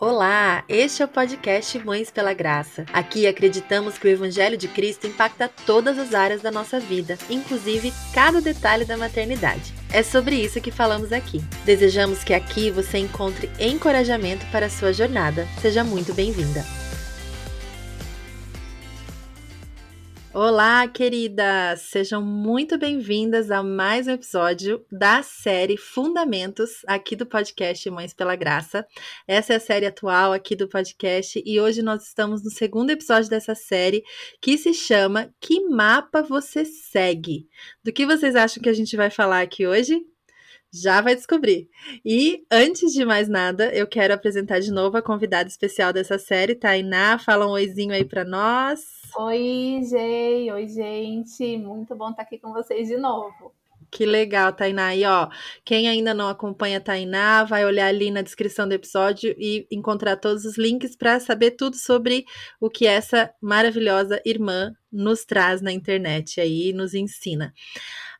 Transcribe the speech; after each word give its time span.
Olá, 0.00 0.64
este 0.66 1.02
é 1.02 1.04
o 1.04 1.08
podcast 1.08 1.78
Mães 1.80 2.10
pela 2.10 2.32
Graça. 2.32 2.86
Aqui 2.90 3.26
acreditamos 3.26 3.98
que 3.98 4.08
o 4.08 4.10
Evangelho 4.10 4.56
de 4.56 4.66
Cristo 4.66 5.06
impacta 5.06 5.50
todas 5.66 5.98
as 5.98 6.14
áreas 6.14 6.40
da 6.40 6.50
nossa 6.50 6.80
vida, 6.80 7.18
inclusive 7.28 7.92
cada 8.14 8.40
detalhe 8.40 8.86
da 8.86 8.96
maternidade. 8.96 9.74
É 9.92 10.02
sobre 10.02 10.36
isso 10.36 10.58
que 10.58 10.70
falamos 10.70 11.12
aqui. 11.12 11.44
Desejamos 11.66 12.24
que 12.24 12.32
aqui 12.32 12.70
você 12.70 12.96
encontre 12.96 13.50
encorajamento 13.60 14.46
para 14.46 14.66
a 14.66 14.70
sua 14.70 14.90
jornada. 14.94 15.46
Seja 15.60 15.84
muito 15.84 16.14
bem-vinda. 16.14 16.64
Olá, 20.32 20.86
queridas! 20.86 21.80
Sejam 21.80 22.24
muito 22.24 22.78
bem-vindas 22.78 23.50
a 23.50 23.64
mais 23.64 24.06
um 24.06 24.12
episódio 24.12 24.86
da 24.90 25.24
série 25.24 25.76
Fundamentos 25.76 26.82
aqui 26.86 27.16
do 27.16 27.26
podcast 27.26 27.90
Mães 27.90 28.14
pela 28.14 28.36
Graça. 28.36 28.86
Essa 29.26 29.54
é 29.54 29.56
a 29.56 29.60
série 29.60 29.86
atual 29.86 30.32
aqui 30.32 30.54
do 30.54 30.68
podcast 30.68 31.42
e 31.44 31.60
hoje 31.60 31.82
nós 31.82 32.06
estamos 32.06 32.44
no 32.44 32.50
segundo 32.50 32.90
episódio 32.90 33.28
dessa 33.28 33.56
série 33.56 34.04
que 34.40 34.56
se 34.56 34.72
chama 34.72 35.34
Que 35.40 35.68
Mapa 35.68 36.22
Você 36.22 36.64
Segue? 36.64 37.48
Do 37.82 37.92
que 37.92 38.06
vocês 38.06 38.36
acham 38.36 38.62
que 38.62 38.68
a 38.68 38.74
gente 38.74 38.96
vai 38.96 39.10
falar 39.10 39.40
aqui 39.40 39.66
hoje? 39.66 40.00
Já 40.72 41.00
vai 41.00 41.16
descobrir. 41.16 41.68
E 42.04 42.44
antes 42.50 42.92
de 42.92 43.04
mais 43.04 43.28
nada, 43.28 43.74
eu 43.74 43.86
quero 43.88 44.14
apresentar 44.14 44.60
de 44.60 44.70
novo 44.70 44.96
a 44.96 45.02
convidada 45.02 45.48
especial 45.48 45.92
dessa 45.92 46.16
série, 46.16 46.54
Tainá. 46.54 47.18
Fala 47.18 47.46
um 47.46 47.50
oizinho 47.50 47.92
aí 47.92 48.04
para 48.04 48.24
nós. 48.24 48.80
Oi, 49.16 49.80
Gei. 49.82 50.50
Oi, 50.52 50.68
gente. 50.68 51.58
Muito 51.58 51.96
bom 51.96 52.10
estar 52.10 52.22
aqui 52.22 52.38
com 52.38 52.52
vocês 52.52 52.86
de 52.86 52.96
novo. 52.96 53.52
Que 53.90 54.06
legal, 54.06 54.52
Tainá. 54.52 54.94
E 54.94 55.04
ó, 55.04 55.28
quem 55.64 55.88
ainda 55.88 56.14
não 56.14 56.28
acompanha 56.28 56.78
a 56.78 56.80
Tainá, 56.80 57.42
vai 57.42 57.64
olhar 57.64 57.88
ali 57.88 58.10
na 58.12 58.22
descrição 58.22 58.68
do 58.68 58.72
episódio 58.72 59.34
e 59.36 59.66
encontrar 59.70 60.16
todos 60.16 60.44
os 60.44 60.56
links 60.56 60.94
para 60.94 61.18
saber 61.18 61.52
tudo 61.52 61.74
sobre 61.76 62.24
o 62.60 62.70
que 62.70 62.86
essa 62.86 63.34
maravilhosa 63.42 64.22
irmã 64.24 64.72
nos 64.92 65.24
traz 65.24 65.60
na 65.60 65.72
internet 65.72 66.40
aí, 66.40 66.72
nos 66.72 66.94
ensina. 66.94 67.52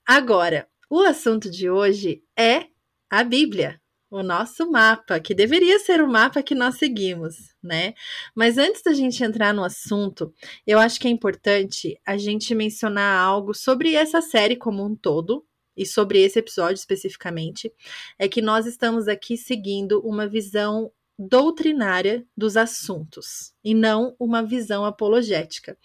Agora, 0.05 0.67
o 0.91 1.01
assunto 1.01 1.49
de 1.51 1.71
hoje 1.71 2.23
é 2.37 2.67
a 3.09 3.25
Bíblia, 3.25 3.81
o 4.11 4.23
nosso 4.23 4.69
mapa, 4.71 5.21
que 5.21 5.33
deveria 5.33 5.79
ser 5.79 6.03
o 6.03 6.11
mapa 6.11 6.43
que 6.43 6.55
nós 6.55 6.77
seguimos, 6.77 7.55
né? 7.63 7.95
Mas 8.35 8.59
antes 8.59 8.83
da 8.83 8.93
gente 8.93 9.23
entrar 9.23 9.55
no 9.55 9.65
assunto, 9.65 10.35
eu 10.67 10.81
acho 10.81 10.99
que 10.99 11.07
é 11.07 11.11
importante 11.11 11.99
a 12.05 12.19
gente 12.19 12.55
mencionar 12.55 13.19
algo 13.19 13.55
sobre 13.55 13.95
essa 13.95 14.21
série 14.21 14.57
como 14.57 14.85
um 14.85 14.97
todo, 14.97 15.47
e 15.77 15.87
sobre 15.87 16.21
esse 16.21 16.39
episódio 16.39 16.75
especificamente, 16.75 17.73
é 18.19 18.29
que 18.29 18.43
nós 18.43 18.67
estamos 18.67 19.09
aqui 19.09 19.37
seguindo 19.37 20.01
uma 20.01 20.29
visão 20.29 20.93
doutrinária 21.21 22.27
dos 22.35 22.57
assuntos 22.57 23.53
e 23.63 23.75
não 23.75 24.17
uma 24.19 24.43
visão 24.43 24.87
apologética. 24.87 25.77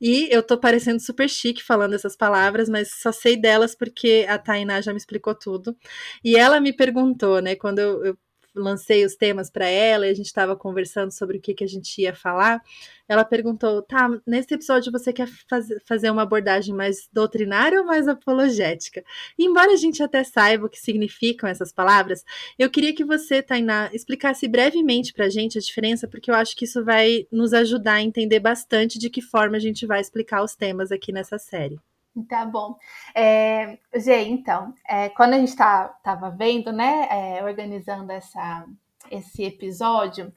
E 0.00 0.28
eu 0.30 0.42
tô 0.42 0.58
parecendo 0.58 1.00
super 1.00 1.28
chique 1.28 1.62
falando 1.62 1.94
essas 1.94 2.16
palavras, 2.16 2.68
mas 2.68 2.90
só 3.02 3.10
sei 3.10 3.36
delas 3.36 3.74
porque 3.74 4.24
a 4.28 4.38
Tainá 4.38 4.80
já 4.80 4.92
me 4.92 4.98
explicou 4.98 5.34
tudo. 5.34 5.76
E 6.24 6.36
ela 6.36 6.60
me 6.60 6.72
perguntou, 6.72 7.40
né, 7.42 7.56
quando 7.56 7.80
eu, 7.80 8.04
eu 8.04 8.18
lancei 8.56 9.04
os 9.04 9.14
temas 9.14 9.50
para 9.50 9.66
ela 9.66 10.06
e 10.06 10.10
a 10.10 10.14
gente 10.14 10.26
estava 10.26 10.56
conversando 10.56 11.12
sobre 11.12 11.38
o 11.38 11.40
que, 11.40 11.54
que 11.54 11.64
a 11.64 11.68
gente 11.68 12.00
ia 12.00 12.14
falar, 12.14 12.62
ela 13.08 13.24
perguntou: 13.24 13.82
tá, 13.82 14.08
nesse 14.26 14.54
episódio 14.54 14.90
você 14.90 15.12
quer 15.12 15.28
faz, 15.48 15.68
fazer 15.86 16.10
uma 16.10 16.22
abordagem 16.22 16.74
mais 16.74 17.08
doutrinária 17.12 17.80
ou 17.80 17.86
mais 17.86 18.08
apologética? 18.08 19.04
E 19.38 19.44
embora 19.44 19.72
a 19.72 19.76
gente 19.76 20.02
até 20.02 20.24
saiba 20.24 20.66
o 20.66 20.68
que 20.70 20.78
significam 20.80 21.48
essas 21.48 21.72
palavras, 21.72 22.24
eu 22.58 22.70
queria 22.70 22.94
que 22.94 23.04
você, 23.04 23.42
Tainá, 23.42 23.90
explicasse 23.92 24.48
brevemente 24.48 25.12
para 25.12 25.26
a 25.26 25.30
gente 25.30 25.58
a 25.58 25.60
diferença, 25.60 26.08
porque 26.08 26.30
eu 26.30 26.34
acho 26.34 26.56
que 26.56 26.64
isso 26.64 26.84
vai 26.84 27.26
nos 27.30 27.52
ajudar 27.52 27.94
a 27.94 28.02
entender 28.02 28.40
bastante 28.40 28.98
de 28.98 29.10
que 29.10 29.20
forma 29.22 29.56
a 29.56 29.60
gente 29.60 29.86
vai 29.86 30.00
explicar 30.00 30.42
os 30.42 30.54
temas 30.56 30.90
aqui 30.90 31.12
nessa 31.12 31.38
série. 31.38 31.78
Tá 32.24 32.46
bom. 32.46 32.78
É, 33.14 33.78
Gê, 33.94 34.22
então, 34.24 34.72
é, 34.88 35.10
quando 35.10 35.34
a 35.34 35.38
gente 35.38 35.54
tá, 35.54 35.98
vendo, 36.36 36.72
né, 36.72 37.06
é, 37.10 37.44
organizando 37.44 38.10
essa, 38.10 38.64
esse 39.10 39.44
episódio 39.44 40.32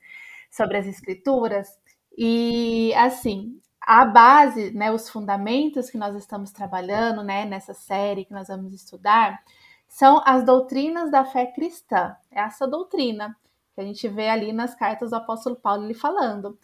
sobre 0.52 0.78
as 0.78 0.86
escrituras, 0.86 1.70
e 2.18 2.94
assim, 2.96 3.58
a 3.82 4.06
base, 4.06 4.72
né, 4.72 4.92
os 4.92 5.10
fundamentos 5.10 5.90
que 5.90 5.98
nós 5.98 6.16
estamos 6.16 6.52
trabalhando, 6.52 7.24
né, 7.24 7.46
nessa 7.46 7.74
série 7.74 8.26
que 8.26 8.34
nós 8.34 8.50
vamos 8.50 8.74
estudar, 8.74 9.42
são 9.88 10.22
as 10.26 10.44
doutrinas 10.44 11.10
da 11.10 11.24
fé 11.24 11.46
cristã. 11.46 12.16
É 12.30 12.42
essa 12.42 12.68
doutrina 12.68 13.36
que 13.74 13.82
a 13.82 13.86
gente 13.86 14.06
vê 14.10 14.28
ali 14.28 14.52
nas 14.52 14.76
cartas 14.76 15.12
do 15.12 15.16
apóstolo 15.16 15.56
Paulo 15.56 15.86
ele 15.86 15.94
falando. 15.94 16.60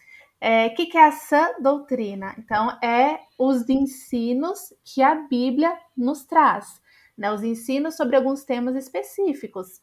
O 0.46 0.48
é, 0.48 0.70
que, 0.70 0.86
que 0.86 0.96
é 0.96 1.06
a 1.08 1.12
sã 1.12 1.56
doutrina? 1.60 2.36
Então, 2.38 2.70
é 2.80 3.20
os 3.36 3.68
ensinos 3.68 4.72
que 4.84 5.02
a 5.02 5.16
Bíblia 5.16 5.76
nos 5.98 6.24
traz, 6.24 6.80
né? 7.18 7.34
os 7.34 7.44
ensinos 7.44 7.98
sobre 7.98 8.16
alguns 8.16 8.44
temas 8.44 8.76
específicos. 8.76 9.82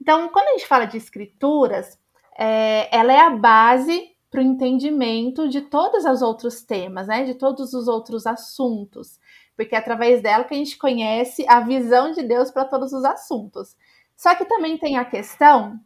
Então, 0.00 0.28
quando 0.28 0.46
a 0.46 0.52
gente 0.52 0.68
fala 0.68 0.84
de 0.84 0.96
escrituras, 0.96 1.98
é, 2.38 2.88
ela 2.96 3.12
é 3.12 3.18
a 3.18 3.30
base 3.30 4.12
para 4.30 4.38
o 4.38 4.44
entendimento 4.44 5.48
de 5.48 5.62
todos 5.62 6.04
os 6.04 6.22
outros 6.22 6.62
temas, 6.62 7.08
né? 7.08 7.24
de 7.24 7.34
todos 7.34 7.74
os 7.74 7.88
outros 7.88 8.28
assuntos, 8.28 9.18
porque 9.56 9.74
é 9.74 9.78
através 9.78 10.22
dela 10.22 10.44
que 10.44 10.54
a 10.54 10.58
gente 10.58 10.78
conhece 10.78 11.44
a 11.48 11.58
visão 11.58 12.12
de 12.12 12.22
Deus 12.22 12.52
para 12.52 12.64
todos 12.64 12.92
os 12.92 13.04
assuntos. 13.04 13.74
Só 14.16 14.34
que 14.34 14.46
também 14.46 14.78
tem 14.78 14.96
a 14.96 15.04
questão, 15.04 15.78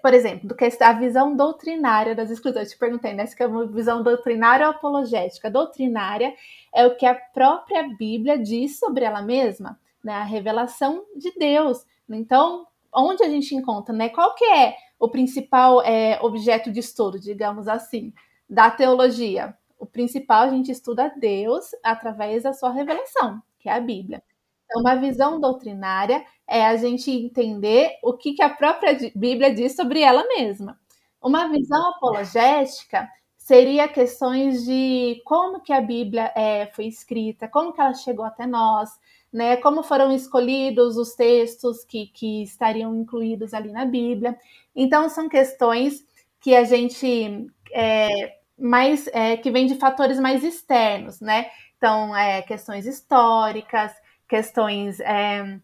por 0.00 0.14
exemplo, 0.14 0.48
do 0.48 0.54
que 0.54 0.64
a 0.80 0.92
visão 0.92 1.34
doutrinária 1.34 2.14
das 2.14 2.30
escrituras. 2.30 2.68
Eu 2.68 2.74
te 2.74 2.78
perguntei, 2.78 3.12
né? 3.12 3.26
Se 3.26 3.42
é 3.42 3.46
uma 3.48 3.66
visão 3.66 4.00
doutrinária 4.00 4.66
ou 4.68 4.72
apologética. 4.72 5.50
Doutrinária 5.50 6.32
é 6.72 6.86
o 6.86 6.94
que 6.94 7.04
a 7.04 7.14
própria 7.14 7.82
Bíblia 7.98 8.38
diz 8.38 8.78
sobre 8.78 9.04
ela 9.04 9.20
mesma, 9.22 9.78
né? 10.04 10.12
A 10.12 10.22
revelação 10.22 11.04
de 11.16 11.32
Deus. 11.36 11.84
Então, 12.08 12.64
onde 12.94 13.24
a 13.24 13.28
gente 13.28 13.56
encontra, 13.56 13.92
né? 13.92 14.08
Qual 14.08 14.36
que 14.36 14.44
é 14.44 14.76
o 14.96 15.08
principal 15.08 15.82
é, 15.82 16.20
objeto 16.22 16.70
de 16.70 16.78
estudo, 16.78 17.18
digamos 17.18 17.66
assim, 17.66 18.12
da 18.48 18.70
teologia? 18.70 19.52
O 19.76 19.84
principal 19.84 20.44
a 20.44 20.48
gente 20.48 20.70
estuda 20.70 21.12
Deus 21.16 21.70
através 21.82 22.44
da 22.44 22.52
sua 22.52 22.70
revelação, 22.70 23.42
que 23.58 23.68
é 23.68 23.72
a 23.72 23.80
Bíblia. 23.80 24.22
Então, 24.64 24.80
uma 24.82 24.96
visão 24.96 25.40
doutrinária 25.40 26.24
é 26.46 26.66
a 26.66 26.76
gente 26.76 27.10
entender 27.10 27.90
o 28.02 28.14
que, 28.14 28.34
que 28.34 28.42
a 28.42 28.50
própria 28.50 28.96
Bíblia 29.14 29.54
diz 29.54 29.74
sobre 29.76 30.00
ela 30.00 30.26
mesma. 30.28 30.78
Uma 31.22 31.48
visão 31.48 31.90
apologética 31.90 33.08
seria 33.36 33.88
questões 33.88 34.64
de 34.64 35.20
como 35.24 35.60
que 35.60 35.72
a 35.72 35.80
Bíblia 35.80 36.32
é, 36.34 36.66
foi 36.74 36.86
escrita, 36.86 37.46
como 37.48 37.72
que 37.72 37.80
ela 37.80 37.94
chegou 37.94 38.24
até 38.24 38.46
nós, 38.46 38.90
né? 39.32 39.56
Como 39.58 39.82
foram 39.82 40.12
escolhidos 40.12 40.96
os 40.96 41.14
textos 41.14 41.84
que, 41.84 42.06
que 42.06 42.42
estariam 42.42 42.94
incluídos 42.94 43.52
ali 43.52 43.70
na 43.72 43.84
Bíblia. 43.84 44.36
Então 44.74 45.08
são 45.08 45.28
questões 45.28 46.04
que 46.40 46.54
a 46.54 46.64
gente 46.64 47.46
é, 47.72 48.36
mais 48.58 49.06
é, 49.08 49.36
que 49.36 49.50
vem 49.50 49.66
de 49.66 49.74
fatores 49.74 50.18
mais 50.20 50.44
externos, 50.44 51.20
né? 51.20 51.50
Então 51.76 52.16
é, 52.16 52.42
questões 52.42 52.86
históricas, 52.86 53.92
questões. 54.28 55.00
É, 55.00 55.58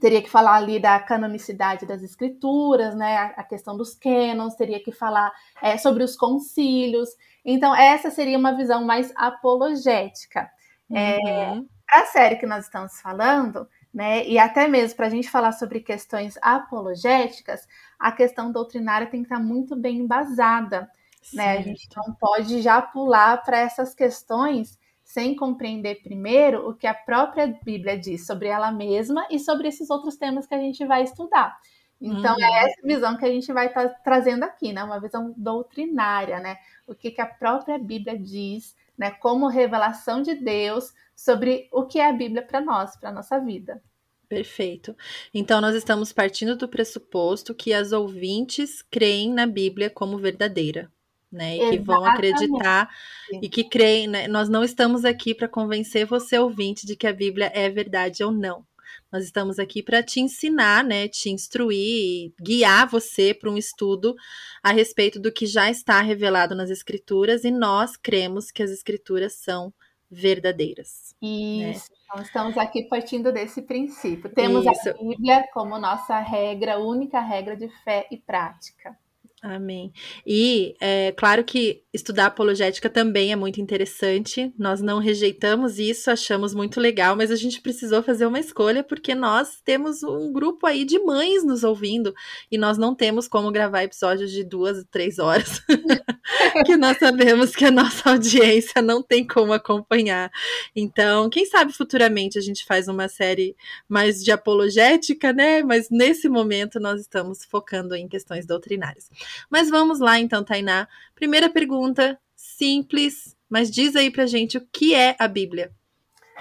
teria 0.00 0.22
que 0.22 0.30
falar 0.30 0.56
ali 0.56 0.80
da 0.80 0.98
canonicidade 0.98 1.86
das 1.86 2.02
escrituras, 2.02 2.94
né? 2.94 3.32
A, 3.36 3.44
questão 3.44 3.76
dos 3.76 3.94
canons, 3.94 4.54
teria 4.54 4.82
que 4.82 4.92
falar 4.92 5.32
é, 5.62 5.76
sobre 5.78 6.02
os 6.02 6.16
concílios. 6.16 7.10
Então, 7.44 7.74
essa 7.74 8.10
seria 8.10 8.38
uma 8.38 8.56
visão 8.56 8.84
mais 8.84 9.12
apologética. 9.16 10.50
É, 10.92 11.16
uhum. 11.16 11.58
É, 11.58 11.62
para 11.86 12.02
a 12.02 12.06
série 12.06 12.36
que 12.36 12.46
nós 12.46 12.64
estamos 12.64 13.00
falando, 13.00 13.68
né, 13.92 14.26
e 14.26 14.38
até 14.38 14.66
mesmo 14.66 14.96
para 14.96 15.06
a 15.06 15.10
gente 15.10 15.30
falar 15.30 15.52
sobre 15.52 15.80
questões 15.80 16.36
apologéticas, 16.42 17.66
a 17.98 18.10
questão 18.10 18.50
doutrinária 18.50 19.06
tem 19.06 19.22
que 19.22 19.26
estar 19.32 19.38
muito 19.38 19.76
bem 19.76 19.98
embasada. 19.98 20.90
Né? 21.32 21.58
A 21.58 21.62
gente 21.62 21.88
não 21.96 22.14
pode 22.14 22.60
já 22.60 22.82
pular 22.82 23.42
para 23.42 23.58
essas 23.58 23.94
questões 23.94 24.78
sem 25.04 25.36
compreender 25.36 26.02
primeiro 26.02 26.68
o 26.68 26.74
que 26.74 26.86
a 26.86 26.94
própria 26.94 27.46
Bíblia 27.62 27.98
diz 27.98 28.26
sobre 28.26 28.48
ela 28.48 28.72
mesma 28.72 29.26
e 29.30 29.38
sobre 29.38 29.68
esses 29.68 29.90
outros 29.90 30.16
temas 30.16 30.46
que 30.46 30.54
a 30.54 30.58
gente 30.58 30.84
vai 30.86 31.02
estudar. 31.02 31.56
Então, 32.00 32.34
é 32.40 32.46
uhum. 32.46 32.54
é 32.54 32.64
essa 32.64 32.82
visão 32.82 33.16
que 33.16 33.24
a 33.24 33.30
gente 33.30 33.52
vai 33.52 33.66
estar 33.66 33.88
tá 33.88 33.94
trazendo 34.02 34.42
aqui, 34.42 34.72
né? 34.72 34.82
Uma 34.82 35.00
visão 35.00 35.32
doutrinária, 35.36 36.40
né? 36.40 36.56
O 36.86 36.94
que, 36.94 37.10
que 37.10 37.20
a 37.20 37.26
própria 37.26 37.78
Bíblia 37.78 38.18
diz, 38.18 38.74
né? 38.98 39.10
Como 39.10 39.46
revelação 39.46 40.20
de 40.20 40.34
Deus 40.34 40.92
sobre 41.14 41.68
o 41.70 41.86
que 41.86 42.00
é 42.00 42.08
a 42.08 42.12
Bíblia 42.12 42.42
para 42.42 42.60
nós, 42.60 42.96
para 42.96 43.10
a 43.10 43.12
nossa 43.12 43.38
vida. 43.38 43.80
Perfeito. 44.28 44.96
Então, 45.32 45.60
nós 45.60 45.74
estamos 45.74 46.12
partindo 46.12 46.56
do 46.56 46.68
pressuposto 46.68 47.54
que 47.54 47.72
as 47.72 47.92
ouvintes 47.92 48.82
creem 48.82 49.32
na 49.32 49.46
Bíblia 49.46 49.88
como 49.88 50.18
verdadeira 50.18 50.90
né? 51.34 51.56
E 51.56 51.56
Exatamente. 51.56 51.78
que 51.78 51.84
vão 51.84 52.04
acreditar 52.04 52.88
Sim. 53.28 53.40
e 53.42 53.48
que 53.48 53.64
creem, 53.64 54.06
né? 54.06 54.28
Nós 54.28 54.48
não 54.48 54.64
estamos 54.64 55.04
aqui 55.04 55.34
para 55.34 55.48
convencer 55.48 56.06
você, 56.06 56.38
ouvinte, 56.38 56.86
de 56.86 56.96
que 56.96 57.06
a 57.06 57.12
Bíblia 57.12 57.50
é 57.54 57.68
verdade 57.68 58.22
ou 58.22 58.30
não. 58.30 58.64
Nós 59.12 59.24
estamos 59.24 59.58
aqui 59.58 59.82
para 59.82 60.02
te 60.02 60.20
ensinar, 60.20 60.82
né, 60.82 61.06
te 61.06 61.30
instruir, 61.30 62.32
guiar 62.40 62.88
você 62.88 63.32
para 63.32 63.50
um 63.50 63.56
estudo 63.56 64.14
a 64.62 64.72
respeito 64.72 65.20
do 65.20 65.30
que 65.30 65.46
já 65.46 65.70
está 65.70 66.00
revelado 66.00 66.54
nas 66.54 66.68
escrituras 66.68 67.44
e 67.44 67.50
nós 67.50 67.96
cremos 67.96 68.50
que 68.50 68.62
as 68.62 68.70
escrituras 68.70 69.34
são 69.34 69.72
verdadeiras. 70.10 71.14
Né? 71.22 71.70
Isso. 71.70 71.90
Né? 71.90 71.96
Então, 72.04 72.22
estamos 72.22 72.58
aqui 72.58 72.84
partindo 72.84 73.32
desse 73.32 73.62
princípio. 73.62 74.30
Temos 74.30 74.64
Isso. 74.66 74.90
a 74.90 74.92
Bíblia 74.92 75.44
como 75.52 75.78
nossa 75.78 76.18
regra, 76.20 76.78
única 76.78 77.20
regra 77.20 77.56
de 77.56 77.68
fé 77.82 78.06
e 78.10 78.16
prática. 78.16 78.96
Amém. 79.44 79.92
E 80.26 80.74
é 80.80 81.12
claro 81.12 81.44
que 81.44 81.82
estudar 81.92 82.26
apologética 82.26 82.88
também 82.88 83.30
é 83.30 83.36
muito 83.36 83.60
interessante. 83.60 84.50
Nós 84.58 84.80
não 84.80 84.98
rejeitamos 84.98 85.78
isso, 85.78 86.10
achamos 86.10 86.54
muito 86.54 86.80
legal, 86.80 87.14
mas 87.14 87.30
a 87.30 87.36
gente 87.36 87.60
precisou 87.60 88.02
fazer 88.02 88.24
uma 88.24 88.40
escolha 88.40 88.82
porque 88.82 89.14
nós 89.14 89.60
temos 89.62 90.02
um 90.02 90.32
grupo 90.32 90.66
aí 90.66 90.86
de 90.86 90.98
mães 90.98 91.44
nos 91.44 91.62
ouvindo 91.62 92.14
e 92.50 92.56
nós 92.56 92.78
não 92.78 92.94
temos 92.94 93.28
como 93.28 93.52
gravar 93.52 93.82
episódios 93.82 94.32
de 94.32 94.42
duas, 94.42 94.82
três 94.90 95.18
horas, 95.18 95.60
que 96.64 96.74
nós 96.78 96.96
sabemos 96.98 97.54
que 97.54 97.66
a 97.66 97.70
nossa 97.70 98.12
audiência 98.12 98.80
não 98.80 99.02
tem 99.02 99.26
como 99.26 99.52
acompanhar. 99.52 100.30
Então, 100.74 101.28
quem 101.28 101.44
sabe 101.44 101.70
futuramente 101.74 102.38
a 102.38 102.42
gente 102.42 102.64
faz 102.64 102.88
uma 102.88 103.08
série 103.08 103.54
mais 103.86 104.24
de 104.24 104.32
apologética, 104.32 105.34
né? 105.34 105.62
Mas 105.62 105.90
nesse 105.90 106.30
momento 106.30 106.80
nós 106.80 107.02
estamos 107.02 107.44
focando 107.44 107.94
em 107.94 108.08
questões 108.08 108.46
doutrinárias. 108.46 109.10
Mas 109.50 109.70
vamos 109.70 110.00
lá 110.00 110.18
então, 110.18 110.44
Tainá. 110.44 110.88
Primeira 111.14 111.48
pergunta, 111.48 112.18
simples, 112.34 113.36
mas 113.48 113.70
diz 113.70 113.96
aí 113.96 114.10
pra 114.10 114.26
gente 114.26 114.58
o 114.58 114.66
que 114.72 114.94
é 114.94 115.16
a 115.18 115.28
Bíblia. 115.28 115.72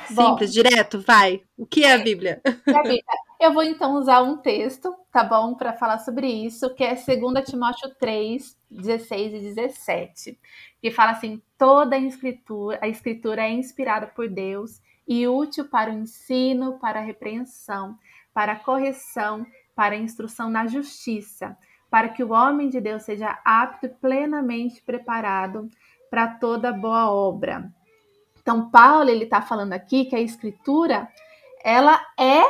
Simples, 0.08 0.16
Bom, 0.16 0.62
direto, 0.62 1.00
vai. 1.00 1.42
O 1.58 1.66
que 1.68 1.84
é 1.84 1.94
a 1.94 1.98
Bíblia? 1.98 2.42
Eu 3.40 3.54
vou 3.54 3.64
então 3.64 3.96
usar 3.96 4.22
um 4.22 4.38
texto, 4.38 4.96
tá 5.12 5.24
bom, 5.24 5.54
para 5.54 5.74
falar 5.74 6.00
sobre 6.00 6.28
isso, 6.28 6.74
que 6.74 6.84
é 6.84 6.96
2 6.96 7.46
Timóteo 7.46 7.94
3, 8.00 8.58
16 8.72 9.34
e 9.34 9.40
17, 9.40 10.40
que 10.82 10.92
fala 10.92 11.12
assim: 11.12 11.42
toda 11.58 11.96
a 11.96 12.00
escritura, 12.00 12.80
a 12.82 12.88
escritura 12.88 13.44
é 13.44 13.52
inspirada 13.52 14.08
por 14.08 14.30
Deus 14.30 14.82
e 15.08 15.28
útil 15.28 15.66
para 15.66 15.92
o 15.92 15.94
ensino, 15.94 16.80
para 16.80 17.00
a 17.00 17.04
repreensão, 17.04 17.98
para 18.34 18.54
a 18.54 18.60
correção, 18.60 19.46
para 19.76 19.96
a 19.96 20.00
instrução 20.00 20.50
na 20.50 20.66
justiça, 20.66 21.58
para 21.94 22.10
que 22.10 22.24
o 22.24 22.32
homem 22.32 22.70
de 22.70 22.82
Deus 22.82 23.04
seja 23.04 23.40
apto 23.46 23.86
e 23.86 23.90
plenamente 23.90 24.82
preparado 24.82 25.70
para 26.10 26.28
toda 26.28 26.74
boa 26.74 27.12
obra. 27.12 27.72
Então, 28.42 28.72
Paulo 28.72 29.12
ele 29.12 29.26
está 29.26 29.44
falando 29.44 29.74
aqui 29.74 30.06
que 30.06 30.16
a 30.16 30.20
Escritura 30.20 31.08
ela 31.64 32.04
é 32.20 32.42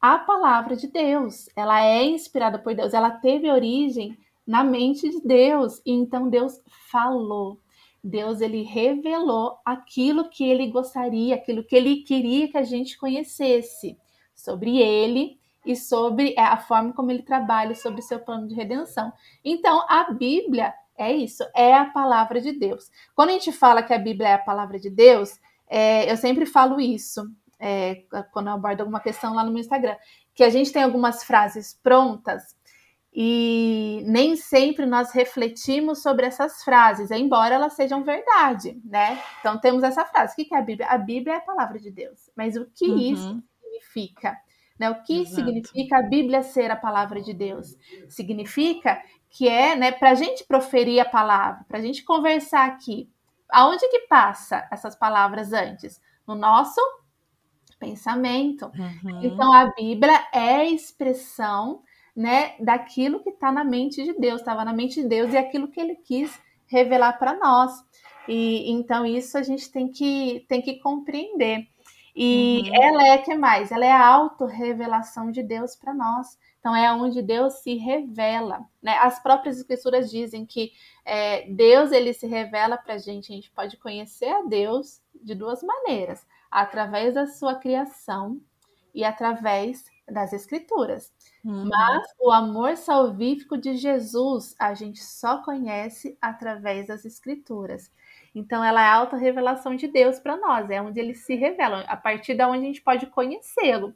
a 0.00 0.18
palavra 0.18 0.74
de 0.74 0.88
Deus, 0.88 1.48
ela 1.54 1.84
é 1.84 2.04
inspirada 2.04 2.58
por 2.58 2.74
Deus, 2.74 2.92
ela 2.92 3.12
teve 3.12 3.48
origem 3.48 4.18
na 4.44 4.64
mente 4.64 5.08
de 5.08 5.20
Deus 5.20 5.80
e 5.86 5.92
então 5.92 6.28
Deus 6.28 6.60
falou. 6.90 7.60
Deus 8.02 8.40
ele 8.40 8.62
revelou 8.62 9.58
aquilo 9.64 10.28
que 10.28 10.42
ele 10.42 10.66
gostaria, 10.66 11.36
aquilo 11.36 11.62
que 11.62 11.76
ele 11.76 11.98
queria 11.98 12.48
que 12.48 12.58
a 12.58 12.64
gente 12.64 12.98
conhecesse 12.98 13.96
sobre 14.34 14.78
ele 14.78 15.39
e 15.64 15.76
sobre 15.76 16.34
é, 16.36 16.40
a 16.40 16.56
forma 16.56 16.92
como 16.92 17.10
ele 17.10 17.22
trabalha 17.22 17.74
sobre 17.74 18.00
o 18.00 18.04
seu 18.04 18.18
plano 18.18 18.48
de 18.48 18.54
redenção. 18.54 19.12
Então, 19.44 19.84
a 19.88 20.10
Bíblia 20.12 20.74
é 20.96 21.12
isso, 21.12 21.44
é 21.54 21.74
a 21.74 21.86
palavra 21.86 22.40
de 22.40 22.52
Deus. 22.52 22.90
Quando 23.14 23.30
a 23.30 23.32
gente 23.32 23.52
fala 23.52 23.82
que 23.82 23.92
a 23.92 23.98
Bíblia 23.98 24.28
é 24.28 24.34
a 24.34 24.38
palavra 24.38 24.78
de 24.78 24.90
Deus, 24.90 25.38
é, 25.68 26.10
eu 26.10 26.16
sempre 26.16 26.44
falo 26.46 26.80
isso, 26.80 27.22
é, 27.58 28.02
quando 28.32 28.48
eu 28.48 28.54
abordo 28.54 28.80
alguma 28.80 29.00
questão 29.00 29.34
lá 29.34 29.44
no 29.44 29.50
meu 29.50 29.60
Instagram, 29.60 29.96
que 30.34 30.42
a 30.42 30.50
gente 30.50 30.72
tem 30.72 30.82
algumas 30.82 31.22
frases 31.22 31.78
prontas 31.82 32.42
e 33.12 34.02
nem 34.06 34.36
sempre 34.36 34.86
nós 34.86 35.10
refletimos 35.12 36.00
sobre 36.00 36.26
essas 36.26 36.62
frases, 36.62 37.10
embora 37.10 37.54
elas 37.54 37.72
sejam 37.72 38.04
verdade, 38.04 38.80
né? 38.84 39.20
Então 39.40 39.58
temos 39.58 39.82
essa 39.82 40.04
frase. 40.04 40.32
O 40.32 40.36
que 40.36 40.54
é 40.54 40.58
a 40.58 40.62
Bíblia? 40.62 40.86
A 40.88 40.96
Bíblia 40.96 41.34
é 41.34 41.36
a 41.38 41.42
palavra 41.42 41.78
de 41.78 41.90
Deus. 41.90 42.30
Mas 42.36 42.56
o 42.56 42.66
que 42.66 42.88
uhum. 42.88 42.98
isso 42.98 43.42
significa? 43.60 44.36
Né? 44.80 44.88
O 44.88 45.02
que 45.02 45.20
Exato. 45.20 45.34
significa 45.34 45.98
a 45.98 46.02
Bíblia 46.02 46.42
ser 46.42 46.70
a 46.70 46.76
palavra 46.76 47.20
de 47.20 47.34
Deus? 47.34 47.76
Significa 48.08 49.02
que 49.28 49.46
é 49.46 49.76
né, 49.76 49.92
para 49.92 50.12
a 50.12 50.14
gente 50.14 50.42
proferir 50.44 50.98
a 51.00 51.04
palavra, 51.04 51.66
para 51.68 51.76
a 51.76 51.82
gente 51.82 52.02
conversar 52.02 52.66
aqui. 52.66 53.06
Aonde 53.50 53.86
que 53.90 54.06
passa 54.08 54.66
essas 54.72 54.96
palavras 54.96 55.52
antes? 55.52 56.00
No 56.26 56.34
nosso 56.34 56.80
pensamento. 57.78 58.72
Uhum. 58.74 59.22
Então 59.22 59.52
a 59.52 59.66
Bíblia 59.66 60.18
é 60.32 60.56
a 60.56 60.64
expressão 60.64 61.82
né, 62.16 62.54
daquilo 62.58 63.22
que 63.22 63.30
está 63.30 63.52
na 63.52 63.64
mente 63.64 64.02
de 64.02 64.14
Deus, 64.14 64.40
estava 64.40 64.64
na 64.64 64.72
mente 64.72 65.02
de 65.02 65.08
Deus 65.08 65.30
e 65.34 65.36
aquilo 65.36 65.68
que 65.68 65.78
ele 65.78 65.96
quis 65.96 66.40
revelar 66.66 67.18
para 67.18 67.34
nós. 67.38 67.70
E 68.26 68.70
então 68.70 69.04
isso 69.04 69.36
a 69.36 69.42
gente 69.42 69.70
tem 69.70 69.88
que, 69.88 70.46
tem 70.48 70.62
que 70.62 70.78
compreender. 70.78 71.68
E 72.22 72.68
uhum. 72.68 72.82
ela 72.82 73.08
é 73.08 73.16
que 73.16 73.34
mais? 73.34 73.72
Ela 73.72 73.86
é 73.86 73.92
a 73.92 74.06
autorrevelação 74.06 75.30
de 75.30 75.42
Deus 75.42 75.74
para 75.74 75.94
nós. 75.94 76.38
Então 76.58 76.76
é 76.76 76.92
onde 76.92 77.22
Deus 77.22 77.62
se 77.62 77.76
revela. 77.76 78.60
Né? 78.82 78.92
As 78.98 79.18
próprias 79.22 79.56
escrituras 79.56 80.10
dizem 80.10 80.44
que 80.44 80.70
é, 81.02 81.50
Deus 81.50 81.92
ele 81.92 82.12
se 82.12 82.26
revela 82.26 82.76
para 82.76 82.94
a 82.94 82.98
gente. 82.98 83.32
A 83.32 83.36
gente 83.36 83.50
pode 83.50 83.78
conhecer 83.78 84.28
a 84.28 84.42
Deus 84.42 85.00
de 85.14 85.34
duas 85.34 85.62
maneiras: 85.62 86.26
através 86.50 87.14
da 87.14 87.26
sua 87.26 87.54
criação 87.54 88.38
e 88.94 89.02
através 89.02 89.86
das 90.06 90.34
escrituras. 90.34 91.10
Uhum. 91.42 91.70
Mas 91.70 92.06
o 92.20 92.30
amor 92.30 92.76
salvífico 92.76 93.56
de 93.56 93.78
Jesus 93.78 94.54
a 94.58 94.74
gente 94.74 95.02
só 95.02 95.42
conhece 95.42 96.18
através 96.20 96.86
das 96.86 97.06
escrituras. 97.06 97.90
Então, 98.34 98.62
ela 98.64 98.82
é 98.82 98.86
a 98.86 98.94
alta 98.94 99.16
revelação 99.16 99.74
de 99.74 99.88
Deus 99.88 100.18
para 100.18 100.36
nós, 100.36 100.70
é 100.70 100.80
onde 100.80 101.00
ele 101.00 101.14
se 101.14 101.34
revela, 101.34 101.80
a 101.88 101.96
partir 101.96 102.34
da 102.34 102.48
onde 102.48 102.62
a 102.62 102.66
gente 102.66 102.82
pode 102.82 103.06
conhecê-lo. 103.06 103.94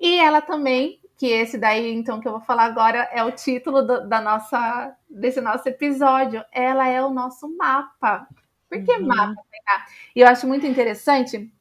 E 0.00 0.18
ela 0.18 0.40
também, 0.40 0.98
que 1.18 1.26
esse 1.26 1.58
daí, 1.58 1.92
então, 1.92 2.20
que 2.20 2.26
eu 2.26 2.32
vou 2.32 2.40
falar 2.40 2.64
agora, 2.64 3.08
é 3.12 3.22
o 3.22 3.30
título 3.30 3.82
do, 3.82 4.08
da 4.08 4.20
nossa, 4.20 4.96
desse 5.08 5.40
nosso 5.40 5.68
episódio. 5.68 6.42
Ela 6.50 6.88
é 6.88 7.04
o 7.04 7.10
nosso 7.10 7.54
mapa. 7.56 8.26
Por 8.68 8.82
que 8.82 8.92
uhum. 8.92 9.06
mapa? 9.06 9.42
E 10.16 10.20
eu 10.20 10.28
acho 10.28 10.46
muito 10.48 10.66
interessante 10.66 11.52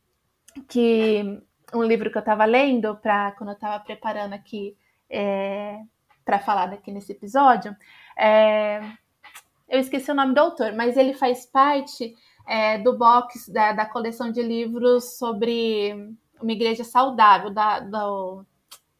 que 0.68 1.42
um 1.74 1.84
livro 1.84 2.10
que 2.10 2.18
eu 2.18 2.22
estava 2.22 2.46
lendo 2.46 2.96
para 2.96 3.34
quando 3.34 3.50
eu 3.50 3.56
estava 3.56 3.80
preparando 3.84 4.34
aqui 4.34 4.76
é, 5.10 5.80
para 6.24 6.40
falar 6.40 6.68
daqui 6.68 6.92
nesse 6.92 7.12
episódio, 7.12 7.76
é, 8.18 8.82
eu 9.70 9.80
esqueci 9.80 10.10
o 10.12 10.16
nome 10.16 10.34
do 10.34 10.40
autor, 10.40 10.74
mas 10.74 10.98
ele 10.98 11.14
faz 11.14 11.46
parte 11.46 12.16
é, 12.48 12.80
do 12.80 12.98
box 12.98 13.52
da, 13.52 13.72
da, 13.74 13.86
coleção 13.86 14.32
de 14.32 14.42
livros 14.42 15.18
sobre 15.18 15.94
uma 16.42 16.52
igreja 16.52 16.84
saudável 16.84 17.52
da, 17.52 17.80
do, 17.80 18.44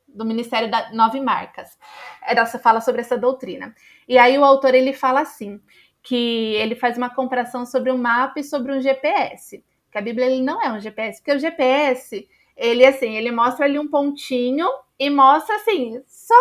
do 0.08 0.24
Ministério 0.24 0.70
da 0.70 0.92
Nove 0.94 1.20
Marcas. 1.20 1.78
Ela 2.22 2.46
fala 2.46 2.80
sobre 2.82 3.02
essa 3.02 3.18
doutrina. 3.18 3.74
E 4.08 4.18
aí 4.18 4.38
o 4.38 4.46
autor 4.46 4.76
ele 4.76 4.94
fala 4.94 5.22
assim 5.22 5.60
que 6.04 6.54
ele 6.56 6.76
faz 6.76 6.98
uma 6.98 7.10
comparação 7.10 7.66
sobre 7.66 7.92
um 7.92 7.98
mapa 7.98 8.40
e 8.40 8.44
sobre 8.44 8.72
um 8.72 8.80
GPS. 8.80 9.64
Que 9.92 9.98
a 9.98 10.02
Bíblia 10.02 10.28
ele 10.28 10.44
não 10.44 10.62
é 10.62 10.72
um 10.72 10.80
GPS, 10.80 11.20
porque 11.20 11.34
o 11.36 11.40
GPS 11.40 12.28
ele 12.56 12.86
assim 12.86 13.16
ele 13.16 13.32
mostra 13.32 13.66
ali 13.66 13.80
um 13.80 13.88
pontinho 13.88 14.68
e 15.00 15.10
mostra 15.10 15.56
assim 15.56 16.02
só 16.06 16.36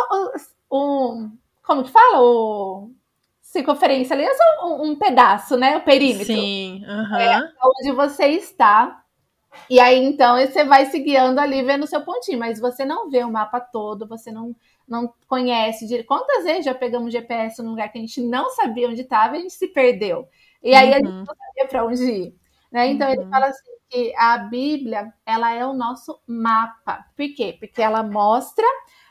um 0.70 1.30
como 1.62 1.84
que 1.84 1.90
fala 1.90 2.20
o 2.20 2.90
circunferência 3.48 4.14
ali 4.14 4.24
é 4.24 4.34
só 4.34 4.66
um, 4.66 4.90
um 4.90 4.96
pedaço, 4.96 5.56
né? 5.56 5.78
O 5.78 5.80
perímetro. 5.80 6.26
Sim. 6.26 6.82
Uhum. 6.86 7.16
É 7.16 7.40
onde 7.64 7.92
você 7.92 8.26
está. 8.26 9.02
E 9.68 9.80
aí, 9.80 10.04
então, 10.04 10.36
você 10.36 10.64
vai 10.64 10.86
se 10.86 10.98
guiando 10.98 11.40
ali, 11.40 11.62
vendo 11.62 11.84
o 11.84 11.86
seu 11.86 12.02
pontinho, 12.02 12.38
mas 12.38 12.60
você 12.60 12.84
não 12.84 13.10
vê 13.10 13.24
o 13.24 13.32
mapa 13.32 13.58
todo, 13.58 14.06
você 14.06 14.30
não, 14.30 14.54
não 14.86 15.12
conhece. 15.26 16.04
Quantas 16.04 16.44
vezes 16.44 16.66
já 16.66 16.74
pegamos 16.74 17.12
GPS 17.12 17.62
num 17.62 17.70
lugar 17.70 17.90
que 17.90 17.98
a 17.98 18.00
gente 18.00 18.20
não 18.20 18.50
sabia 18.50 18.88
onde 18.88 19.00
estava 19.00 19.34
e 19.34 19.38
a 19.38 19.42
gente 19.42 19.54
se 19.54 19.68
perdeu? 19.68 20.28
E 20.62 20.74
aí 20.74 20.88
uhum. 20.88 20.92
a 20.92 20.96
gente 20.98 21.08
uhum. 21.08 21.18
não 21.18 21.24
sabia 21.24 21.68
para 21.68 21.84
onde 21.86 22.04
ir. 22.04 22.34
Né? 22.70 22.88
Então, 22.88 23.08
uhum. 23.08 23.14
ele 23.14 23.30
fala 23.30 23.46
assim 23.46 23.70
que 23.88 24.14
a 24.16 24.36
Bíblia, 24.36 25.12
ela 25.24 25.54
é 25.54 25.66
o 25.66 25.72
nosso 25.72 26.20
mapa. 26.26 27.06
Por 27.16 27.34
quê? 27.34 27.56
Porque 27.58 27.80
ela 27.80 28.02
mostra 28.02 28.66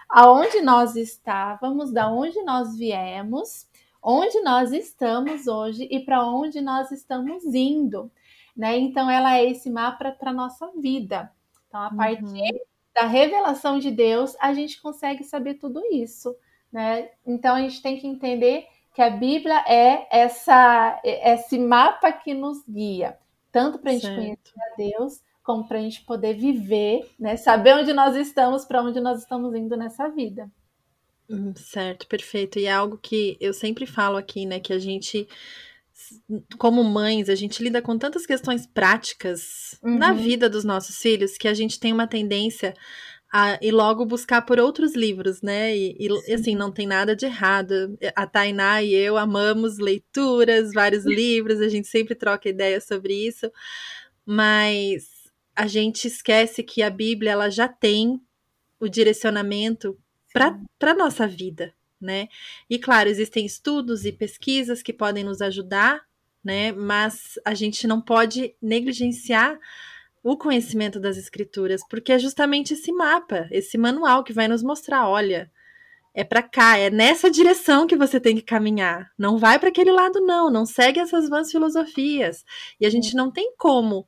aonde 0.07 0.61
nós 0.61 0.95
estávamos, 0.95 1.91
da 1.91 2.09
onde 2.09 2.41
nós 2.43 2.77
viemos, 2.77 3.66
onde 4.09 4.39
nós 4.39 4.71
estamos 4.71 5.47
hoje 5.47 5.85
e 5.91 5.99
para 5.99 6.25
onde 6.25 6.61
nós 6.61 6.91
estamos 6.91 7.43
indo, 7.43 8.09
né? 8.55 8.77
Então 8.77 9.09
ela 9.09 9.37
é 9.37 9.51
esse 9.51 9.69
mapa 9.69 10.11
para 10.11 10.29
a 10.29 10.33
nossa 10.33 10.71
vida. 10.77 11.29
Então 11.67 11.81
a 11.81 11.93
partir 11.93 12.23
uhum. 12.23 12.59
da 12.95 13.05
revelação 13.05 13.77
de 13.77 13.91
Deus 13.91 14.33
a 14.39 14.53
gente 14.53 14.81
consegue 14.81 15.25
saber 15.25 15.55
tudo 15.55 15.83
isso, 15.91 16.33
né? 16.71 17.09
Então 17.25 17.55
a 17.55 17.59
gente 17.59 17.81
tem 17.81 17.99
que 17.99 18.07
entender 18.07 18.65
que 18.95 19.01
a 19.01 19.09
Bíblia 19.09 19.61
é 19.67 20.07
essa 20.09 21.01
esse 21.03 21.59
mapa 21.59 22.09
que 22.09 22.33
nos 22.33 22.63
guia, 22.65 23.17
tanto 23.51 23.77
para 23.77 23.91
a 23.91 23.93
gente 23.93 24.07
conhecer 24.07 24.53
a 24.71 24.75
Deus 24.77 25.21
como 25.43 25.67
para 25.67 25.79
a 25.79 25.81
gente 25.81 26.05
poder 26.05 26.33
viver, 26.33 27.13
né? 27.19 27.35
Saber 27.35 27.75
onde 27.75 27.91
nós 27.91 28.15
estamos, 28.15 28.63
para 28.63 28.81
onde 28.81 29.01
nós 29.01 29.19
estamos 29.19 29.53
indo 29.53 29.75
nessa 29.75 30.07
vida. 30.07 30.49
Hum, 31.29 31.53
certo, 31.55 32.07
perfeito. 32.07 32.57
E 32.57 32.65
é 32.65 32.71
algo 32.71 32.97
que 32.97 33.37
eu 33.39 33.53
sempre 33.53 33.85
falo 33.85 34.15
aqui, 34.15 34.45
né? 34.45 34.59
Que 34.59 34.71
a 34.71 34.79
gente, 34.79 35.27
como 36.57 36.83
mães, 36.83 37.29
a 37.29 37.35
gente 37.35 37.61
lida 37.61 37.81
com 37.81 37.97
tantas 37.97 38.25
questões 38.25 38.65
práticas 38.65 39.77
uhum. 39.83 39.97
na 39.97 40.13
vida 40.13 40.49
dos 40.49 40.63
nossos 40.63 40.97
filhos 40.97 41.37
que 41.37 41.47
a 41.47 41.53
gente 41.53 41.79
tem 41.79 41.91
uma 41.91 42.07
tendência 42.07 42.73
a, 43.31 43.59
e 43.61 43.71
logo 43.71 44.05
buscar 44.05 44.41
por 44.43 44.57
outros 44.57 44.95
livros, 44.95 45.41
né? 45.41 45.75
E, 45.75 45.97
e, 45.99 46.33
assim, 46.33 46.55
não 46.55 46.71
tem 46.71 46.87
nada 46.87 47.15
de 47.15 47.25
errado. 47.25 47.97
A 48.15 48.25
Tainá 48.25 48.81
e 48.81 48.93
eu 48.93 49.17
amamos 49.17 49.77
leituras, 49.79 50.71
vários 50.73 51.03
livros, 51.05 51.59
a 51.59 51.67
gente 51.67 51.87
sempre 51.87 52.15
troca 52.15 52.47
ideias 52.47 52.85
sobre 52.85 53.13
isso, 53.13 53.51
mas 54.25 55.09
a 55.55 55.67
gente 55.67 56.07
esquece 56.07 56.63
que 56.63 56.81
a 56.81 56.89
Bíblia 56.89 57.31
ela 57.31 57.49
já 57.49 57.67
tem 57.67 58.21
o 58.79 58.87
direcionamento 58.87 59.97
para 60.77 60.91
a 60.91 60.95
nossa 60.95 61.27
vida, 61.27 61.73
né? 61.99 62.27
E 62.69 62.77
claro, 62.77 63.09
existem 63.09 63.45
estudos 63.45 64.05
e 64.05 64.11
pesquisas 64.11 64.81
que 64.81 64.93
podem 64.93 65.23
nos 65.23 65.41
ajudar, 65.41 66.01
né? 66.43 66.71
Mas 66.71 67.39
a 67.45 67.53
gente 67.53 67.87
não 67.87 68.01
pode 68.01 68.55
negligenciar 68.61 69.57
o 70.23 70.37
conhecimento 70.37 70.99
das 70.99 71.17
escrituras, 71.17 71.81
porque 71.89 72.11
é 72.11 72.19
justamente 72.19 72.73
esse 72.73 72.91
mapa, 72.91 73.47
esse 73.51 73.77
manual 73.77 74.23
que 74.23 74.33
vai 74.33 74.47
nos 74.47 74.61
mostrar, 74.61 75.07
olha, 75.07 75.49
é 76.13 76.23
para 76.23 76.41
cá, 76.41 76.77
é 76.77 76.89
nessa 76.89 77.29
direção 77.29 77.85
que 77.85 77.95
você 77.95 78.19
tem 78.19 78.35
que 78.35 78.41
caminhar. 78.41 79.11
Não 79.17 79.37
vai 79.37 79.59
para 79.59 79.69
aquele 79.69 79.91
lado 79.91 80.19
não, 80.19 80.49
não 80.49 80.65
segue 80.65 80.99
essas 80.99 81.29
vãs 81.29 81.51
filosofias. 81.51 82.43
E 82.79 82.87
a 82.87 82.89
gente 82.89 83.15
não 83.15 83.29
tem 83.29 83.53
como 83.55 84.07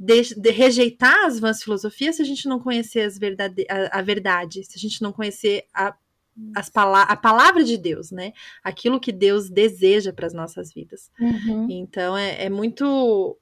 de, 0.00 0.34
de 0.34 0.50
rejeitar 0.50 1.26
as 1.26 1.38
vãs 1.38 1.62
filosofias 1.62 2.16
se 2.16 2.22
a 2.22 2.24
gente 2.24 2.48
não 2.48 2.58
conhecer 2.58 3.00
as 3.00 3.18
verdade, 3.18 3.66
a, 3.68 3.98
a 3.98 4.02
verdade, 4.02 4.64
se 4.64 4.72
a 4.74 4.80
gente 4.80 5.02
não 5.02 5.12
conhecer 5.12 5.66
a, 5.74 5.94
as 6.56 6.70
pala 6.70 7.02
a 7.02 7.14
palavra 7.14 7.62
de 7.62 7.76
Deus, 7.76 8.10
né? 8.10 8.32
Aquilo 8.64 8.98
que 8.98 9.12
Deus 9.12 9.50
deseja 9.50 10.10
para 10.10 10.26
as 10.26 10.32
nossas 10.32 10.72
vidas. 10.72 11.10
Uhum. 11.20 11.66
Então 11.68 12.16
é, 12.16 12.46
é 12.46 12.48
muito 12.48 13.36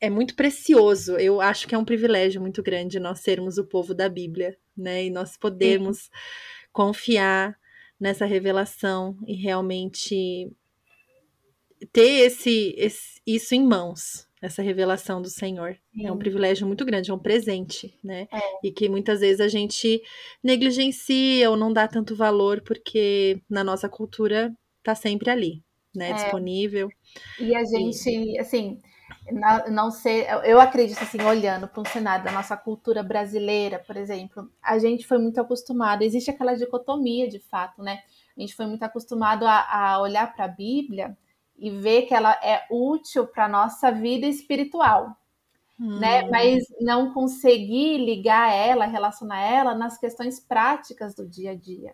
é 0.00 0.08
muito 0.08 0.36
precioso. 0.36 1.16
Eu 1.16 1.40
acho 1.40 1.66
que 1.66 1.74
é 1.74 1.78
um 1.78 1.84
privilégio 1.84 2.40
muito 2.40 2.62
grande 2.62 3.00
nós 3.00 3.18
sermos 3.18 3.58
o 3.58 3.64
povo 3.64 3.92
da 3.92 4.08
Bíblia, 4.08 4.56
né? 4.76 5.06
E 5.06 5.10
nós 5.10 5.36
podemos 5.36 6.02
Sim. 6.02 6.10
confiar 6.72 7.58
nessa 7.98 8.24
revelação 8.24 9.18
e 9.26 9.34
realmente 9.34 10.52
ter 11.92 12.26
esse, 12.26 12.76
esse, 12.78 13.20
isso 13.26 13.56
em 13.56 13.66
mãos, 13.66 14.27
essa 14.40 14.62
revelação 14.62 15.20
do 15.20 15.28
Senhor. 15.28 15.76
Sim. 15.92 16.06
É 16.06 16.12
um 16.12 16.18
privilégio 16.18 16.66
muito 16.66 16.84
grande, 16.84 17.10
é 17.10 17.14
um 17.14 17.18
presente, 17.18 17.98
né? 18.02 18.28
É. 18.32 18.40
E 18.64 18.70
que 18.70 18.88
muitas 18.88 19.20
vezes 19.20 19.40
a 19.40 19.48
gente 19.48 20.00
negligencia 20.42 21.50
ou 21.50 21.56
não 21.56 21.72
dá 21.72 21.88
tanto 21.88 22.14
valor 22.14 22.62
porque 22.62 23.40
na 23.48 23.64
nossa 23.64 23.88
cultura 23.88 24.52
tá 24.82 24.94
sempre 24.94 25.30
ali, 25.30 25.62
né? 25.94 26.10
É. 26.10 26.14
Disponível. 26.14 26.88
E 27.38 27.54
a 27.54 27.64
gente, 27.64 28.08
e... 28.08 28.38
assim, 28.38 28.78
não, 29.30 29.70
não 29.70 29.90
sei, 29.90 30.26
eu 30.44 30.60
acredito 30.60 31.02
assim, 31.02 31.20
olhando 31.22 31.68
para 31.68 31.80
um 31.80 31.84
cenário 31.84 32.24
da 32.24 32.32
nossa 32.32 32.56
cultura 32.56 33.02
brasileira, 33.02 33.78
por 33.78 33.96
exemplo, 33.96 34.50
a 34.62 34.78
gente 34.78 35.06
foi 35.06 35.18
muito 35.18 35.40
acostumado, 35.40 36.02
existe 36.02 36.30
aquela 36.30 36.54
dicotomia 36.54 37.28
de 37.28 37.38
fato, 37.38 37.82
né? 37.82 38.00
A 38.36 38.40
gente 38.40 38.54
foi 38.54 38.66
muito 38.66 38.82
acostumado 38.84 39.44
a, 39.44 39.66
a 39.68 40.00
olhar 40.00 40.32
para 40.34 40.44
a 40.44 40.48
Bíblia 40.48 41.16
e 41.58 41.70
ver 41.70 42.02
que 42.02 42.14
ela 42.14 42.32
é 42.42 42.64
útil 42.70 43.26
para 43.26 43.46
a 43.46 43.48
nossa 43.48 43.90
vida 43.90 44.26
espiritual, 44.26 45.16
hum. 45.78 45.98
né? 45.98 46.22
Mas 46.30 46.64
não 46.80 47.12
conseguir 47.12 47.98
ligar 47.98 48.54
ela, 48.54 48.86
relacionar 48.86 49.40
ela 49.40 49.74
nas 49.74 49.98
questões 49.98 50.38
práticas 50.38 51.14
do 51.14 51.26
dia 51.26 51.50
a 51.50 51.54
dia. 51.54 51.92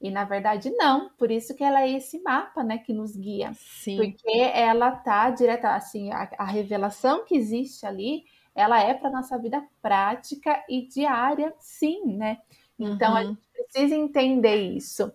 E 0.00 0.10
na 0.10 0.24
verdade 0.24 0.70
não, 0.76 1.10
por 1.18 1.30
isso 1.30 1.56
que 1.56 1.64
ela 1.64 1.82
é 1.82 1.90
esse 1.90 2.22
mapa, 2.22 2.62
né, 2.62 2.78
que 2.78 2.92
nos 2.92 3.16
guia. 3.16 3.52
Sim. 3.54 3.96
Porque 3.96 4.30
ela 4.54 4.92
tá 4.92 5.28
direta, 5.30 5.74
assim, 5.74 6.12
a, 6.12 6.30
a 6.38 6.44
revelação 6.44 7.24
que 7.24 7.34
existe 7.34 7.84
ali, 7.84 8.24
ela 8.54 8.80
é 8.80 8.94
para 8.94 9.10
nossa 9.10 9.36
vida 9.38 9.64
prática 9.82 10.64
e 10.68 10.86
diária, 10.86 11.52
sim, 11.58 12.16
né? 12.16 12.38
Então 12.78 13.10
uhum. 13.10 13.16
a 13.16 13.24
gente 13.24 13.40
precisa 13.52 13.96
entender 13.96 14.56
isso. 14.56 15.12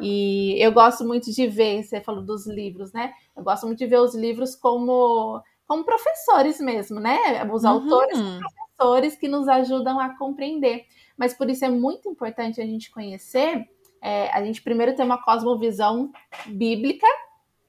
E 0.00 0.56
eu 0.58 0.72
gosto 0.72 1.04
muito 1.04 1.30
de 1.30 1.46
ver, 1.46 1.84
você 1.84 2.00
falou 2.00 2.22
dos 2.22 2.46
livros, 2.46 2.92
né? 2.92 3.14
Eu 3.36 3.42
gosto 3.42 3.66
muito 3.66 3.78
de 3.78 3.86
ver 3.86 4.00
os 4.00 4.14
livros 4.14 4.54
como 4.54 5.42
como 5.66 5.82
professores 5.82 6.60
mesmo, 6.60 7.00
né? 7.00 7.42
Os 7.50 7.64
uhum. 7.64 7.70
autores 7.70 8.18
professores 8.20 9.16
que 9.16 9.28
nos 9.28 9.48
ajudam 9.48 9.98
a 9.98 10.16
compreender. 10.16 10.84
Mas 11.16 11.32
por 11.32 11.48
isso 11.48 11.64
é 11.64 11.70
muito 11.70 12.08
importante 12.08 12.60
a 12.60 12.66
gente 12.66 12.90
conhecer 12.90 13.66
é, 14.04 14.28
a 14.34 14.44
gente 14.44 14.60
primeiro 14.60 14.94
tem 14.94 15.02
uma 15.02 15.22
cosmovisão 15.22 16.12
bíblica. 16.46 17.06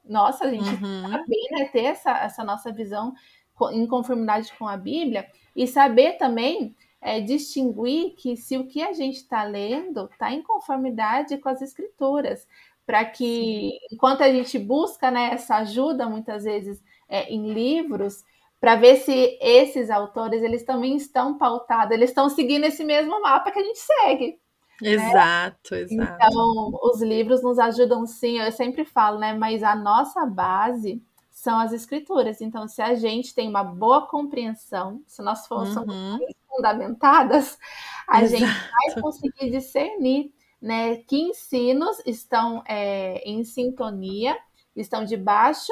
Nossa, 0.04 0.44
a 0.44 0.50
gente 0.52 0.68
uhum. 0.68 1.10
saber 1.10 1.48
né, 1.52 1.70
ter 1.72 1.86
essa, 1.86 2.12
essa 2.12 2.44
nossa 2.44 2.74
visão 2.74 3.14
em 3.72 3.88
conformidade 3.88 4.52
com 4.60 4.68
a 4.68 4.76
Bíblia 4.76 5.26
e 5.56 5.66
saber 5.66 6.18
também 6.18 6.76
é, 7.00 7.22
distinguir 7.22 8.16
que 8.18 8.36
se 8.36 8.58
o 8.58 8.68
que 8.68 8.84
a 8.84 8.92
gente 8.92 9.16
está 9.16 9.44
lendo 9.46 10.10
está 10.12 10.30
em 10.30 10.44
conformidade 10.44 11.38
com 11.38 11.48
as 11.48 11.62
escrituras, 11.62 12.46
para 12.86 13.04
que 13.06 13.72
enquanto 13.92 14.22
a 14.22 14.32
gente 14.32 14.60
busca 14.60 15.10
né, 15.10 15.32
essa 15.34 15.58
ajuda 15.58 16.08
muitas 16.08 16.44
vezes 16.44 16.84
é, 17.10 17.30
em 17.32 17.52
livros, 17.52 18.24
para 18.60 18.76
ver 18.76 18.98
se 18.98 19.38
esses 19.42 19.90
autores 19.90 20.42
eles 20.42 20.64
também 20.64 20.96
estão 20.96 21.38
pautados, 21.38 21.92
eles 21.92 22.10
estão 22.10 22.30
seguindo 22.30 22.66
esse 22.66 22.84
mesmo 22.84 23.22
mapa 23.22 23.52
que 23.52 23.60
a 23.60 23.64
gente 23.64 23.80
segue. 23.80 24.40
Exato, 24.82 25.74
né? 25.74 25.82
exato. 25.82 26.14
Então, 26.16 26.80
os 26.84 27.02
livros 27.02 27.42
nos 27.42 27.58
ajudam 27.60 28.06
sim, 28.06 28.40
eu 28.40 28.52
sempre 28.52 28.84
falo, 28.84 29.20
né? 29.20 29.34
Mas 29.34 29.64
a 29.64 29.76
nossa 29.76 30.26
base 30.26 31.02
são 31.32 31.60
as 31.60 31.72
escrituras. 31.72 32.42
Então, 32.42 32.68
se 32.68 32.82
a 32.82 32.96
gente 32.96 33.34
tem 33.34 33.48
uma 33.48 33.64
boa 33.64 34.08
compreensão, 34.08 35.02
se 35.06 35.22
nós 35.22 35.48
formos 35.48 35.76
uhum. 35.76 36.20
fundamentadas, 36.50 37.58
a 38.08 38.24
exato. 38.24 38.42
gente 38.42 38.70
vai 38.72 39.02
conseguir 39.02 39.50
discernir 39.50 40.34
né, 40.66 40.96
que 41.08 41.16
ensinos 41.16 42.02
estão 42.08 42.64
é, 42.68 43.22
em 43.24 43.44
sintonia, 43.44 44.36
estão 44.76 45.06
debaixo 45.06 45.72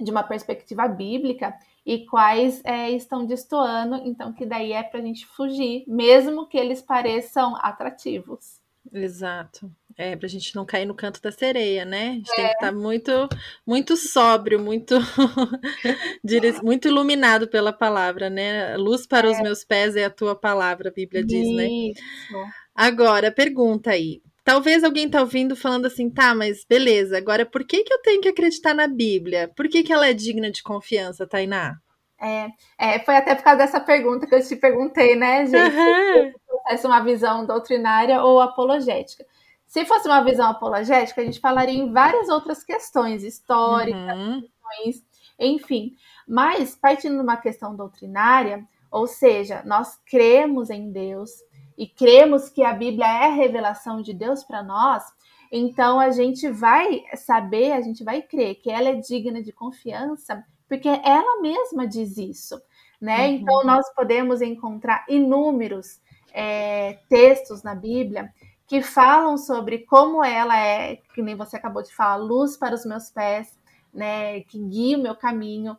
de 0.00 0.08
uma 0.08 0.22
perspectiva 0.22 0.86
bíblica 0.86 1.52
e 1.84 2.06
quais 2.06 2.62
é, 2.64 2.92
estão 2.92 3.26
destoando, 3.26 3.96
então 4.04 4.32
que 4.32 4.46
daí 4.46 4.72
é 4.72 4.84
para 4.84 5.00
a 5.00 5.02
gente 5.02 5.26
fugir, 5.26 5.82
mesmo 5.88 6.46
que 6.46 6.56
eles 6.56 6.80
pareçam 6.80 7.56
atrativos. 7.56 8.60
Exato. 8.92 9.68
É, 9.96 10.14
para 10.14 10.26
a 10.26 10.30
gente 10.30 10.54
não 10.54 10.64
cair 10.64 10.86
no 10.86 10.94
canto 10.94 11.20
da 11.20 11.32
sereia, 11.32 11.84
né? 11.84 12.10
A 12.10 12.12
gente 12.12 12.32
é. 12.32 12.36
tem 12.36 12.44
que 12.46 12.52
estar 12.52 12.66
tá 12.66 12.72
muito, 12.72 13.28
muito 13.66 13.96
sóbrio, 13.96 14.60
muito, 14.60 14.94
muito 16.62 16.86
iluminado 16.86 17.48
pela 17.48 17.72
palavra, 17.72 18.30
né? 18.30 18.76
Luz 18.76 19.06
para 19.06 19.26
é. 19.26 19.30
os 19.30 19.40
meus 19.40 19.64
pés 19.64 19.96
é 19.96 20.04
a 20.04 20.10
tua 20.10 20.36
palavra, 20.36 20.88
a 20.88 20.92
Bíblia 20.92 21.24
diz, 21.24 21.48
né? 21.56 21.66
Isso. 21.66 22.32
né? 22.32 22.52
Agora, 22.74 23.30
pergunta 23.30 23.90
aí. 23.90 24.20
Talvez 24.44 24.84
alguém 24.84 25.08
tá 25.08 25.20
ouvindo 25.20 25.56
falando 25.56 25.86
assim, 25.86 26.10
tá, 26.10 26.34
mas 26.34 26.66
beleza, 26.68 27.16
agora 27.16 27.46
por 27.46 27.64
que, 27.64 27.82
que 27.82 27.92
eu 27.94 28.02
tenho 28.02 28.20
que 28.20 28.28
acreditar 28.28 28.74
na 28.74 28.86
Bíblia? 28.86 29.50
Por 29.56 29.68
que, 29.68 29.82
que 29.82 29.92
ela 29.92 30.06
é 30.06 30.12
digna 30.12 30.50
de 30.50 30.62
confiança, 30.62 31.26
Tainá? 31.26 31.76
É, 32.20 32.48
é, 32.78 32.98
foi 33.00 33.16
até 33.16 33.34
por 33.34 33.42
causa 33.42 33.58
dessa 33.58 33.80
pergunta 33.80 34.26
que 34.26 34.34
eu 34.34 34.46
te 34.46 34.56
perguntei, 34.56 35.16
né, 35.16 35.46
gente? 35.46 35.76
Uhum. 35.76 36.32
Se 36.32 36.62
fosse 36.68 36.86
uma 36.86 37.00
visão 37.00 37.46
doutrinária 37.46 38.22
ou 38.22 38.40
apologética. 38.40 39.24
Se 39.66 39.84
fosse 39.84 40.06
uma 40.06 40.22
visão 40.22 40.50
apologética, 40.50 41.20
a 41.20 41.24
gente 41.24 41.40
falaria 41.40 41.78
em 41.78 41.92
várias 41.92 42.28
outras 42.28 42.62
questões 42.62 43.22
históricas, 43.22 44.16
uhum. 44.16 44.42
questões, 44.42 45.04
enfim. 45.38 45.92
Mas, 46.28 46.76
partindo 46.76 47.16
de 47.16 47.22
uma 47.22 47.36
questão 47.36 47.74
doutrinária, 47.74 48.64
ou 48.90 49.06
seja, 49.06 49.62
nós 49.64 49.98
cremos 50.06 50.70
em 50.70 50.92
Deus, 50.92 51.30
e 51.76 51.86
cremos 51.86 52.48
que 52.48 52.62
a 52.62 52.72
Bíblia 52.72 53.06
é 53.06 53.26
a 53.26 53.34
revelação 53.34 54.00
de 54.00 54.12
Deus 54.14 54.44
para 54.44 54.62
nós, 54.62 55.02
então 55.50 56.00
a 56.00 56.10
gente 56.10 56.50
vai 56.50 57.04
saber, 57.14 57.72
a 57.72 57.80
gente 57.80 58.02
vai 58.02 58.22
crer 58.22 58.56
que 58.56 58.70
ela 58.70 58.88
é 58.88 58.94
digna 58.94 59.42
de 59.42 59.52
confiança, 59.52 60.44
porque 60.68 60.88
ela 60.88 61.40
mesma 61.40 61.86
diz 61.86 62.16
isso, 62.16 62.60
né? 63.00 63.28
Uhum. 63.28 63.34
Então 63.34 63.64
nós 63.64 63.92
podemos 63.94 64.42
encontrar 64.42 65.04
inúmeros 65.08 66.00
é, 66.32 66.98
textos 67.08 67.62
na 67.62 67.74
Bíblia 67.74 68.32
que 68.66 68.82
falam 68.82 69.36
sobre 69.36 69.80
como 69.80 70.24
ela 70.24 70.58
é, 70.58 70.96
que 71.14 71.22
nem 71.22 71.36
você 71.36 71.56
acabou 71.56 71.82
de 71.82 71.94
falar, 71.94 72.16
luz 72.16 72.56
para 72.56 72.74
os 72.74 72.84
meus 72.84 73.10
pés, 73.10 73.56
né? 73.92 74.40
Que 74.40 74.58
guia 74.58 74.98
o 74.98 75.02
meu 75.02 75.14
caminho, 75.14 75.76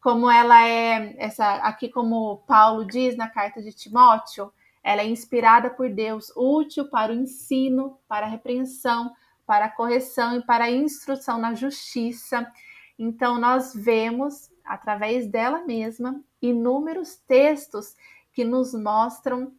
como 0.00 0.30
ela 0.30 0.66
é 0.66 1.14
essa 1.18 1.56
aqui 1.56 1.88
como 1.88 2.38
Paulo 2.46 2.86
diz 2.86 3.16
na 3.16 3.28
carta 3.28 3.60
de 3.60 3.72
Timóteo, 3.72 4.50
ela 4.82 5.02
é 5.02 5.06
inspirada 5.06 5.70
por 5.70 5.90
Deus, 5.90 6.32
útil 6.36 6.88
para 6.88 7.12
o 7.12 7.16
ensino, 7.16 7.98
para 8.08 8.26
a 8.26 8.28
repreensão, 8.28 9.12
para 9.46 9.66
a 9.66 9.70
correção 9.70 10.36
e 10.36 10.42
para 10.42 10.64
a 10.64 10.70
instrução 10.70 11.38
na 11.38 11.54
justiça. 11.54 12.50
Então, 12.98 13.38
nós 13.38 13.72
vemos, 13.74 14.50
através 14.64 15.26
dela 15.26 15.64
mesma, 15.64 16.20
inúmeros 16.40 17.16
textos 17.16 17.96
que 18.32 18.44
nos 18.44 18.74
mostram 18.74 19.52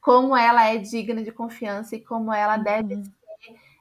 como 0.00 0.36
ela 0.36 0.66
é 0.66 0.76
digna 0.76 1.22
de 1.22 1.32
confiança 1.32 1.96
e 1.96 2.00
como 2.00 2.32
ela 2.32 2.56
uhum. 2.56 2.62
deve 2.62 2.96
ser. 2.96 3.18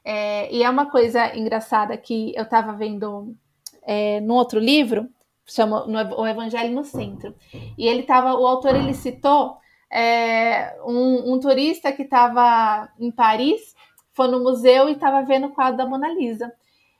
É, 0.03 0.53
e 0.55 0.63
é 0.63 0.69
uma 0.69 0.89
coisa 0.89 1.35
engraçada 1.35 1.97
que 1.97 2.33
eu 2.35 2.43
estava 2.43 2.71
vendo 2.73 3.35
é, 3.83 4.21
no 4.21 4.35
outro 4.35 4.57
livro, 4.57 5.09
chama 5.45 5.85
O 6.17 6.25
Evangelho 6.25 6.73
no 6.73 6.83
Centro. 6.83 7.35
E 7.77 7.85
ele 7.85 8.01
estava, 8.01 8.33
o 8.33 8.47
autor 8.47 8.75
ele 8.75 8.93
citou 8.93 9.57
é, 9.91 10.77
um, 10.85 11.33
um, 11.33 11.39
turista 11.39 11.91
que 11.91 12.03
estava 12.03 12.89
em 12.99 13.11
Paris, 13.11 13.75
foi 14.13 14.27
no 14.27 14.41
museu 14.41 14.89
e 14.89 14.93
estava 14.93 15.21
vendo 15.23 15.47
o 15.47 15.51
quadro 15.51 15.77
da 15.77 15.85
Mona 15.85 16.09
Lisa. 16.09 16.51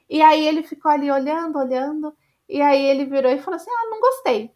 E 0.10 0.22
aí 0.22 0.48
ele 0.48 0.63
ficou 0.63 0.91
ali 0.91 1.12
olhando, 1.12 1.60
olhando, 1.60 2.15
e 2.48 2.62
aí 2.62 2.82
ele 2.82 3.06
virou 3.06 3.32
e 3.32 3.39
falou 3.39 3.56
assim: 3.58 3.70
Ah, 3.70 3.89
não 3.89 4.00
gostei. 4.00 4.51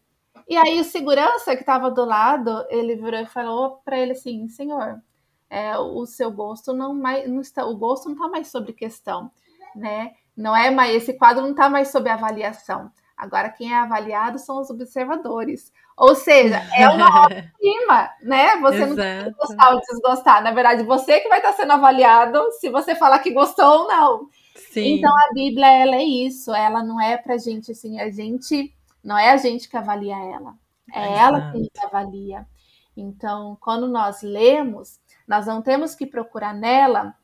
E 0.48 0.56
aí 0.56 0.80
o 0.80 0.84
segurança 0.84 1.54
que 1.54 1.62
estava 1.62 1.90
do 1.90 2.04
lado, 2.04 2.64
ele 2.68 2.96
virou 2.96 3.20
e 3.20 3.26
falou 3.26 3.80
para 3.84 3.98
ele 3.98 4.12
assim: 4.12 4.48
Senhor, 4.48 5.02
é, 5.50 5.76
o 5.78 6.06
seu 6.06 6.30
gosto 6.30 6.72
não 6.72 6.94
mais, 6.94 7.28
não 7.28 7.40
está, 7.40 7.66
o 7.66 7.76
gosto 7.76 8.06
não 8.06 8.14
está 8.14 8.28
mais 8.28 8.48
sobre 8.48 8.72
questão, 8.72 9.30
né? 9.76 10.14
Não 10.36 10.56
é 10.56 10.70
mais 10.70 10.94
esse 10.94 11.12
quadro 11.12 11.42
não 11.42 11.50
está 11.50 11.68
mais 11.68 11.88
sob 11.88 12.08
avaliação. 12.08 12.90
Agora 13.16 13.50
quem 13.50 13.72
é 13.72 13.76
avaliado 13.76 14.38
são 14.38 14.60
os 14.60 14.70
observadores. 14.70 15.72
Ou 15.96 16.14
seja, 16.14 16.62
é 16.74 16.88
uma 16.88 17.06
obra-prima, 17.24 18.10
né? 18.22 18.56
Você 18.56 18.82
Exato. 18.82 18.88
não 18.88 18.96
tem 18.96 19.24
que 19.24 19.38
gostar 19.38 19.74
ou 19.74 19.80
desgostar. 19.80 20.42
Na 20.42 20.50
verdade, 20.52 20.82
você 20.82 21.20
que 21.20 21.28
vai 21.28 21.38
estar 21.38 21.52
sendo 21.52 21.72
avaliado 21.72 22.40
se 22.60 22.68
você 22.70 22.94
falar 22.94 23.18
que 23.18 23.32
gostou 23.32 23.82
ou 23.82 23.88
não. 23.88 24.28
Sim. 24.54 24.98
Então 24.98 25.10
a 25.10 25.32
Bíblia 25.32 25.70
ela 25.70 25.96
é 25.96 26.04
isso, 26.04 26.54
ela 26.54 26.82
não 26.82 27.00
é 27.00 27.16
pra 27.16 27.38
gente 27.38 27.72
assim, 27.72 28.00
a 28.00 28.10
gente 28.10 28.74
não 29.02 29.16
é 29.18 29.30
a 29.30 29.36
gente 29.36 29.68
que 29.68 29.76
avalia 29.76 30.16
ela, 30.16 30.54
é 30.92 31.12
Exato. 31.12 31.34
ela 31.34 31.52
que 31.52 31.84
avalia. 31.84 32.46
Então, 32.96 33.56
quando 33.60 33.88
nós 33.88 34.22
lemos, 34.22 35.00
nós 35.26 35.46
não 35.46 35.62
temos 35.62 35.94
que 35.94 36.06
procurar 36.06 36.54
nela 36.54 37.14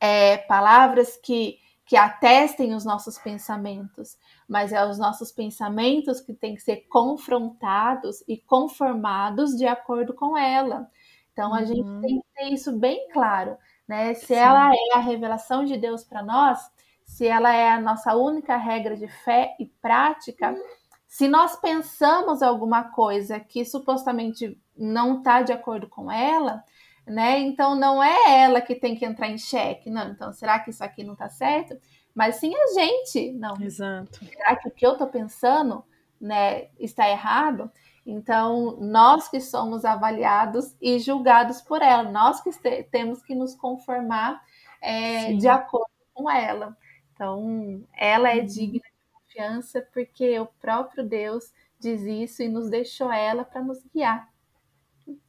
é, 0.00 0.38
palavras 0.38 1.18
que 1.22 1.58
que 1.86 1.96
atestem 1.96 2.74
os 2.74 2.84
nossos 2.84 3.16
pensamentos, 3.16 4.18
mas 4.48 4.72
é 4.72 4.84
os 4.84 4.98
nossos 4.98 5.30
pensamentos 5.30 6.20
que 6.20 6.34
têm 6.34 6.56
que 6.56 6.60
ser 6.60 6.88
confrontados 6.88 8.24
e 8.26 8.36
conformados 8.36 9.56
de 9.56 9.66
acordo 9.66 10.12
com 10.12 10.36
ela. 10.36 10.90
Então 11.32 11.54
a 11.54 11.60
uhum. 11.60 11.66
gente 11.66 12.00
tem 12.00 12.20
que 12.20 12.26
ter 12.34 12.52
isso 12.52 12.72
bem 12.72 13.08
claro, 13.12 13.56
né? 13.86 14.14
Se 14.14 14.26
Sim. 14.26 14.34
ela 14.34 14.72
é 14.72 14.96
a 14.96 14.98
revelação 14.98 15.64
de 15.64 15.76
Deus 15.76 16.02
para 16.02 16.24
nós, 16.24 16.58
se 17.04 17.24
ela 17.24 17.54
é 17.54 17.70
a 17.70 17.80
nossa 17.80 18.16
única 18.16 18.56
regra 18.56 18.96
de 18.96 19.06
fé 19.06 19.54
e 19.60 19.66
prática, 19.66 20.56
se 21.06 21.28
nós 21.28 21.54
pensamos 21.54 22.42
alguma 22.42 22.84
coisa 22.90 23.38
que 23.38 23.64
supostamente 23.64 24.60
não 24.76 25.18
está 25.18 25.40
de 25.40 25.52
acordo 25.52 25.88
com 25.88 26.10
ela, 26.10 26.64
né? 27.06 27.38
Então 27.38 27.74
não 27.76 28.02
é 28.02 28.42
ela 28.42 28.60
que 28.60 28.74
tem 28.74 28.96
que 28.96 29.04
entrar 29.04 29.28
em 29.28 29.38
xeque, 29.38 29.88
não. 29.88 30.10
Então 30.10 30.32
será 30.32 30.58
que 30.58 30.70
isso 30.70 30.82
aqui 30.82 31.04
não 31.04 31.12
está 31.12 31.28
certo? 31.28 31.78
Mas 32.14 32.36
sim 32.36 32.52
a 32.54 32.74
gente, 32.74 33.32
não. 33.32 33.54
Exato. 33.60 34.24
Será 34.24 34.56
que 34.56 34.68
o 34.68 34.70
que 34.70 34.86
eu 34.86 34.92
estou 34.92 35.06
pensando, 35.06 35.84
né, 36.20 36.68
está 36.78 37.08
errado? 37.08 37.70
Então 38.04 38.76
nós 38.80 39.28
que 39.28 39.40
somos 39.40 39.84
avaliados 39.84 40.74
e 40.80 40.98
julgados 40.98 41.60
por 41.60 41.80
ela, 41.82 42.10
nós 42.10 42.40
que 42.40 42.50
temos 42.84 43.22
que 43.22 43.34
nos 43.34 43.54
conformar 43.54 44.42
é, 44.80 45.32
de 45.34 45.48
acordo 45.48 45.90
com 46.12 46.30
ela. 46.30 46.76
Então 47.12 47.84
ela 47.96 48.30
é 48.30 48.40
uhum. 48.40 48.46
digna 48.46 48.80
de 48.80 49.12
confiança 49.12 49.86
porque 49.92 50.38
o 50.40 50.46
próprio 50.46 51.04
Deus 51.04 51.52
diz 51.78 52.02
isso 52.02 52.42
e 52.42 52.48
nos 52.48 52.68
deixou 52.68 53.12
ela 53.12 53.44
para 53.44 53.62
nos 53.62 53.84
guiar. 53.94 54.28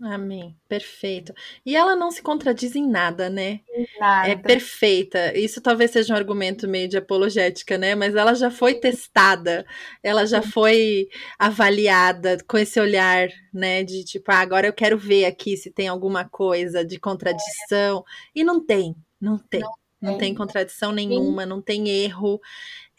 Amém. 0.02 0.56
Perfeito. 0.68 1.34
E 1.66 1.76
ela 1.76 1.96
não 1.96 2.10
se 2.10 2.22
contradiz 2.22 2.76
em 2.76 2.88
nada, 2.88 3.30
né? 3.30 3.60
Nada. 4.00 4.30
É 4.30 4.36
perfeita. 4.36 5.38
Isso 5.38 5.62
talvez 5.62 5.92
seja 5.92 6.14
um 6.14 6.18
argumento 6.18 6.68
meio 6.68 6.88
de 6.88 6.98
apologética, 6.98 7.78
né? 7.78 7.94
Mas 7.94 8.16
ela 8.16 8.34
já 8.34 8.50
foi 8.50 8.76
testada, 8.76 9.66
ela 10.02 10.26
já 10.26 10.42
foi 10.42 11.08
avaliada 11.38 12.38
com 12.48 12.58
esse 12.58 12.80
olhar, 12.80 13.28
né? 13.54 13.84
De 13.84 14.04
tipo, 14.04 14.32
ah, 14.32 14.40
agora 14.40 14.68
eu 14.68 14.74
quero 14.74 14.98
ver 14.98 15.26
aqui 15.26 15.56
se 15.56 15.72
tem 15.72 15.88
alguma 15.88 16.28
coisa 16.28 16.84
de 16.84 17.00
contradição. 17.00 18.04
E 18.34 18.44
não 18.44 18.64
tem, 18.64 18.96
não 19.22 19.38
tem. 19.38 19.62
Não, 20.00 20.12
não 20.12 20.18
tem 20.18 20.34
contradição 20.34 20.92
nenhuma, 20.92 21.44
Sim. 21.44 21.50
não 21.50 21.62
tem 21.62 21.90
erro. 21.90 22.40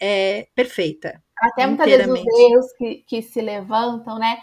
É 0.00 0.46
perfeita. 0.54 1.22
Até 1.36 1.66
muitas 1.66 1.86
vezes 1.86 2.08
os 2.08 2.38
erros 2.38 2.72
que, 2.76 2.94
que 3.06 3.22
se 3.22 3.40
levantam, 3.40 4.18
né? 4.18 4.38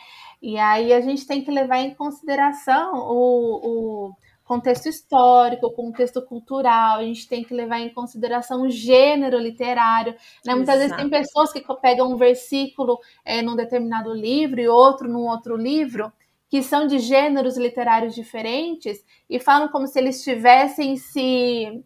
E 0.45 0.59
aí 0.59 0.93
a 0.93 1.01
gente 1.01 1.25
tem 1.25 1.43
que 1.43 1.49
levar 1.49 1.79
em 1.79 1.95
consideração 1.95 2.93
o, 2.93 4.09
o 4.09 4.13
contexto 4.43 4.87
histórico, 4.87 5.65
o 5.65 5.73
contexto 5.73 6.21
cultural, 6.21 6.99
a 6.99 7.03
gente 7.03 7.27
tem 7.27 7.43
que 7.43 7.51
levar 7.51 7.79
em 7.79 7.91
consideração 7.91 8.61
o 8.61 8.69
gênero 8.69 9.39
literário. 9.39 10.13
Né? 10.45 10.53
Muitas 10.53 10.77
vezes 10.77 10.95
tem 10.95 11.09
pessoas 11.09 11.51
que 11.51 11.63
pegam 11.81 12.11
um 12.11 12.15
versículo 12.15 12.99
é, 13.25 13.41
num 13.41 13.55
determinado 13.55 14.13
livro 14.13 14.61
e 14.61 14.67
outro 14.67 15.11
num 15.11 15.27
outro 15.27 15.57
livro, 15.57 16.13
que 16.47 16.61
são 16.61 16.85
de 16.85 16.99
gêneros 16.99 17.57
literários 17.57 18.13
diferentes, 18.13 19.03
e 19.27 19.39
falam 19.39 19.67
como 19.69 19.87
se 19.87 19.97
eles 19.97 20.17
estivessem 20.17 20.95
se 20.95 21.83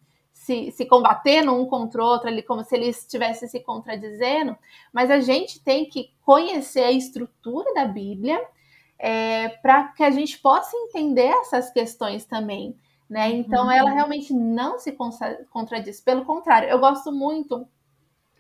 se, 0.50 0.72
se 0.72 0.86
combatendo 0.86 1.54
um 1.54 1.68
contra 1.68 2.02
o 2.02 2.06
outro 2.06 2.28
ali, 2.28 2.42
como 2.42 2.64
se 2.64 2.76
eles 2.76 2.98
estivessem 2.98 3.48
se 3.48 3.60
contradizendo, 3.60 4.58
mas 4.92 5.12
a 5.12 5.20
gente 5.20 5.64
tem 5.64 5.86
que 5.86 6.12
conhecer 6.26 6.84
a 6.84 6.92
estrutura 6.92 7.72
da 7.76 7.86
Bíblia 7.86 8.42
é, 8.98 9.50
para 9.50 9.90
que 9.90 10.04
a 10.04 10.10
gente 10.10 10.40
possa 10.40 10.76
entender 10.76 11.28
essas 11.28 11.70
questões 11.70 12.26
também. 12.26 12.76
Né? 13.08 13.30
Então, 13.30 13.66
uhum. 13.66 13.72
ela 13.72 13.92
realmente 13.92 14.34
não 14.34 14.80
se 14.80 14.96
contradiz, 15.52 16.02
pelo 16.02 16.26
contrário, 16.26 16.68
eu 16.68 16.80
gosto 16.80 17.12
muito 17.12 17.68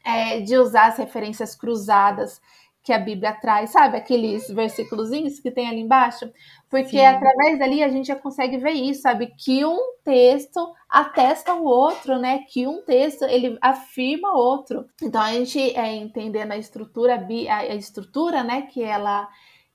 é, 0.03 0.41
de 0.41 0.57
usar 0.57 0.87
as 0.87 0.97
referências 0.97 1.53
cruzadas 1.53 2.41
que 2.89 2.93
a 2.93 2.97
Bíblia 2.97 3.33
traz, 3.33 3.69
sabe? 3.69 3.97
Aqueles 3.97 4.49
versículos 4.49 5.11
que 5.41 5.51
tem 5.51 5.69
ali 5.69 5.79
embaixo. 5.79 6.27
Porque 6.67 6.97
Sim. 6.97 7.05
através 7.05 7.59
dali 7.59 7.83
a 7.83 7.87
gente 7.87 8.07
já 8.07 8.15
consegue 8.15 8.57
ver 8.57 8.71
isso, 8.71 9.03
sabe? 9.03 9.31
Que 9.37 9.63
um 9.63 9.77
texto 10.03 10.73
atesta 10.89 11.53
o 11.53 11.65
outro, 11.65 12.17
né? 12.17 12.39
Que 12.49 12.65
um 12.65 12.81
texto 12.81 13.25
ele 13.25 13.59
afirma 13.61 14.33
o 14.33 14.37
outro. 14.37 14.87
Então 14.99 15.21
a 15.21 15.31
gente 15.33 15.59
é, 15.77 15.97
entendendo 15.97 16.51
a 16.51 16.57
estrutura, 16.57 17.23
a 17.47 17.75
estrutura, 17.75 18.43
né? 18.43 18.63
Que 18.63 18.81
ela, 18.81 19.29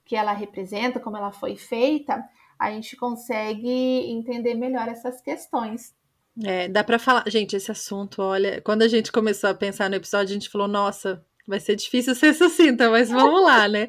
que 0.05 0.17
ela 0.17 0.33
representa, 0.33 0.99
como 0.99 1.17
ela 1.17 1.31
foi 1.31 1.55
feita, 1.55 2.21
a 2.59 2.73
gente 2.73 2.97
consegue 2.97 4.11
entender 4.11 4.55
melhor 4.55 4.89
essas 4.89 5.21
questões. 5.21 5.95
É, 6.43 6.67
dá 6.67 6.83
para 6.83 6.99
falar, 6.99 7.23
gente, 7.29 7.55
esse 7.55 7.71
assunto, 7.71 8.21
olha, 8.21 8.61
quando 8.61 8.83
a 8.83 8.89
gente 8.89 9.13
começou 9.13 9.51
a 9.51 9.55
pensar 9.55 9.89
no 9.89 9.95
episódio, 9.95 10.33
a 10.33 10.35
gente 10.35 10.51
falou, 10.51 10.67
nossa, 10.67 11.25
Vai 11.47 11.61
ser 11.61 11.77
difícil 11.77 12.15
ser 12.15 12.35
sucinta, 12.35 12.91
mas 12.91 13.11
vamos 13.11 13.43
lá, 13.43 13.69
né? 13.69 13.89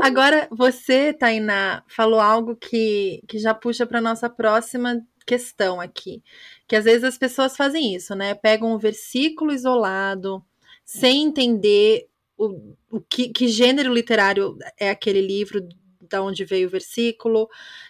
Agora, 0.00 0.48
você, 0.50 1.12
Tainá, 1.12 1.82
falou 1.86 2.20
algo 2.20 2.56
que, 2.56 3.22
que 3.28 3.38
já 3.38 3.52
puxa 3.52 3.86
para 3.86 4.00
nossa 4.00 4.30
próxima 4.30 5.04
questão 5.26 5.78
aqui. 5.78 6.22
Que 6.66 6.74
às 6.74 6.84
vezes 6.84 7.04
as 7.04 7.18
pessoas 7.18 7.56
fazem 7.56 7.94
isso, 7.94 8.14
né? 8.14 8.34
Pegam 8.34 8.74
um 8.74 8.78
versículo 8.78 9.52
isolado, 9.52 10.42
sem 10.84 11.24
entender 11.24 12.08
o, 12.36 12.74
o 12.90 13.00
que, 13.00 13.28
que 13.28 13.48
gênero 13.48 13.92
literário 13.92 14.56
é 14.78 14.88
aquele 14.88 15.20
livro, 15.20 15.68
da 16.00 16.22
onde 16.22 16.44
veio 16.44 16.68
o 16.68 16.70
versículo, 16.70 17.48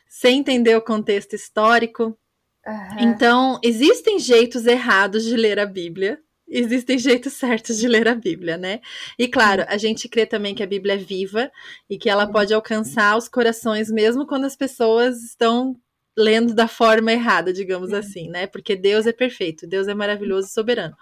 sem 0.09 0.40
entender 0.40 0.75
o 0.75 0.83
contexto 0.83 1.35
histórico. 1.35 2.19
Uhum. 2.66 2.99
Então, 2.99 3.61
existem 3.62 4.19
jeitos 4.19 4.66
errados 4.66 5.25
de 5.25 5.37
ler 5.37 5.61
a 5.61 5.66
Bíblia 5.66 6.21
existem 6.48 6.98
jeitos 6.98 7.35
certos 7.35 7.76
de 7.78 7.88
ler 7.88 8.09
a 8.09 8.14
Bíblia, 8.14 8.56
né? 8.56 8.80
E 9.18 9.28
claro, 9.28 9.64
a 9.68 9.76
gente 9.76 10.09
crê 10.09 10.26
também 10.26 10.54
que 10.54 10.62
a 10.62 10.66
Bíblia 10.66 10.94
é 10.94 10.98
viva 10.98 11.50
e 11.88 11.98
que 11.98 12.09
ela 12.09 12.26
pode 12.26 12.54
alcançar 12.54 13.16
os 13.16 13.28
corações 13.28 13.90
mesmo 13.90 14.26
quando 14.26 14.44
as 14.44 14.56
pessoas 14.56 15.22
estão 15.22 15.76
lendo 16.18 16.54
da 16.54 16.66
forma 16.66 17.12
errada, 17.12 17.52
digamos 17.52 17.92
assim, 17.92 18.28
né? 18.30 18.46
Porque 18.46 18.74
Deus 18.74 19.06
é 19.06 19.12
perfeito, 19.12 19.66
Deus 19.66 19.87
é 19.87 19.94
maravilhoso 19.94 20.48
e 20.48 20.50
soberano. 20.50 20.96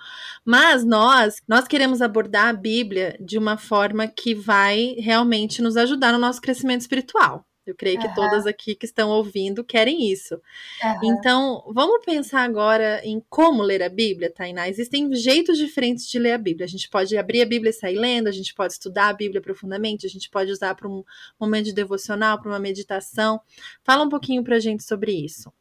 Mas 0.44 0.84
nós, 0.84 1.36
nós 1.46 1.68
queremos 1.68 2.02
abordar 2.02 2.48
a 2.48 2.52
Bíblia 2.52 3.16
de 3.20 3.38
uma 3.38 3.56
forma 3.56 4.08
que 4.08 4.34
vai 4.34 4.96
realmente 4.98 5.62
nos 5.62 5.76
ajudar 5.76 6.12
no 6.12 6.18
nosso 6.18 6.40
crescimento 6.40 6.80
espiritual. 6.80 7.46
Eu 7.66 7.74
creio 7.74 7.98
que 7.98 8.06
uhum. 8.06 8.14
todas 8.14 8.46
aqui 8.46 8.74
que 8.74 8.84
estão 8.84 9.10
ouvindo 9.10 9.64
querem 9.64 10.10
isso. 10.10 10.34
Uhum. 10.82 10.98
Então, 11.04 11.64
vamos 11.68 12.04
pensar 12.04 12.42
agora 12.42 13.00
em 13.04 13.24
como 13.28 13.62
ler 13.62 13.82
a 13.82 13.88
Bíblia, 13.88 14.32
Tainá. 14.32 14.68
Existem 14.68 15.12
jeitos 15.14 15.56
diferentes 15.56 16.06
de 16.06 16.18
ler 16.18 16.32
a 16.32 16.38
Bíblia. 16.38 16.66
A 16.66 16.68
gente 16.68 16.88
pode 16.90 17.16
abrir 17.16 17.40
a 17.40 17.46
Bíblia 17.46 17.70
e 17.70 17.72
sair 17.72 17.96
lendo, 17.96 18.28
a 18.28 18.32
gente 18.32 18.54
pode 18.54 18.74
estudar 18.74 19.08
a 19.08 19.12
Bíblia 19.14 19.40
profundamente, 19.40 20.06
a 20.06 20.10
gente 20.10 20.28
pode 20.28 20.50
usar 20.50 20.74
para 20.74 20.88
um 20.88 21.02
momento 21.40 21.66
de 21.66 21.72
devocional, 21.72 22.38
para 22.38 22.50
uma 22.50 22.58
meditação. 22.58 23.40
Fala 23.82 24.04
um 24.04 24.08
pouquinho 24.08 24.44
para 24.44 24.56
a 24.56 24.60
gente 24.60 24.82
sobre 24.82 25.12
isso. 25.12 25.52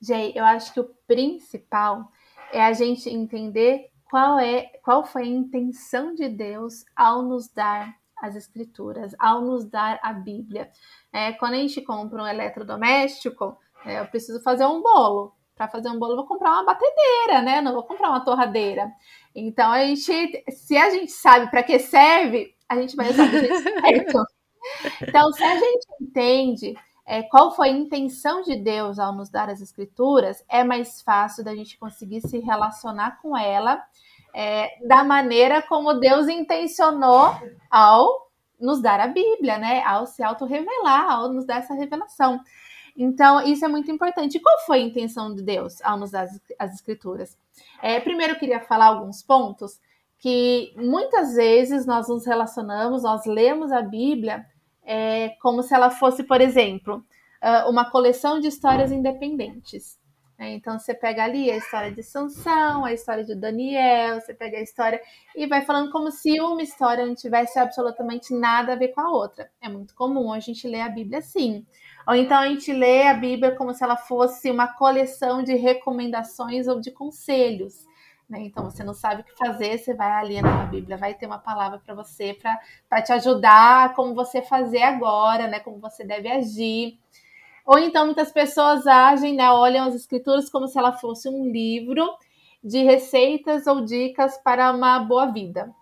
Jay, 0.00 0.32
eu 0.34 0.44
acho 0.44 0.72
que 0.72 0.80
o 0.80 0.90
principal 1.06 2.10
é 2.52 2.62
a 2.62 2.72
gente 2.72 3.08
entender 3.10 3.90
qual 4.04 4.38
é, 4.38 4.70
qual 4.82 5.04
foi 5.04 5.22
a 5.22 5.26
intenção 5.26 6.14
de 6.14 6.28
Deus 6.28 6.84
ao 6.94 7.22
nos 7.22 7.48
dar 7.48 7.94
as 8.24 8.36
escrituras, 8.36 9.14
ao 9.18 9.42
nos 9.42 9.64
dar 9.64 10.00
a 10.02 10.12
Bíblia. 10.12 10.70
É, 11.12 11.32
quando 11.32 11.54
a 11.54 11.58
gente 11.58 11.80
compra 11.82 12.22
um 12.22 12.26
eletrodoméstico, 12.26 13.56
é, 13.84 14.00
eu 14.00 14.06
preciso 14.06 14.42
fazer 14.42 14.64
um 14.66 14.80
bolo. 14.82 15.34
Para 15.54 15.68
fazer 15.68 15.88
um 15.88 15.98
bolo, 15.98 16.12
eu 16.12 16.16
vou 16.16 16.26
comprar 16.26 16.52
uma 16.52 16.64
batedeira, 16.64 17.42
né? 17.42 17.60
Não 17.60 17.72
vou 17.72 17.84
comprar 17.84 18.08
uma 18.08 18.24
torradeira. 18.24 18.90
Então, 19.34 19.70
a 19.70 19.84
gente, 19.84 20.44
se 20.50 20.76
a 20.76 20.90
gente 20.90 21.12
sabe 21.12 21.48
para 21.50 21.62
que 21.62 21.78
serve, 21.78 22.54
a 22.68 22.76
gente 22.80 22.96
vai 22.96 23.10
usar 23.10 23.26
do 23.26 23.38
jeito 23.38 23.62
certo. 23.62 24.24
Então, 25.02 25.32
se 25.32 25.44
a 25.44 25.54
gente 25.56 25.86
entende 26.00 26.74
é, 27.06 27.22
qual 27.22 27.54
foi 27.54 27.68
a 27.68 27.72
intenção 27.72 28.42
de 28.42 28.56
Deus 28.56 28.98
ao 28.98 29.14
nos 29.14 29.28
dar 29.28 29.48
as 29.48 29.60
escrituras, 29.60 30.42
é 30.48 30.64
mais 30.64 31.02
fácil 31.02 31.44
da 31.44 31.54
gente 31.54 31.78
conseguir 31.78 32.22
se 32.22 32.38
relacionar 32.40 33.20
com 33.20 33.36
ela 33.36 33.80
é, 34.34 34.84
da 34.84 35.04
maneira 35.04 35.62
como 35.62 35.94
Deus 35.94 36.26
intencionou 36.28 37.34
ao 37.70 38.24
nos 38.60 38.80
dar 38.80 38.98
a 38.98 39.06
Bíblia, 39.06 39.58
né? 39.58 39.82
Ao 39.84 40.06
se 40.06 40.22
auto-revelar, 40.22 41.10
ao 41.10 41.32
nos 41.32 41.46
dar 41.46 41.58
essa 41.58 41.74
revelação. 41.74 42.40
Então, 42.96 43.40
isso 43.46 43.64
é 43.64 43.68
muito 43.68 43.90
importante. 43.90 44.40
Qual 44.40 44.58
foi 44.66 44.78
a 44.78 44.84
intenção 44.84 45.34
de 45.34 45.42
Deus 45.42 45.80
ao 45.82 45.98
nos 45.98 46.10
dar 46.10 46.24
as, 46.24 46.40
as 46.58 46.74
escrituras? 46.74 47.36
É, 47.80 48.00
primeiro, 48.00 48.34
eu 48.34 48.38
queria 48.38 48.60
falar 48.60 48.86
alguns 48.86 49.22
pontos 49.22 49.80
que 50.18 50.72
muitas 50.76 51.34
vezes 51.34 51.86
nós 51.86 52.08
nos 52.08 52.26
relacionamos, 52.26 53.02
nós 53.02 53.26
lemos 53.26 53.70
a 53.70 53.82
Bíblia 53.82 54.46
é, 54.82 55.30
como 55.40 55.62
se 55.62 55.74
ela 55.74 55.90
fosse, 55.90 56.24
por 56.24 56.40
exemplo, 56.40 57.04
ah, 57.40 57.68
uma 57.68 57.90
coleção 57.90 58.40
de 58.40 58.48
histórias 58.48 58.90
independentes. 58.90 59.98
Né? 60.44 60.52
Então 60.52 60.78
você 60.78 60.92
pega 60.92 61.24
ali 61.24 61.50
a 61.50 61.56
história 61.56 61.90
de 61.90 62.02
Sansão, 62.02 62.84
a 62.84 62.92
história 62.92 63.24
de 63.24 63.34
Daniel, 63.34 64.20
você 64.20 64.34
pega 64.34 64.58
a 64.58 64.62
história 64.62 65.00
e 65.34 65.46
vai 65.46 65.62
falando 65.62 65.90
como 65.90 66.10
se 66.10 66.38
uma 66.40 66.62
história 66.62 67.06
não 67.06 67.14
tivesse 67.14 67.58
absolutamente 67.58 68.34
nada 68.34 68.74
a 68.74 68.76
ver 68.76 68.88
com 68.88 69.00
a 69.00 69.10
outra. 69.10 69.50
É 69.60 69.68
muito 69.68 69.94
comum 69.94 70.32
a 70.32 70.40
gente 70.40 70.68
ler 70.68 70.82
a 70.82 70.88
Bíblia 70.88 71.20
assim. 71.20 71.64
Ou 72.06 72.14
então 72.14 72.36
a 72.36 72.48
gente 72.48 72.70
lê 72.72 73.06
a 73.06 73.14
Bíblia 73.14 73.56
como 73.56 73.72
se 73.72 73.82
ela 73.82 73.96
fosse 73.96 74.50
uma 74.50 74.68
coleção 74.68 75.42
de 75.42 75.54
recomendações 75.54 76.68
ou 76.68 76.78
de 76.78 76.90
conselhos. 76.90 77.86
Né? 78.28 78.40
Então 78.40 78.64
você 78.64 78.84
não 78.84 78.94
sabe 78.94 79.22
o 79.22 79.24
que 79.24 79.36
fazer, 79.36 79.78
você 79.78 79.94
vai 79.94 80.12
ali 80.12 80.42
na 80.42 80.66
Bíblia, 80.66 80.98
vai 80.98 81.14
ter 81.14 81.26
uma 81.26 81.38
palavra 81.38 81.78
para 81.78 81.94
você 81.94 82.38
para 82.88 83.02
te 83.02 83.12
ajudar 83.12 83.94
como 83.94 84.14
você 84.14 84.42
fazer 84.42 84.82
agora, 84.82 85.46
né? 85.46 85.60
Como 85.60 85.78
você 85.78 86.04
deve 86.04 86.30
agir. 86.30 86.98
Ou 87.64 87.78
então 87.78 88.04
muitas 88.04 88.30
pessoas 88.30 88.86
agem, 88.86 89.34
né? 89.34 89.50
Olham 89.50 89.86
as 89.86 89.94
escrituras 89.94 90.50
como 90.50 90.68
se 90.68 90.78
ela 90.78 90.92
fosse 90.92 91.28
um 91.28 91.50
livro 91.50 92.06
de 92.62 92.82
receitas 92.82 93.66
ou 93.66 93.84
dicas 93.84 94.36
para 94.38 94.72
uma 94.72 94.98
boa 94.98 95.26
vida. 95.26 95.74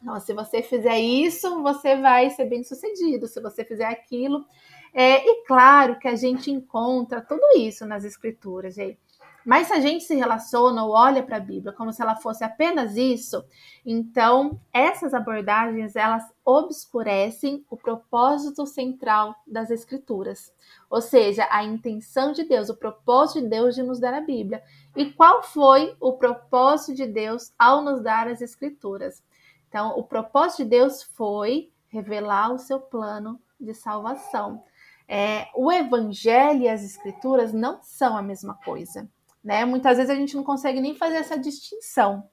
Então, 0.00 0.18
se 0.18 0.32
você 0.34 0.62
fizer 0.62 0.98
isso, 0.98 1.62
você 1.62 1.96
vai 1.96 2.28
ser 2.30 2.46
bem 2.46 2.64
sucedido. 2.64 3.28
Se 3.28 3.40
você 3.40 3.64
fizer 3.64 3.86
aquilo. 3.86 4.44
É, 4.92 5.24
e 5.24 5.44
claro 5.46 5.98
que 5.98 6.08
a 6.08 6.16
gente 6.16 6.50
encontra 6.50 7.20
tudo 7.20 7.42
isso 7.56 7.86
nas 7.86 8.04
escrituras, 8.04 8.74
gente. 8.74 8.98
Mas 9.44 9.66
se 9.66 9.72
a 9.72 9.80
gente 9.80 10.04
se 10.04 10.14
relaciona 10.14 10.84
ou 10.84 10.92
olha 10.92 11.22
para 11.22 11.36
a 11.36 11.40
Bíblia 11.40 11.72
como 11.72 11.92
se 11.92 12.00
ela 12.00 12.14
fosse 12.14 12.44
apenas 12.44 12.96
isso, 12.96 13.44
então 13.84 14.60
essas 14.72 15.12
abordagens 15.12 15.96
elas 15.96 16.22
obscurecem 16.44 17.64
o 17.68 17.76
propósito 17.76 18.64
central 18.66 19.34
das 19.46 19.70
escrituras, 19.70 20.52
ou 20.88 21.00
seja, 21.00 21.46
a 21.50 21.64
intenção 21.64 22.32
de 22.32 22.44
Deus, 22.44 22.68
o 22.68 22.76
propósito 22.76 23.42
de 23.42 23.48
Deus 23.48 23.74
de 23.74 23.82
nos 23.82 23.98
dar 23.98 24.14
a 24.14 24.20
Bíblia. 24.20 24.62
E 24.94 25.12
qual 25.12 25.42
foi 25.42 25.96
o 26.00 26.12
propósito 26.12 26.94
de 26.94 27.06
Deus 27.06 27.52
ao 27.58 27.82
nos 27.82 28.00
dar 28.00 28.28
as 28.28 28.40
escrituras? 28.40 29.22
Então, 29.68 29.98
o 29.98 30.04
propósito 30.04 30.64
de 30.64 30.70
Deus 30.70 31.02
foi 31.02 31.72
revelar 31.88 32.52
o 32.52 32.58
seu 32.58 32.78
plano 32.78 33.40
de 33.58 33.74
salvação. 33.74 34.62
É, 35.08 35.48
o 35.54 35.70
Evangelho 35.70 36.62
e 36.62 36.68
as 36.68 36.82
Escrituras 36.82 37.52
não 37.52 37.82
são 37.82 38.16
a 38.16 38.22
mesma 38.22 38.54
coisa 38.54 39.08
né? 39.42 39.64
Muitas 39.64 39.96
vezes 39.96 40.10
a 40.10 40.14
gente 40.14 40.36
não 40.36 40.44
consegue 40.44 40.80
nem 40.80 40.94
fazer 40.94 41.16
essa 41.16 41.38
distinção. 41.38 42.28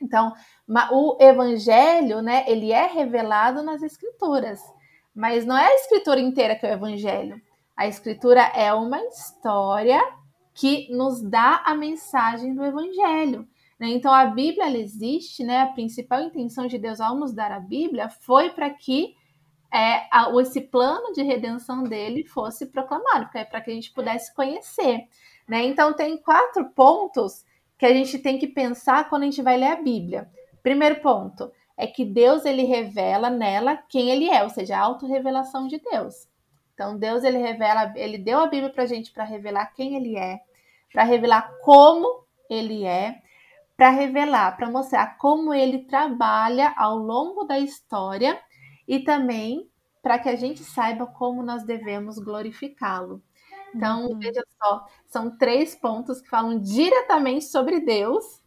Então, 0.00 0.32
o 0.92 1.16
evangelho, 1.20 2.20
né, 2.20 2.44
ele 2.46 2.70
é 2.70 2.86
revelado 2.86 3.62
nas 3.62 3.82
escrituras, 3.82 4.60
mas 5.14 5.46
não 5.46 5.56
é 5.56 5.66
a 5.66 5.74
escritura 5.74 6.20
inteira 6.20 6.54
que 6.54 6.66
é 6.66 6.70
o 6.70 6.74
evangelho. 6.74 7.40
A 7.76 7.86
escritura 7.86 8.42
é 8.54 8.72
uma 8.72 9.00
história 9.04 10.00
que 10.54 10.88
nos 10.90 11.22
dá 11.22 11.62
a 11.64 11.74
mensagem 11.74 12.54
do 12.54 12.64
evangelho. 12.64 13.46
Né? 13.78 13.88
Então, 13.88 14.12
a 14.12 14.24
Bíblia 14.26 14.70
existe, 14.78 15.44
né? 15.44 15.62
A 15.62 15.66
principal 15.66 16.22
intenção 16.22 16.66
de 16.66 16.78
Deus 16.78 17.00
ao 17.00 17.14
nos 17.14 17.34
dar 17.34 17.52
a 17.52 17.60
Bíblia 17.60 18.08
foi 18.08 18.50
para 18.50 18.70
que 18.70 19.14
é, 19.72 20.08
esse 20.40 20.62
plano 20.62 21.12
de 21.12 21.22
redenção 21.22 21.82
dele 21.84 22.24
fosse 22.24 22.66
proclamado, 22.66 23.28
para 23.30 23.60
que 23.60 23.70
a 23.70 23.74
gente 23.74 23.92
pudesse 23.92 24.34
conhecer. 24.34 25.06
Né? 25.48 25.64
Então, 25.64 25.92
tem 25.92 26.16
quatro 26.16 26.64
pontos 26.70 27.44
que 27.78 27.86
a 27.86 27.92
gente 27.92 28.18
tem 28.18 28.38
que 28.38 28.46
pensar 28.46 29.08
quando 29.08 29.22
a 29.22 29.26
gente 29.26 29.42
vai 29.42 29.56
ler 29.56 29.72
a 29.72 29.82
Bíblia. 29.82 30.28
Primeiro 30.62 31.00
ponto 31.00 31.50
é 31.76 31.86
que 31.86 32.04
Deus 32.04 32.44
ele 32.44 32.64
revela 32.64 33.28
nela 33.28 33.76
quem 33.88 34.10
ele 34.10 34.28
é, 34.28 34.42
ou 34.42 34.50
seja, 34.50 34.76
a 34.76 34.80
autorrevelação 34.80 35.68
de 35.68 35.78
Deus. 35.78 36.28
Então, 36.74 36.98
Deus 36.98 37.22
ele 37.22 37.38
revela, 37.38 37.92
ele 37.96 38.18
deu 38.18 38.40
a 38.40 38.46
Bíblia 38.46 38.70
para 38.70 38.82
a 38.84 38.86
gente 38.86 39.12
para 39.12 39.24
revelar 39.24 39.72
quem 39.74 39.94
ele 39.94 40.16
é, 40.16 40.40
para 40.92 41.04
revelar 41.04 41.52
como 41.62 42.24
ele 42.48 42.84
é, 42.84 43.20
para 43.76 43.90
revelar, 43.90 44.56
para 44.56 44.70
mostrar 44.70 45.18
como 45.18 45.52
ele 45.52 45.84
trabalha 45.84 46.72
ao 46.76 46.96
longo 46.96 47.44
da 47.44 47.58
história 47.58 48.40
e 48.88 49.00
também 49.00 49.70
para 50.02 50.18
que 50.18 50.28
a 50.28 50.36
gente 50.36 50.62
saiba 50.62 51.06
como 51.06 51.42
nós 51.42 51.64
devemos 51.64 52.18
glorificá-lo. 52.18 53.22
Então, 53.74 54.06
uhum. 54.06 54.18
veja 54.18 54.42
só, 54.62 54.86
são 55.16 55.30
três 55.30 55.74
pontos 55.74 56.20
que 56.20 56.28
falam 56.28 56.58
diretamente 56.60 57.46
sobre 57.46 57.80
Deus 57.80 58.42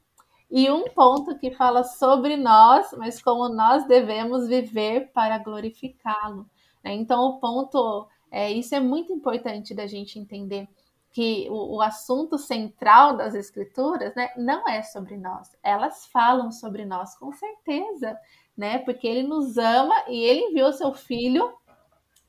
e 0.52 0.70
um 0.70 0.84
ponto 0.86 1.36
que 1.40 1.50
fala 1.50 1.84
sobre 1.84 2.38
nós, 2.38 2.94
mas 2.96 3.20
como 3.20 3.50
nós 3.50 3.88
devemos 3.88 4.48
viver 4.48 5.12
para 5.12 5.40
glorificá-lo. 5.40 6.48
Né? 6.84 6.94
Então, 6.94 7.24
o 7.24 7.40
ponto, 7.40 8.08
é, 8.30 8.52
isso 8.52 8.76
é 8.76 8.80
muito 8.80 9.12
importante 9.12 9.74
da 9.74 9.88
gente 9.88 10.20
entender 10.20 10.68
que 11.10 11.48
o, 11.50 11.78
o, 11.78 11.82
assunto 11.82 12.38
central 12.38 13.18
das 13.18 13.34
escrituras, 13.34 14.14
né, 14.14 14.30
não 14.38 14.70
é 14.70 14.84
sobre 14.84 15.18
nós. 15.18 15.50
Elas 15.64 16.06
falam 16.06 16.52
sobre 16.52 16.86
nós 16.86 17.16
com 17.18 17.34
certeza, 17.34 18.16
né? 18.56 18.78
Porque 18.78 19.08
ele 19.08 19.24
nos 19.24 19.58
ama 19.58 19.96
e 20.08 20.24
ele 20.24 20.52
enviou 20.52 20.72
seu 20.72 20.94
filho 20.94 21.52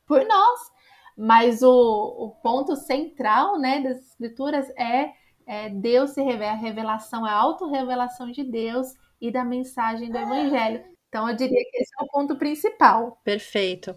por 0.06 0.24
nós. 0.24 0.72
Mas 1.16 1.62
o, 1.62 1.70
o 1.70 2.30
ponto 2.42 2.76
central 2.76 3.58
né, 3.58 3.80
das 3.80 3.98
escrituras 3.98 4.68
é, 4.70 5.12
é 5.46 5.68
Deus 5.68 6.10
se 6.10 6.22
revela, 6.22 6.52
a 6.52 6.56
revelação, 6.56 7.24
a 7.24 7.32
autorrevelação 7.32 8.30
de 8.30 8.44
Deus 8.44 8.88
e 9.20 9.30
da 9.30 9.44
mensagem 9.44 10.10
do 10.10 10.18
Evangelho. 10.18 10.84
Então, 11.08 11.28
eu 11.28 11.36
diria 11.36 11.62
que 11.70 11.76
esse 11.76 11.90
é 12.00 12.04
o 12.04 12.08
ponto 12.08 12.36
principal. 12.36 13.20
Perfeito 13.24 13.94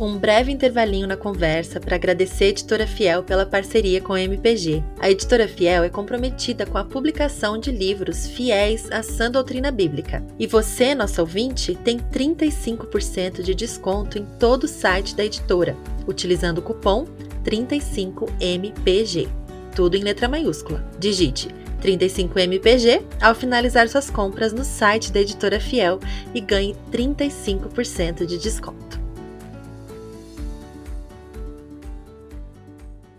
um 0.00 0.16
breve 0.16 0.50
intervalinho 0.50 1.06
na 1.06 1.16
conversa 1.16 1.78
para 1.78 1.96
agradecer 1.96 2.44
a 2.44 2.48
Editora 2.48 2.86
Fiel 2.86 3.22
pela 3.22 3.44
parceria 3.44 4.00
com 4.00 4.14
a 4.14 4.20
MPG. 4.22 4.82
A 4.98 5.10
Editora 5.10 5.46
Fiel 5.46 5.84
é 5.84 5.90
comprometida 5.90 6.64
com 6.64 6.78
a 6.78 6.84
publicação 6.84 7.58
de 7.58 7.70
livros 7.70 8.26
fiéis 8.26 8.90
à 8.90 9.02
sã 9.02 9.30
doutrina 9.30 9.70
bíblica. 9.70 10.24
E 10.38 10.46
você, 10.46 10.94
nosso 10.94 11.20
ouvinte, 11.20 11.74
tem 11.74 11.98
35% 11.98 13.42
de 13.42 13.54
desconto 13.54 14.18
em 14.18 14.24
todo 14.38 14.64
o 14.64 14.68
site 14.68 15.14
da 15.14 15.24
editora, 15.24 15.76
utilizando 16.06 16.58
o 16.58 16.62
cupom 16.62 17.04
35MPG. 17.44 19.28
Tudo 19.76 19.96
em 19.96 20.02
letra 20.02 20.28
maiúscula. 20.28 20.82
Digite 20.98 21.48
35MPG 21.82 23.02
ao 23.20 23.34
finalizar 23.34 23.88
suas 23.88 24.10
compras 24.10 24.52
no 24.52 24.64
site 24.64 25.10
da 25.10 25.20
Editora 25.20 25.58
Fiel 25.58 25.98
e 26.34 26.40
ganhe 26.40 26.76
35% 26.92 28.26
de 28.26 28.36
desconto. 28.36 28.99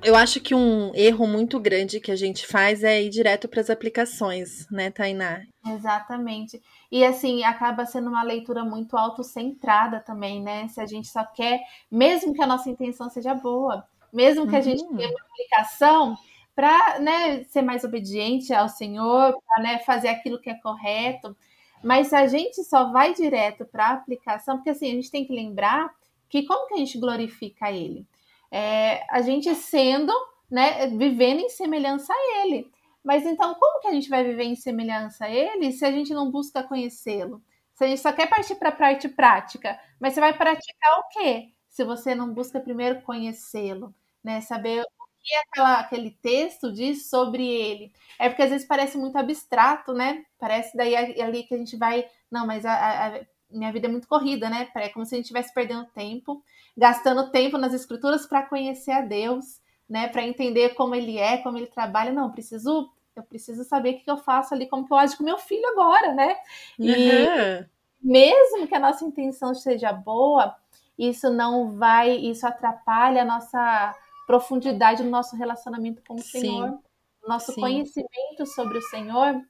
Eu 0.03 0.15
acho 0.15 0.41
que 0.41 0.55
um 0.55 0.91
erro 0.95 1.27
muito 1.27 1.59
grande 1.59 1.99
que 1.99 2.11
a 2.11 2.15
gente 2.15 2.47
faz 2.47 2.83
é 2.83 3.01
ir 3.01 3.09
direto 3.09 3.47
para 3.47 3.61
as 3.61 3.69
aplicações, 3.69 4.67
né, 4.71 4.89
Tainá? 4.89 5.43
Exatamente. 5.65 6.61
E 6.91 7.05
assim, 7.05 7.43
acaba 7.43 7.85
sendo 7.85 8.09
uma 8.09 8.23
leitura 8.23 8.63
muito 8.65 8.97
autocentrada 8.97 9.99
também, 9.99 10.41
né? 10.41 10.67
Se 10.69 10.81
a 10.81 10.87
gente 10.87 11.07
só 11.07 11.23
quer, 11.23 11.59
mesmo 11.89 12.33
que 12.33 12.41
a 12.41 12.47
nossa 12.47 12.69
intenção 12.69 13.09
seja 13.09 13.35
boa, 13.35 13.85
mesmo 14.11 14.47
que 14.47 14.55
a 14.55 14.61
gente 14.61 14.83
uhum. 14.83 14.97
tenha 14.97 15.09
uma 15.09 15.21
aplicação 15.31 16.17
para 16.55 16.99
né, 16.99 17.43
ser 17.45 17.61
mais 17.61 17.83
obediente 17.83 18.53
ao 18.53 18.67
Senhor, 18.67 19.37
para 19.47 19.63
né, 19.63 19.79
fazer 19.79 20.09
aquilo 20.09 20.41
que 20.41 20.49
é 20.49 20.55
correto. 20.55 21.35
Mas 21.83 22.07
se 22.07 22.15
a 22.15 22.27
gente 22.27 22.63
só 22.63 22.91
vai 22.91 23.13
direto 23.13 23.65
para 23.65 23.87
a 23.87 23.93
aplicação, 23.93 24.57
porque 24.57 24.71
assim, 24.71 24.87
a 24.91 24.95
gente 24.95 25.11
tem 25.11 25.25
que 25.25 25.33
lembrar 25.33 25.89
que 26.27 26.43
como 26.43 26.67
que 26.67 26.73
a 26.73 26.77
gente 26.77 26.99
glorifica 26.99 27.71
Ele? 27.71 28.05
É, 28.51 29.05
a 29.09 29.21
gente 29.21 29.53
sendo, 29.55 30.11
né, 30.49 30.87
vivendo 30.87 31.39
em 31.39 31.49
semelhança 31.49 32.13
a 32.13 32.45
Ele. 32.45 32.69
Mas 33.03 33.25
então, 33.25 33.55
como 33.55 33.79
que 33.81 33.87
a 33.87 33.93
gente 33.93 34.09
vai 34.09 34.23
viver 34.23 34.43
em 34.43 34.55
semelhança 34.55 35.25
a 35.25 35.29
Ele 35.29 35.71
se 35.71 35.85
a 35.85 35.91
gente 35.91 36.13
não 36.13 36.29
busca 36.29 36.63
conhecê-lo? 36.63 37.41
Se 37.73 37.85
a 37.85 37.87
gente 37.87 38.01
só 38.01 38.13
quer 38.13 38.29
partir 38.29 38.55
para 38.55 38.69
a 38.69 38.71
parte 38.71 39.09
prática, 39.09 39.79
mas 39.99 40.13
você 40.13 40.19
vai 40.19 40.37
praticar 40.37 40.99
o 40.99 41.07
quê? 41.09 41.49
Se 41.67 41.83
você 41.83 42.13
não 42.13 42.33
busca 42.33 42.59
primeiro 42.59 43.01
conhecê-lo, 43.01 43.95
né? 44.23 44.41
Saber 44.41 44.81
o 44.83 44.85
que 45.23 45.35
aquela, 45.35 45.79
aquele 45.79 46.11
texto 46.11 46.71
diz 46.71 47.09
sobre 47.09 47.47
ele. 47.47 47.91
É 48.19 48.29
porque 48.29 48.43
às 48.43 48.49
vezes 48.51 48.67
parece 48.67 48.97
muito 48.97 49.17
abstrato, 49.17 49.93
né? 49.93 50.23
Parece 50.39 50.75
daí 50.75 50.95
ali 50.95 51.43
que 51.43 51.55
a 51.55 51.57
gente 51.57 51.75
vai. 51.77 52.07
Não, 52.29 52.45
mas 52.45 52.65
a, 52.65 53.07
a 53.07 53.21
minha 53.51 53.71
vida 53.71 53.87
é 53.87 53.91
muito 53.91 54.07
corrida, 54.07 54.49
né? 54.49 54.69
É 54.75 54.89
como 54.89 55.05
se 55.05 55.15
a 55.15 55.17
gente 55.17 55.25
estivesse 55.25 55.53
perdendo 55.53 55.85
tempo, 55.93 56.43
gastando 56.77 57.29
tempo 57.31 57.57
nas 57.57 57.73
escrituras 57.73 58.25
para 58.25 58.43
conhecer 58.43 58.91
a 58.91 59.01
Deus, 59.01 59.59
né? 59.89 60.07
Para 60.07 60.23
entender 60.23 60.69
como 60.75 60.95
ele 60.95 61.17
é, 61.17 61.37
como 61.37 61.57
ele 61.57 61.67
trabalha. 61.67 62.11
Não, 62.11 62.31
preciso, 62.31 62.89
eu 63.15 63.23
preciso 63.23 63.63
saber 63.63 63.95
o 63.95 63.97
que 63.99 64.09
eu 64.09 64.17
faço 64.17 64.53
ali, 64.53 64.67
como 64.67 64.85
que 64.85 64.93
eu 64.93 64.97
ajo 64.97 65.17
com 65.17 65.23
meu 65.23 65.37
filho 65.37 65.67
agora, 65.69 66.13
né? 66.13 66.37
E 66.79 66.91
uhum. 66.91 67.65
mesmo 68.01 68.67
que 68.67 68.75
a 68.75 68.79
nossa 68.79 69.03
intenção 69.05 69.53
seja 69.53 69.91
boa, 69.91 70.55
isso 70.97 71.29
não 71.29 71.71
vai, 71.77 72.11
isso 72.11 72.45
atrapalha 72.45 73.23
a 73.23 73.25
nossa 73.25 73.95
profundidade 74.27 75.03
no 75.03 75.09
nosso 75.09 75.35
relacionamento 75.35 76.01
com 76.07 76.15
o 76.15 76.21
Sim. 76.21 76.39
Senhor, 76.39 76.79
nosso 77.27 77.53
Sim. 77.53 77.61
conhecimento 77.61 78.45
sobre 78.45 78.77
o 78.77 78.81
Senhor 78.83 79.41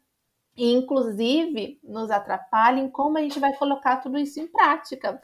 e 0.62 0.74
inclusive 0.74 1.80
nos 1.84 2.12
atrapalha 2.12 2.80
em 2.80 2.88
como 2.88 3.18
a 3.18 3.22
gente 3.22 3.40
vai 3.40 3.52
colocar 3.56 3.98
tudo 3.98 4.20
isso 4.20 4.40
em 4.40 4.46
prática. 4.46 5.20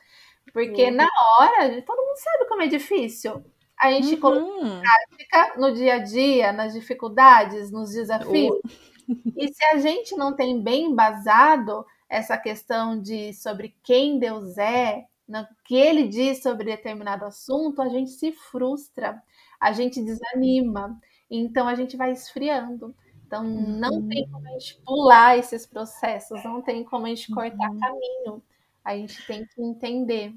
Porque 0.52 0.86
uhum. 0.86 0.96
na 0.96 1.08
hora, 1.38 1.80
todo 1.84 2.04
mundo 2.04 2.18
sabe 2.18 2.50
como 2.50 2.64
é 2.64 2.68
difícil. 2.68 3.46
A 3.80 3.92
gente 3.92 4.16
uhum. 4.16 4.20
coloca 4.20 4.66
em 4.66 4.82
prática 4.82 5.60
no 5.60 5.76
dia 5.76 5.94
a 5.94 6.00
dia, 6.00 6.52
nas 6.52 6.74
dificuldades, 6.74 7.70
nos 7.70 7.92
desafios. 7.92 8.60
Uhum. 9.08 9.22
E 9.38 9.54
se 9.54 9.64
a 9.66 9.78
gente 9.78 10.16
não 10.16 10.36
tem 10.36 10.60
bem 10.60 10.86
embasado 10.86 11.86
essa 12.10 12.36
questão 12.36 13.00
de 13.00 13.32
sobre 13.36 13.76
quem 13.84 14.18
Deus 14.18 14.58
é, 14.58 15.06
no 15.28 15.46
que 15.66 15.76
ele 15.76 16.08
diz 16.08 16.42
sobre 16.42 16.66
determinado 16.66 17.26
assunto, 17.26 17.80
a 17.80 17.90
gente 17.90 18.10
se 18.10 18.32
frustra, 18.32 19.22
a 19.60 19.72
gente 19.72 20.02
desanima, 20.02 21.00
então 21.30 21.68
a 21.68 21.76
gente 21.76 21.96
vai 21.96 22.12
esfriando. 22.12 22.96
Então, 23.28 23.44
não 23.44 24.08
tem 24.08 24.26
como 24.30 24.48
a 24.48 24.52
gente 24.52 24.80
pular 24.86 25.38
esses 25.38 25.66
processos, 25.66 26.42
não 26.46 26.62
tem 26.62 26.82
como 26.86 27.06
a 27.06 27.10
gente 27.10 27.30
cortar 27.30 27.70
uhum. 27.70 27.80
caminho. 27.80 28.44
A 28.84 28.96
gente 28.96 29.22
tem 29.28 29.46
que 29.46 29.62
entender. 29.62 30.34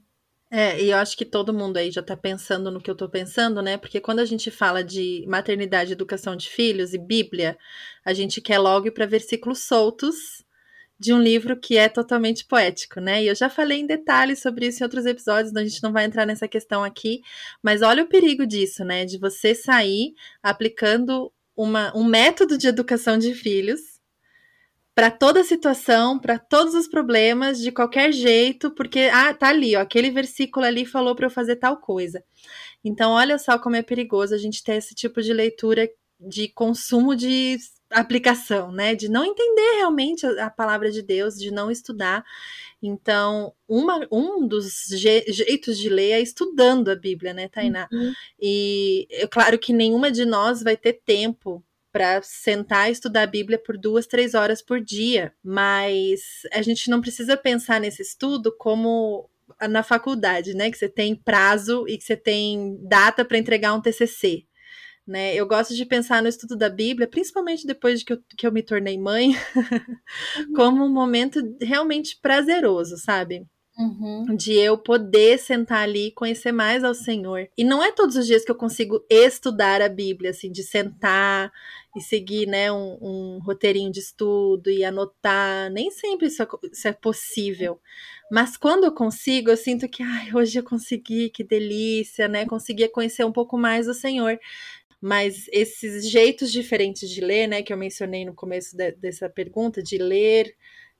É, 0.51 0.83
e 0.83 0.91
eu 0.91 0.97
acho 0.97 1.17
que 1.17 1.25
todo 1.25 1.55
mundo 1.55 1.77
aí 1.77 1.93
já 1.93 2.03
tá 2.03 2.17
pensando 2.17 2.69
no 2.73 2.81
que 2.81 2.91
eu 2.91 2.97
tô 2.97 3.09
pensando, 3.09 3.63
né? 3.63 3.79
Porque 3.79 4.01
quando 4.01 4.19
a 4.19 4.25
gente 4.25 4.51
fala 4.51 4.83
de 4.83 5.25
maternidade 5.29 5.93
educação 5.93 6.35
de 6.35 6.51
filhos 6.51 6.93
e 6.93 6.99
Bíblia, 6.99 7.57
a 8.05 8.13
gente 8.13 8.41
quer 8.41 8.59
logo 8.59 8.89
ir 8.89 8.91
para 8.91 9.07
versículos 9.07 9.61
soltos 9.61 10.45
de 10.99 11.13
um 11.13 11.23
livro 11.23 11.57
que 11.59 11.79
é 11.79 11.89
totalmente 11.89 12.45
poético, 12.45 13.01
né? 13.01 13.23
E 13.23 13.29
eu 13.29 13.35
já 13.37 13.49
falei 13.49 13.79
em 13.81 13.87
detalhes 13.87 14.43
sobre 14.43 14.67
isso 14.67 14.83
em 14.83 14.85
outros 14.85 15.07
episódios, 15.07 15.51
então 15.51 15.63
a 15.63 15.67
gente 15.67 15.83
não 15.83 15.93
vai 15.93 16.05
entrar 16.05 16.27
nessa 16.27 16.49
questão 16.49 16.83
aqui, 16.83 17.23
mas 17.63 17.83
olha 17.83 18.03
o 18.03 18.09
perigo 18.09 18.45
disso, 18.45 18.85
né? 18.85 19.05
De 19.05 19.17
você 19.17 19.55
sair 19.55 20.13
aplicando 20.43 21.33
uma, 21.63 21.95
um 21.95 22.05
método 22.05 22.57
de 22.57 22.67
educação 22.67 23.19
de 23.19 23.35
filhos 23.35 23.81
para 24.95 25.11
toda 25.11 25.45
situação, 25.45 26.19
para 26.19 26.39
todos 26.39 26.75
os 26.75 26.89
problemas, 26.89 27.61
de 27.61 27.71
qualquer 27.71 28.13
jeito, 28.13 28.71
porque 28.71 29.11
ah, 29.13 29.33
tá 29.35 29.49
ali, 29.49 29.77
ó, 29.77 29.81
aquele 29.81 30.11
versículo 30.11 30.65
ali 30.65 30.87
falou 30.87 31.15
para 31.15 31.27
eu 31.27 31.31
fazer 31.31 31.57
tal 31.57 31.77
coisa. 31.77 32.25
Então, 32.83 33.13
olha 33.13 33.39
só 33.39 33.59
como 33.59 33.77
é 33.77 33.83
perigoso 33.83 34.35
a 34.35 34.39
gente 34.39 34.65
ter 34.65 34.77
esse 34.77 34.95
tipo 34.95 35.21
de 35.21 35.35
leitura 35.35 35.89
de 36.19 36.49
consumo 36.49 37.15
de 37.15 37.59
aplicação, 37.91 38.71
né? 38.73 38.95
De 38.95 39.09
não 39.09 39.25
entender 39.25 39.77
realmente 39.77 40.25
a, 40.25 40.47
a 40.47 40.51
palavra 40.51 40.91
de 40.91 41.03
Deus, 41.03 41.37
de 41.37 41.51
não 41.51 41.71
estudar. 41.71 42.25
Então, 42.83 43.53
uma, 43.69 44.07
um 44.11 44.47
dos 44.47 44.87
je 44.91 45.25
jeitos 45.29 45.79
de 45.79 45.89
ler 45.89 46.13
é 46.13 46.21
estudando 46.21 46.89
a 46.89 46.97
Bíblia, 46.97 47.35
né, 47.35 47.49
Tainá? 47.49 47.89
Uhum. 47.93 48.13
E 48.41 49.07
é 49.11 49.27
claro 49.27 49.59
que 49.59 49.73
nenhuma 49.73 50.11
de 50.11 50.25
nós 50.25 50.63
vai 50.63 50.77
ter 50.77 50.95
tempo 51.05 51.63
para 51.93 52.23
sentar 52.23 52.89
e 52.89 52.93
estudar 52.93 53.23
a 53.23 53.27
Bíblia 53.27 53.59
por 53.59 53.77
duas, 53.77 54.07
três 54.07 54.35
horas 54.35 54.63
por 54.63 54.81
dia, 54.81 55.35
mas 55.43 56.21
a 56.53 56.63
gente 56.63 56.89
não 56.89 57.01
precisa 57.01 57.37
pensar 57.37 57.81
nesse 57.81 58.01
estudo 58.01 58.55
como 58.57 59.29
na 59.69 59.83
faculdade, 59.83 60.55
né? 60.55 60.71
Que 60.71 60.79
você 60.79 60.89
tem 60.89 61.15
prazo 61.15 61.85
e 61.89 61.99
que 61.99 62.05
você 62.05 62.17
tem 62.17 62.79
data 62.83 63.25
para 63.25 63.39
entregar 63.39 63.75
um 63.75 63.81
TCC. 63.81 64.45
Né? 65.11 65.35
Eu 65.35 65.45
gosto 65.45 65.75
de 65.75 65.85
pensar 65.85 66.23
no 66.23 66.29
estudo 66.29 66.57
da 66.57 66.71
Bíblia, 66.71 67.09
principalmente 67.09 67.67
depois 67.67 67.99
de 67.99 68.05
que 68.05 68.13
eu, 68.13 68.19
que 68.39 68.47
eu 68.47 68.53
me 68.53 68.63
tornei 68.63 68.97
mãe, 68.97 69.31
uhum. 69.57 70.53
como 70.55 70.85
um 70.85 70.89
momento 70.89 71.41
realmente 71.61 72.17
prazeroso, 72.23 72.97
sabe? 72.97 73.45
Uhum. 73.77 74.37
De 74.37 74.53
eu 74.53 74.79
poder 74.79 75.39
sentar 75.39 75.83
ali 75.83 76.09
e 76.09 76.13
conhecer 76.13 76.53
mais 76.53 76.85
ao 76.85 76.95
Senhor. 76.95 77.49
E 77.59 77.65
não 77.65 77.83
é 77.83 77.91
todos 77.91 78.15
os 78.15 78.25
dias 78.25 78.45
que 78.45 78.53
eu 78.53 78.55
consigo 78.55 79.05
estudar 79.11 79.83
a 79.83 79.89
Bíblia, 79.89 80.31
assim, 80.31 80.53
de 80.53 80.63
sentar 80.63 81.51
e 81.97 82.01
seguir, 82.01 82.47
né, 82.47 82.71
um, 82.71 82.99
um 83.01 83.41
roteirinho 83.43 83.91
de 83.91 83.99
estudo 83.99 84.71
e 84.71 84.85
anotar. 84.85 85.71
Nem 85.73 85.91
sempre 85.91 86.29
isso 86.29 86.41
é, 86.41 86.47
isso 86.71 86.87
é 86.87 86.93
possível. 86.93 87.81
Mas 88.31 88.57
quando 88.57 88.85
eu 88.85 88.93
consigo, 88.93 89.51
eu 89.51 89.57
sinto 89.57 89.89
que, 89.89 90.05
ai, 90.05 90.33
hoje 90.33 90.57
eu 90.57 90.63
consegui, 90.63 91.31
que 91.31 91.43
delícia, 91.43 92.29
né? 92.29 92.47
Consegui 92.47 92.87
conhecer 92.89 93.25
um 93.25 93.33
pouco 93.33 93.59
mais 93.59 93.89
o 93.89 93.95
Senhor. 93.95 94.39
Mas 95.01 95.47
esses 95.51 96.09
jeitos 96.11 96.53
diferentes 96.53 97.09
de 97.09 97.21
ler, 97.21 97.47
né, 97.47 97.63
que 97.63 97.73
eu 97.73 97.77
mencionei 97.77 98.25
no 98.25 98.35
começo 98.35 98.77
de, 98.77 98.93
dessa 98.93 99.31
pergunta, 99.31 99.83
de 99.83 99.97
ler, 99.97 100.55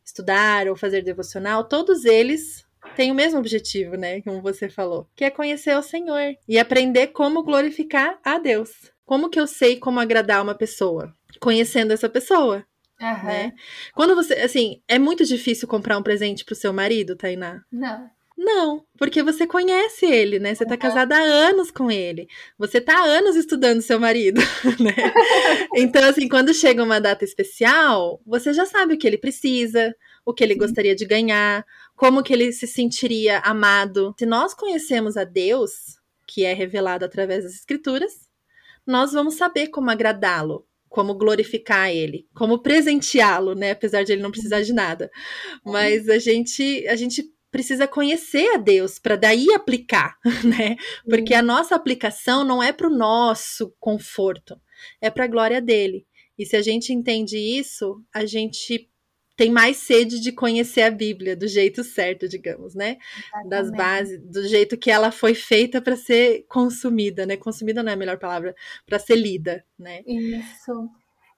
estudar 0.05 0.69
ou 0.69 0.77
fazer 0.77 1.03
devocional, 1.03 1.69
todos 1.69 2.05
eles 2.05 2.65
têm 2.97 3.11
o 3.11 3.15
mesmo 3.15 3.39
objetivo, 3.39 3.97
né, 3.97 4.23
como 4.23 4.41
você 4.41 4.71
falou, 4.71 5.07
que 5.15 5.25
é 5.25 5.31
conhecer 5.31 5.77
o 5.77 5.83
Senhor 5.83 6.35
e 6.49 6.59
aprender 6.59 7.09
como 7.09 7.43
glorificar 7.43 8.19
a 8.25 8.39
Deus. 8.39 8.91
Como 9.05 9.29
que 9.29 9.41
eu 9.41 9.47
sei 9.47 9.77
como 9.77 10.01
agradar 10.01 10.43
uma 10.43 10.55
pessoa? 10.55 11.15
Conhecendo 11.41 11.93
essa 11.93 12.09
pessoa. 12.09 12.65
Uhum. 13.01 13.25
Né? 13.25 13.53
Quando 13.95 14.15
você, 14.15 14.35
assim, 14.35 14.83
é 14.87 14.99
muito 14.99 15.25
difícil 15.25 15.67
comprar 15.67 15.99
um 15.99 16.03
presente 16.03 16.45
pro 16.45 16.55
seu 16.55 16.73
marido, 16.73 17.17
Tainá? 17.17 17.63
Não. 17.73 18.11
Não, 18.43 18.87
porque 18.97 19.23
você 19.23 19.47
conhece 19.47 20.07
ele, 20.07 20.39
né? 20.39 20.55
Você 20.55 20.65
tá 20.65 20.75
casada 20.75 21.15
há 21.15 21.21
anos 21.21 21.71
com 21.71 21.91
ele. 21.91 22.27
Você 22.59 22.81
tá 22.81 22.99
há 22.99 23.03
anos 23.03 23.37
estudando 23.37 23.83
seu 23.83 24.01
marido, 24.01 24.41
né? 24.81 24.95
Então, 25.77 26.03
assim, 26.09 26.27
quando 26.27 26.55
chega 26.55 26.83
uma 26.83 26.99
data 26.99 27.23
especial, 27.23 28.19
você 28.25 28.55
já 28.55 28.65
sabe 28.65 28.95
o 28.95 28.99
que 28.99 29.07
ele 29.07 29.19
precisa, 29.19 29.95
o 30.25 30.33
que 30.33 30.43
ele 30.43 30.55
gostaria 30.55 30.97
de 30.97 31.05
ganhar, 31.05 31.67
como 31.95 32.23
que 32.23 32.33
ele 32.33 32.51
se 32.51 32.67
sentiria 32.67 33.41
amado. 33.41 34.15
Se 34.19 34.25
nós 34.25 34.55
conhecemos 34.55 35.19
a 35.19 35.25
Deus, 35.25 35.99
que 36.27 36.43
é 36.43 36.55
revelado 36.55 37.05
através 37.05 37.45
das 37.45 37.53
escrituras, 37.53 38.27
nós 38.87 39.13
vamos 39.13 39.35
saber 39.35 39.69
como 39.69 39.91
agradá-lo, 39.91 40.67
como 40.89 41.15
glorificar 41.15 41.91
ele, 41.91 42.27
como 42.35 42.63
presenteá-lo, 42.63 43.55
né? 43.55 43.73
Apesar 43.73 44.03
de 44.03 44.13
ele 44.13 44.23
não 44.23 44.31
precisar 44.31 44.63
de 44.63 44.73
nada. 44.73 45.11
Mas 45.63 46.09
a 46.09 46.19
gente, 46.19 46.89
a 46.89 46.97
gente 46.97 47.31
precisa 47.51 47.87
conhecer 47.87 48.55
a 48.55 48.57
Deus 48.57 48.99
para 48.99 49.17
daí 49.17 49.53
aplicar, 49.53 50.17
né? 50.45 50.77
Porque 51.05 51.35
a 51.35 51.43
nossa 51.43 51.75
aplicação 51.75 52.45
não 52.45 52.63
é 52.63 52.73
para 52.73 52.87
o 52.87 52.95
nosso 52.97 53.75
conforto, 53.79 54.61
é 55.01 55.11
para 55.11 55.25
a 55.25 55.29
glória 55.29 55.61
dele. 55.61 56.07
E 56.39 56.47
se 56.47 56.57
a 56.57 56.63
gente 56.63 56.93
entende 56.93 57.37
isso, 57.37 58.03
a 58.15 58.25
gente 58.25 58.89
tem 59.37 59.51
mais 59.51 59.79
sede 59.79 60.21
de 60.21 60.33
conhecer 60.33 60.83
a 60.83 60.91
Bíblia 60.91 61.35
do 61.35 61.49
jeito 61.49 61.83
certo, 61.83 62.29
digamos, 62.29 62.75
né? 62.75 62.99
Exatamente. 63.17 63.49
Das 63.49 63.71
bases, 63.71 64.21
do 64.21 64.47
jeito 64.47 64.77
que 64.77 64.91
ela 64.91 65.11
foi 65.11 65.35
feita 65.35 65.81
para 65.81 65.97
ser 65.97 66.45
consumida, 66.47 67.25
né? 67.25 67.39
Consumida 67.39 67.83
não 67.83 67.91
é 67.91 67.95
a 67.95 67.99
melhor 67.99 68.19
palavra, 68.19 68.55
para 68.85 68.99
ser 68.99 69.17
lida, 69.17 69.65
né? 69.79 70.03
Isso. 70.07 70.91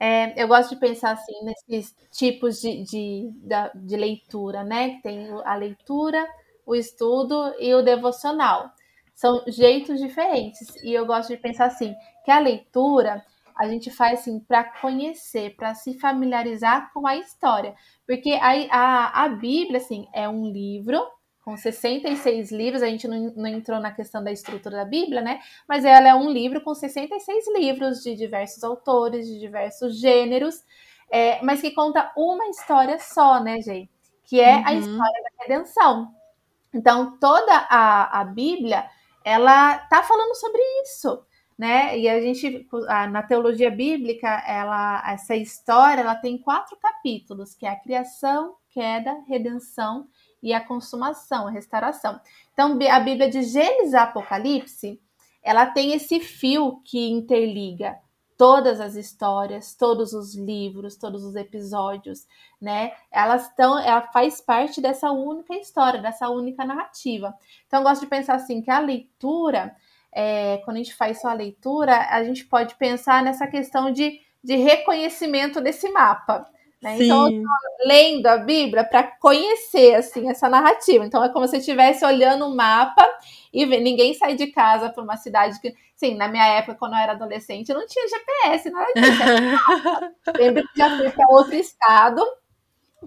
É, 0.05 0.35
eu 0.43 0.49
gosto 0.49 0.71
de 0.71 0.81
pensar 0.81 1.13
assim 1.13 1.45
nesses 1.45 1.95
tipos 2.11 2.61
de, 2.61 2.83
de, 2.83 3.31
de 3.77 3.97
leitura, 3.97 4.65
né? 4.65 4.99
Tem 5.01 5.29
a 5.45 5.55
leitura, 5.55 6.27
o 6.67 6.75
estudo 6.75 7.55
e 7.61 7.73
o 7.73 7.83
devocional. 7.83 8.73
São 9.15 9.45
jeitos 9.47 10.01
diferentes. 10.01 10.75
E 10.83 10.93
eu 10.93 11.07
gosto 11.07 11.29
de 11.29 11.37
pensar 11.37 11.67
assim, 11.67 11.95
que 12.25 12.33
a 12.33 12.41
leitura 12.41 13.25
a 13.57 13.69
gente 13.69 13.93
faz 13.93 14.21
assim 14.21 14.41
para 14.41 14.65
conhecer, 14.81 15.55
para 15.55 15.73
se 15.75 15.97
familiarizar 16.01 16.93
com 16.93 17.07
a 17.07 17.17
história. 17.17 17.73
Porque 18.05 18.33
a, 18.33 18.51
a, 18.77 19.25
a 19.25 19.29
Bíblia, 19.29 19.79
assim, 19.79 20.09
é 20.13 20.29
um 20.29 20.47
livro 20.51 21.01
com 21.43 21.57
66 21.57 22.53
livros, 22.53 22.83
a 22.83 22.87
gente 22.87 23.09
não, 23.09 23.33
não, 23.37 23.49
entrou 23.49 23.81
na 23.81 23.91
questão 23.91 24.23
da 24.23 24.31
estrutura 24.31 24.77
da 24.77 24.85
Bíblia, 24.85 25.21
né? 25.21 25.41
Mas 25.69 25.85
ela 25.85 26.09
é 26.09 26.15
um 26.15 26.31
livro 26.31 26.61
com 26.61 26.73
66 26.73 27.45
livros 27.55 28.03
de 28.03 28.15
diversos 28.15 28.63
autores, 28.63 29.27
de 29.27 29.41
diversos 29.41 29.99
gêneros, 29.99 30.65
é, 31.11 31.43
mas 31.43 31.61
que 31.61 31.73
conta 31.73 32.13
uma 32.17 32.47
história 32.47 32.99
só, 32.99 33.43
né, 33.43 33.61
gente? 33.61 33.91
Que 34.25 34.41
é 34.41 34.57
uhum. 34.57 34.67
a 34.67 34.73
história 34.75 35.23
da 35.23 35.43
redenção. 35.43 36.15
Então, 36.73 37.19
toda 37.19 37.53
a, 37.69 38.21
a 38.21 38.25
Bíblia, 38.25 38.89
ela 39.25 39.79
tá 39.79 40.03
falando 40.03 40.35
sobre 40.37 40.61
isso, 40.85 41.27
né? 41.59 41.99
E 41.99 42.09
a 42.09 42.21
gente, 42.21 42.67
na 43.11 43.23
teologia 43.23 43.71
bíblica, 43.71 44.29
ela, 44.47 45.03
essa 45.13 45.35
história, 45.35 46.03
ela 46.03 46.15
tem 46.15 46.39
quatro 46.39 46.77
capítulos, 46.77 47.53
que 47.55 47.67
é 47.67 47.71
a 47.71 47.81
criação, 47.81 48.55
queda, 48.71 49.23
redenção 49.29 50.07
e 50.07 50.22
a 50.51 50.65
consumação, 50.65 51.47
a 51.47 51.51
restauração. 51.51 52.19
Então, 52.53 52.79
a 52.91 53.01
Bíblia 53.01 53.29
de 53.29 53.43
Gênesis 53.43 53.93
a 53.93 54.05
Apocalipse, 54.05 54.99
ela 55.43 55.67
tem 55.67 55.93
esse 55.93 56.21
fio 56.21 56.81
que 56.85 57.11
interliga 57.11 57.99
todas 58.37 58.81
as 58.81 58.97
histórias, 58.97 59.75
todos 59.77 60.13
os 60.13 60.35
livros, 60.35 60.97
todos 60.97 61.23
os 61.23 61.37
episódios, 61.37 62.27
né? 62.61 62.93
Elas 63.11 63.49
estão, 63.49 63.79
ela 63.79 64.03
faz 64.13 64.41
parte 64.41 64.81
dessa 64.81 65.13
única 65.13 65.55
história, 65.55 66.01
dessa 66.01 66.29
única 66.29 66.65
narrativa. 66.65 67.33
Então, 67.67 67.81
eu 67.81 67.85
gosto 67.85 68.01
de 68.01 68.09
pensar 68.09 68.35
assim 68.35 68.61
que 68.61 68.71
a 68.71 68.81
leitura, 68.81 69.77
é, 70.11 70.59
quando 70.65 70.77
a 70.77 70.83
gente 70.83 70.95
faz 70.95 71.21
só 71.21 71.29
a 71.29 71.35
leitura, 71.35 72.09
a 72.11 72.25
gente 72.25 72.45
pode 72.45 72.75
pensar 72.75 73.23
nessa 73.23 73.47
questão 73.47 73.93
de, 73.93 74.21
de 74.43 74.57
reconhecimento 74.57 75.61
desse 75.61 75.89
mapa. 75.91 76.45
Né? 76.83 76.97
Então, 77.01 77.31
eu 77.31 77.43
tô 77.43 77.89
lendo 77.89 78.27
a 78.27 78.39
Bíblia 78.39 78.83
para 78.83 79.05
conhecer 79.05 79.95
assim 79.95 80.29
essa 80.29 80.49
narrativa. 80.49 81.07
Então, 81.07 81.23
é 81.23 81.29
como 81.29 81.47
se 81.47 81.55
eu 81.55 81.61
estivesse 81.61 82.05
olhando 82.05 82.47
o 82.47 82.57
mapa 82.57 83.07
e 83.53 83.65
ninguém 83.65 84.13
sai 84.15 84.35
de 84.35 84.49
casa 84.49 84.91
para 84.91 85.03
uma 85.03 85.17
cidade 85.17 85.61
que, 85.61 85.73
sim, 85.95 86.17
na 86.17 86.27
minha 86.27 86.47
época, 86.47 86.75
quando 86.75 86.95
eu 86.95 86.99
era 86.99 87.13
adolescente, 87.13 87.73
não 87.73 87.87
tinha 87.87 88.09
GPS, 88.09 88.71
nada 88.71 88.93
disso. 88.97 90.33
Lembro 90.37 90.63
que 90.69 90.79
já 90.79 90.97
fui 90.97 91.11
para 91.11 91.29
outro 91.29 91.55
estado 91.55 92.21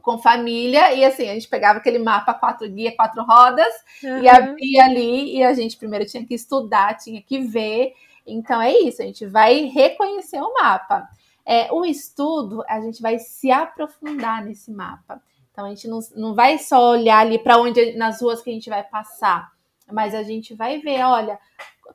com 0.01 0.17
família 0.17 0.93
e 0.93 1.03
assim, 1.03 1.29
a 1.29 1.33
gente 1.33 1.47
pegava 1.47 1.79
aquele 1.79 1.99
mapa 1.99 2.33
quatro 2.33 2.69
guia, 2.69 2.95
quatro 2.95 3.23
rodas 3.23 3.73
uhum. 4.03 4.21
e 4.21 4.27
abria 4.27 4.85
ali 4.85 5.37
e 5.37 5.43
a 5.43 5.53
gente 5.53 5.77
primeiro 5.77 6.05
tinha 6.05 6.25
que 6.25 6.33
estudar, 6.33 6.97
tinha 6.97 7.21
que 7.21 7.39
ver. 7.39 7.93
Então 8.25 8.61
é 8.61 8.71
isso, 8.71 9.01
a 9.01 9.05
gente 9.05 9.25
vai 9.25 9.61
reconhecer 9.65 10.41
o 10.41 10.53
mapa. 10.53 11.07
É, 11.45 11.71
o 11.71 11.85
estudo, 11.85 12.63
a 12.67 12.81
gente 12.81 13.01
vai 13.01 13.19
se 13.19 13.51
aprofundar 13.51 14.43
nesse 14.43 14.71
mapa. 14.71 15.21
Então 15.51 15.65
a 15.65 15.69
gente 15.69 15.87
não, 15.87 15.99
não 16.15 16.33
vai 16.33 16.57
só 16.57 16.91
olhar 16.91 17.19
ali 17.19 17.39
para 17.39 17.57
onde 17.57 17.95
nas 17.95 18.21
ruas 18.21 18.41
que 18.41 18.49
a 18.49 18.53
gente 18.53 18.69
vai 18.69 18.83
passar, 18.83 19.51
mas 19.91 20.13
a 20.13 20.23
gente 20.23 20.53
vai 20.53 20.79
ver, 20.79 21.03
olha, 21.03 21.39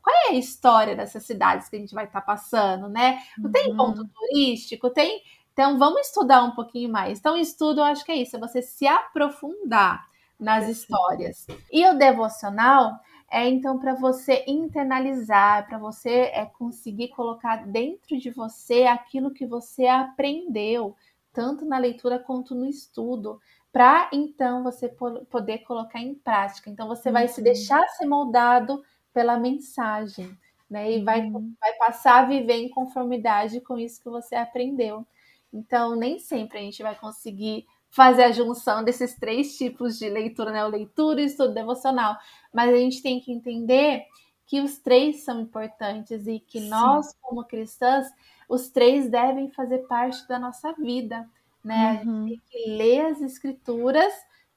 qual 0.03 0.17
é 0.27 0.31
a 0.31 0.39
história 0.39 0.97
dessas 0.97 1.25
cidades 1.25 1.69
que 1.69 1.77
a 1.77 1.79
gente 1.79 1.95
vai 1.95 2.05
estar 2.05 2.21
tá 2.21 2.27
passando, 2.27 2.89
né? 2.89 3.21
Não 3.37 3.51
tem 3.51 3.71
uhum. 3.71 3.77
ponto 3.77 4.09
turístico, 4.09 4.89
tem. 4.89 5.23
Então 5.53 5.79
vamos 5.79 6.07
estudar 6.07 6.43
um 6.43 6.53
pouquinho 6.53 6.91
mais. 6.91 7.19
Então, 7.19 7.37
estudo, 7.37 7.81
eu 7.81 7.85
acho 7.85 8.05
que 8.05 8.13
é 8.13 8.17
isso, 8.17 8.37
é 8.37 8.41
você 8.41 8.63
se 8.63 8.87
aprofundar 8.87 10.07
nas 10.39 10.69
histórias. 10.69 11.47
E 11.71 11.87
o 11.87 11.99
devocional 11.99 12.99
é 13.31 13.49
então 13.49 13.79
para 13.79 13.95
você 13.95 14.45
internalizar, 14.47 15.67
para 15.69 15.79
você 15.79 16.31
é, 16.33 16.45
conseguir 16.47 17.09
colocar 17.09 17.65
dentro 17.67 18.19
de 18.19 18.31
você 18.31 18.85
aquilo 18.85 19.31
que 19.31 19.47
você 19.47 19.87
aprendeu, 19.87 20.97
tanto 21.33 21.65
na 21.65 21.79
leitura 21.79 22.19
quanto 22.19 22.57
no 22.57 22.67
estudo, 22.67 23.41
para 23.73 24.11
então 24.13 24.65
você 24.65 24.89
poder 25.31 25.59
colocar 25.59 26.01
em 26.01 26.15
prática. 26.15 26.69
Então 26.69 26.89
você 26.89 27.09
uhum. 27.09 27.13
vai 27.13 27.29
se 27.29 27.39
uhum. 27.41 27.45
deixar 27.45 27.87
ser 27.91 28.07
moldado 28.07 28.83
pela 29.13 29.39
mensagem, 29.39 30.37
né? 30.69 30.91
E 30.91 31.05
vai, 31.05 31.21
uhum. 31.21 31.55
vai 31.61 31.73
passar 31.75 32.25
a 32.25 32.27
viver 32.27 32.57
em 32.57 32.69
conformidade 32.69 33.61
com 33.61 33.79
isso 33.79 34.03
que 34.03 34.11
você 34.11 34.35
aprendeu. 34.35 35.07
Então, 35.53 35.97
nem 35.97 36.19
sempre 36.19 36.59
a 36.59 36.63
gente 36.63 36.83
vai 36.83 36.95
conseguir 36.97 37.67
fazer 37.91 38.25
a 38.25 38.33
junção 38.33 38.85
desses 38.85 39.17
três 39.17 39.57
tipos 39.57 39.99
de 39.99 40.09
leitura, 40.09 40.53
né? 40.53 40.65
O 40.65 40.69
leitura 40.69 41.21
e 41.21 41.25
estudo 41.25 41.53
devocional. 41.53 42.17
Mas 42.53 42.73
a 42.73 42.77
gente 42.77 43.03
tem 43.03 43.21
que 43.21 43.33
entender 43.33 44.05
que 44.47 44.61
os 44.61 44.79
três 44.79 45.25
são 45.25 45.41
importantes 45.41 46.27
e 46.27 46.41
que 46.41 46.61
Sim. 46.61 46.69
nós, 46.69 47.15
como 47.21 47.45
cristãs, 47.45 48.07
os 48.49 48.69
três 48.69 49.09
devem 49.09 49.49
fazer 49.51 49.79
parte 49.87 50.27
da 50.27 50.39
nossa 50.39 50.73
vida, 50.73 51.29
né? 51.65 52.03
Uhum. 52.05 52.25
A 52.25 52.29
gente 52.29 52.41
tem 52.41 52.41
que 52.51 52.71
ler 52.71 53.07
as 53.07 53.21
escrituras, 53.21 54.13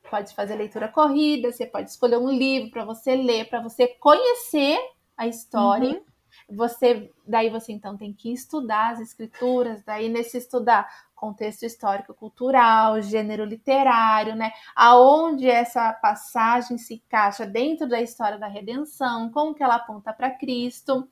pode 0.09 0.33
fazer 0.33 0.55
leitura 0.55 0.87
corrida, 0.87 1.51
você 1.51 1.65
pode 1.65 1.89
escolher 1.89 2.17
um 2.17 2.31
livro 2.31 2.71
para 2.71 2.85
você 2.85 3.15
ler, 3.15 3.49
para 3.49 3.61
você 3.61 3.87
conhecer 3.87 4.79
a 5.15 5.27
história. 5.27 5.89
Uhum. 5.89 6.01
Você, 6.49 7.11
daí 7.25 7.49
você 7.49 7.71
então 7.71 7.97
tem 7.97 8.13
que 8.13 8.31
estudar 8.31 8.91
as 8.91 8.99
escrituras, 8.99 9.83
daí 9.83 10.09
nesse 10.09 10.37
estudar 10.37 10.87
contexto 11.15 11.63
histórico 11.63 12.13
cultural, 12.13 13.01
gênero 13.01 13.45
literário, 13.45 14.35
né? 14.35 14.51
Aonde 14.75 15.49
essa 15.49 15.93
passagem 15.93 16.77
se 16.77 16.95
encaixa 16.95 17.45
dentro 17.45 17.87
da 17.87 18.01
história 18.01 18.37
da 18.37 18.47
redenção, 18.47 19.31
como 19.31 19.55
que 19.55 19.63
ela 19.63 19.75
aponta 19.75 20.11
para 20.11 20.31
Cristo. 20.31 21.07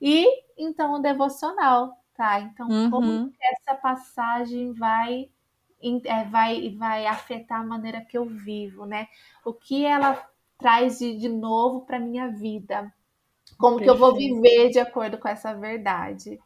E 0.00 0.26
então 0.58 0.94
o 0.94 0.98
devocional, 0.98 1.96
tá? 2.14 2.40
Então, 2.40 2.68
uhum. 2.68 2.90
como 2.90 3.30
que 3.30 3.44
essa 3.44 3.74
passagem 3.76 4.72
vai 4.72 5.30
é, 6.04 6.24
vai 6.24 6.74
vai 6.76 7.06
afetar 7.06 7.60
a 7.60 7.64
maneira 7.64 8.00
que 8.00 8.18
eu 8.18 8.24
vivo, 8.26 8.86
né? 8.86 9.06
O 9.44 9.52
que 9.52 9.84
ela 9.84 10.28
traz 10.58 10.98
de, 10.98 11.16
de 11.16 11.28
novo 11.28 11.82
para 11.82 12.00
minha 12.00 12.28
vida? 12.28 12.92
Como 13.58 13.78
Perfeito. 13.78 13.84
que 13.84 13.90
eu 13.90 13.98
vou 13.98 14.14
viver 14.14 14.70
de 14.70 14.78
acordo 14.78 15.18
com 15.18 15.28
essa 15.28 15.54
verdade? 15.54 16.38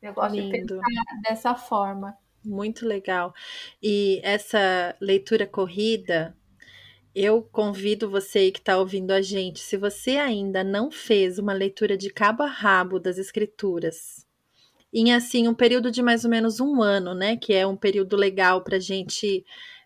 Eu 0.00 0.12
gosto 0.12 0.34
Lindo. 0.34 0.50
de 0.50 0.66
pensar 0.66 1.20
dessa 1.22 1.54
forma. 1.54 2.16
Muito 2.44 2.86
legal. 2.86 3.32
E 3.80 4.20
essa 4.24 4.96
leitura 5.00 5.46
corrida, 5.46 6.36
eu 7.14 7.42
convido 7.42 8.10
você 8.10 8.50
que 8.50 8.58
está 8.58 8.78
ouvindo 8.78 9.12
a 9.12 9.22
gente, 9.22 9.60
se 9.60 9.76
você 9.76 10.12
ainda 10.12 10.64
não 10.64 10.90
fez 10.90 11.38
uma 11.38 11.52
leitura 11.52 11.96
de 11.96 12.10
cabo 12.10 12.42
a 12.42 12.46
rabo 12.46 12.98
das 12.98 13.18
escrituras, 13.18 14.26
em 14.92 15.12
assim 15.12 15.46
um 15.46 15.54
período 15.54 15.90
de 15.90 16.02
mais 16.02 16.24
ou 16.24 16.30
menos 16.30 16.58
um 16.58 16.82
ano, 16.82 17.14
né? 17.14 17.36
Que 17.36 17.54
é 17.54 17.66
um 17.66 17.76
período 17.76 18.16
legal 18.16 18.62
para 18.62 18.76
a 18.76 18.80
gente 18.80 19.44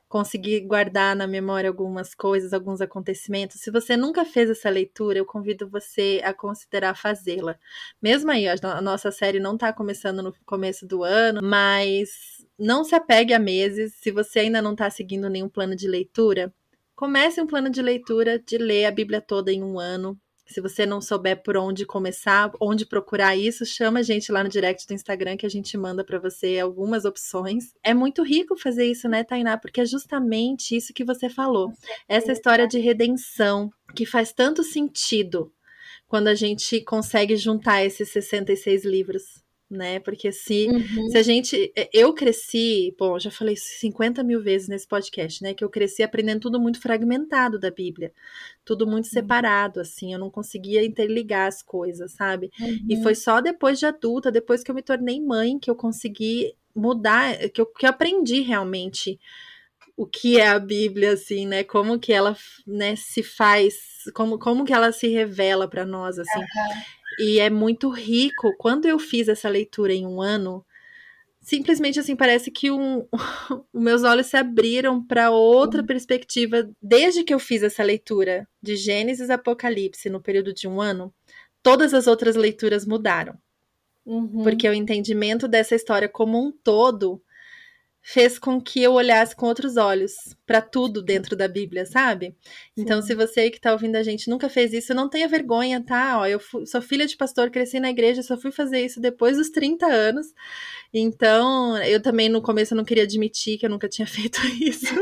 conseguir 0.08 0.60
guardar 0.60 1.16
na 1.16 1.26
memória 1.26 1.68
algumas 1.68 2.14
coisas, 2.14 2.52
alguns 2.52 2.80
acontecimentos. 2.80 3.60
Se 3.60 3.70
você 3.70 3.96
nunca 3.96 4.24
fez 4.24 4.48
essa 4.50 4.70
leitura, 4.70 5.18
eu 5.18 5.26
convido 5.26 5.68
você 5.68 6.20
a 6.24 6.32
considerar 6.32 6.94
fazê-la. 6.96 7.58
Mesmo 8.00 8.30
aí, 8.30 8.46
a 8.48 8.80
nossa 8.80 9.10
série 9.10 9.40
não 9.40 9.54
está 9.54 9.72
começando 9.72 10.22
no 10.22 10.32
começo 10.44 10.86
do 10.86 11.02
ano, 11.02 11.40
mas 11.42 12.46
não 12.58 12.84
se 12.84 12.94
apegue 12.94 13.34
a 13.34 13.38
meses. 13.38 13.94
Se 13.94 14.10
você 14.10 14.40
ainda 14.40 14.62
não 14.62 14.72
está 14.72 14.88
seguindo 14.90 15.28
nenhum 15.28 15.48
plano 15.48 15.74
de 15.74 15.88
leitura, 15.88 16.52
comece 16.94 17.40
um 17.40 17.46
plano 17.46 17.68
de 17.70 17.82
leitura 17.82 18.38
de 18.38 18.58
ler 18.58 18.86
a 18.86 18.90
Bíblia 18.90 19.20
toda 19.20 19.52
em 19.52 19.62
um 19.62 19.78
ano. 19.78 20.18
Se 20.46 20.61
você 20.61 20.87
não 20.87 21.00
souber 21.00 21.42
por 21.42 21.56
onde 21.56 21.85
começar, 21.85 22.50
onde 22.61 22.87
procurar 22.87 23.37
isso, 23.37 23.66
chama 23.66 23.98
a 23.98 24.02
gente 24.02 24.30
lá 24.30 24.44
no 24.44 24.48
direct 24.48 24.87
do 24.87 24.94
Instagram 24.94 25.37
que 25.37 25.46
a 25.46 25.50
gente 25.50 25.76
manda 25.76 26.04
para 26.04 26.18
você 26.18 26.59
algumas 26.59 27.04
opções. 27.04 27.74
É 27.82 27.92
muito 27.92 28.22
rico 28.22 28.56
fazer 28.56 28.87
isso, 28.87 29.09
né, 29.09 29.24
Tainá? 29.24 29.59
Porque 29.59 29.80
é 29.80 29.85
justamente 29.85 30.76
isso 30.76 30.94
que 30.94 31.04
você 31.04 31.28
falou. 31.28 31.72
Essa 32.09 32.32
história 32.32 32.66
de 32.66 32.78
redenção 32.78 33.70
que 33.94 34.06
faz 34.06 34.32
tanto 34.32 34.62
sentido 34.62 35.52
quando 36.06 36.28
a 36.28 36.35
gente 36.35 36.80
consegue 36.82 37.37
juntar 37.37 37.85
esses 37.85 38.11
66 38.11 38.85
livros 38.85 39.45
né? 39.70 39.98
Porque 39.98 40.31
se, 40.31 40.68
uhum. 40.68 41.11
se 41.11 41.18
a 41.18 41.22
gente. 41.22 41.72
Eu 41.92 42.12
cresci, 42.14 42.94
bom, 42.98 43.18
já 43.18 43.31
falei 43.31 43.57
50 43.57 44.22
mil 44.22 44.40
vezes 44.40 44.68
nesse 44.68 44.87
podcast, 44.87 45.42
né? 45.42 45.55
Que 45.55 45.64
eu 45.64 45.68
cresci 45.68 46.02
aprendendo 46.02 46.40
tudo 46.40 46.61
muito 46.61 46.81
fragmentado 46.81 47.59
da 47.59 47.70
Bíblia, 47.70 48.12
tudo 48.64 48.87
muito 48.87 49.07
uhum. 49.07 49.11
separado, 49.11 49.81
assim, 49.81 50.12
eu 50.12 50.18
não 50.18 50.31
conseguia 50.31 50.85
interligar 50.85 51.48
as 51.48 51.62
coisas, 51.62 52.12
sabe? 52.12 52.50
Uhum. 52.61 52.87
E 52.88 53.02
foi 53.02 53.14
só 53.14 53.40
depois 53.40 53.79
de 53.79 53.87
adulta, 53.87 54.31
depois 54.31 54.62
que 54.62 54.70
eu 54.70 54.74
me 54.74 54.83
tornei 54.83 55.20
mãe, 55.20 55.59
que 55.59 55.70
eu 55.70 55.74
consegui 55.74 56.55
mudar, 56.74 57.37
que 57.50 57.61
eu, 57.61 57.66
que 57.66 57.87
eu 57.87 57.90
aprendi 57.90 58.40
realmente 58.40 59.18
o 59.96 60.06
que 60.06 60.38
é 60.38 60.48
a 60.48 60.59
Bíblia, 60.59 61.12
assim, 61.12 61.46
né? 61.46 61.64
Como 61.64 61.98
que 61.98 62.12
ela 62.12 62.37
né, 62.66 62.94
se 62.96 63.22
faz, 63.22 63.74
como, 64.14 64.38
como 64.38 64.64
que 64.64 64.72
ela 64.72 64.92
se 64.92 65.09
revela 65.09 65.66
para 65.66 65.87
nós, 65.87 66.18
assim. 66.18 66.38
Uhum. 66.38 66.82
E 67.20 67.40
é 67.40 67.48
muito 67.48 67.88
rico. 67.88 68.54
Quando 68.59 68.87
eu 68.87 68.98
fiz 68.98 69.26
essa 69.26 69.48
leitura 69.48 69.94
em 69.94 70.06
um 70.06 70.20
ano, 70.20 70.64
simplesmente 71.40 71.98
assim, 71.98 72.14
parece 72.14 72.50
que 72.50 72.70
um, 72.70 73.06
meus 73.72 74.02
olhos 74.02 74.26
se 74.26 74.37
abriram 74.37 75.02
para 75.02 75.30
outra 75.30 75.80
uhum. 75.80 75.87
perspectiva. 75.87 76.68
Desde 76.82 77.24
que 77.24 77.32
eu 77.32 77.38
fiz 77.38 77.62
essa 77.62 77.82
leitura 77.82 78.46
de 78.61 78.76
Gênesis 78.76 79.30
Apocalipse 79.30 80.11
no 80.11 80.20
período 80.20 80.52
de 80.52 80.68
um 80.68 80.78
ano, 80.78 81.12
todas 81.62 81.94
as 81.94 82.06
outras 82.06 82.37
leituras 82.37 82.85
mudaram. 82.85 83.38
Uhum. 84.05 84.42
Porque 84.42 84.68
o 84.68 84.74
entendimento 84.74 85.49
dessa 85.49 85.74
história 85.74 86.09
como 86.09 86.38
um 86.38 86.53
todo 86.53 87.22
fez 88.09 88.38
com 88.38 88.61
que 88.61 88.80
eu 88.80 88.92
olhasse 88.92 89.34
com 89.34 89.46
outros 89.46 89.76
olhos 89.76 90.14
para 90.46 90.62
tudo 90.62 91.02
dentro 91.02 91.34
da 91.34 91.48
Bíblia, 91.48 91.84
sabe? 91.84 92.36
Então, 92.76 93.02
Sim. 93.02 93.09
se 93.09 93.14
você 93.16 93.50
que 93.50 93.57
está 93.57 93.72
ouvindo 93.72 93.96
a 93.96 94.02
gente 94.04 94.30
nunca 94.30 94.48
fez 94.48 94.72
isso, 94.72 94.94
não 94.94 95.09
tenha 95.09 95.26
vergonha, 95.26 95.84
tá? 95.84 96.20
Ó, 96.20 96.24
eu 96.24 96.38
sou 96.64 96.80
filha 96.80 97.04
de 97.04 97.16
pastor, 97.16 97.50
cresci 97.50 97.80
na 97.80 97.90
igreja, 97.90 98.22
só 98.22 98.36
fui 98.36 98.52
fazer 98.52 98.80
isso 98.80 99.00
depois 99.00 99.36
dos 99.36 99.50
30 99.50 99.86
anos. 99.86 100.28
Então, 100.94 101.76
eu 101.82 102.00
também 102.00 102.28
no 102.28 102.40
começo 102.40 102.76
não 102.76 102.84
queria 102.84 103.02
admitir 103.02 103.59
que 103.59 103.66
eu 103.66 103.70
nunca 103.70 103.88
tinha 103.88 104.07
feito 104.07 104.38
isso. 104.46 104.94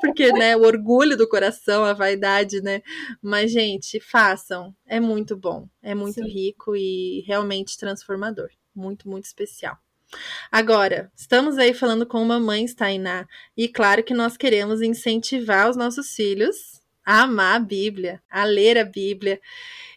Porque, 0.00 0.32
né, 0.32 0.56
o 0.56 0.62
orgulho 0.62 1.16
do 1.16 1.28
coração, 1.28 1.84
a 1.84 1.92
vaidade, 1.92 2.60
né? 2.60 2.82
Mas, 3.20 3.50
gente, 3.50 3.98
façam. 3.98 4.72
É 4.86 5.00
muito 5.00 5.36
bom, 5.36 5.68
é 5.82 5.92
muito 5.92 6.22
Sim. 6.22 6.28
rico 6.28 6.76
e 6.76 7.24
realmente 7.26 7.76
transformador. 7.76 8.48
Muito, 8.72 9.08
muito 9.08 9.24
especial. 9.24 9.76
Agora, 10.50 11.10
estamos 11.16 11.58
aí 11.58 11.72
falando 11.72 12.06
com 12.06 12.24
mamãe 12.24 12.66
Tainá, 12.66 13.26
e 13.56 13.68
claro 13.68 14.02
que 14.02 14.14
nós 14.14 14.36
queremos 14.36 14.82
incentivar 14.82 15.70
os 15.70 15.76
nossos 15.76 16.14
filhos 16.14 16.82
a 17.04 17.22
amar 17.22 17.56
a 17.56 17.60
Bíblia, 17.60 18.22
a 18.30 18.44
ler 18.44 18.78
a 18.78 18.84
Bíblia. 18.84 19.40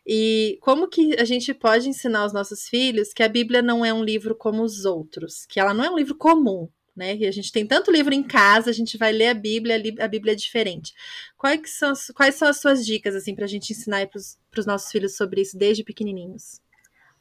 E 0.05 0.57
como 0.61 0.87
que 0.87 1.19
a 1.19 1.25
gente 1.25 1.53
pode 1.53 1.89
ensinar 1.89 2.19
aos 2.19 2.33
nossos 2.33 2.67
filhos 2.67 3.13
que 3.13 3.23
a 3.23 3.29
Bíblia 3.29 3.61
não 3.61 3.83
é 3.83 3.93
um 3.93 4.03
livro 4.03 4.35
como 4.35 4.63
os 4.63 4.85
outros, 4.85 5.45
que 5.45 5.59
ela 5.59 5.73
não 5.73 5.83
é 5.83 5.89
um 5.89 5.97
livro 5.97 6.15
comum, 6.15 6.69
né? 6.95 7.17
Que 7.17 7.25
a 7.25 7.31
gente 7.31 7.51
tem 7.51 7.65
tanto 7.65 7.91
livro 7.91 8.13
em 8.13 8.23
casa, 8.23 8.69
a 8.69 8.73
gente 8.73 8.97
vai 8.97 9.11
ler 9.11 9.27
a 9.29 9.33
Bíblia, 9.33 9.75
a 9.99 10.07
Bíblia 10.07 10.33
é 10.33 10.35
diferente. 10.35 10.93
Quais 11.37 11.71
são, 11.71 11.91
as, 11.91 12.07
quais 12.07 12.35
são 12.35 12.47
as 12.47 12.59
suas 12.59 12.85
dicas, 12.85 13.15
assim, 13.15 13.35
para 13.35 13.45
a 13.45 13.47
gente 13.47 13.71
ensinar 13.71 14.07
para 14.07 14.19
os 14.59 14.65
nossos 14.65 14.91
filhos 14.91 15.15
sobre 15.15 15.41
isso 15.41 15.57
desde 15.57 15.83
pequenininhos? 15.83 16.61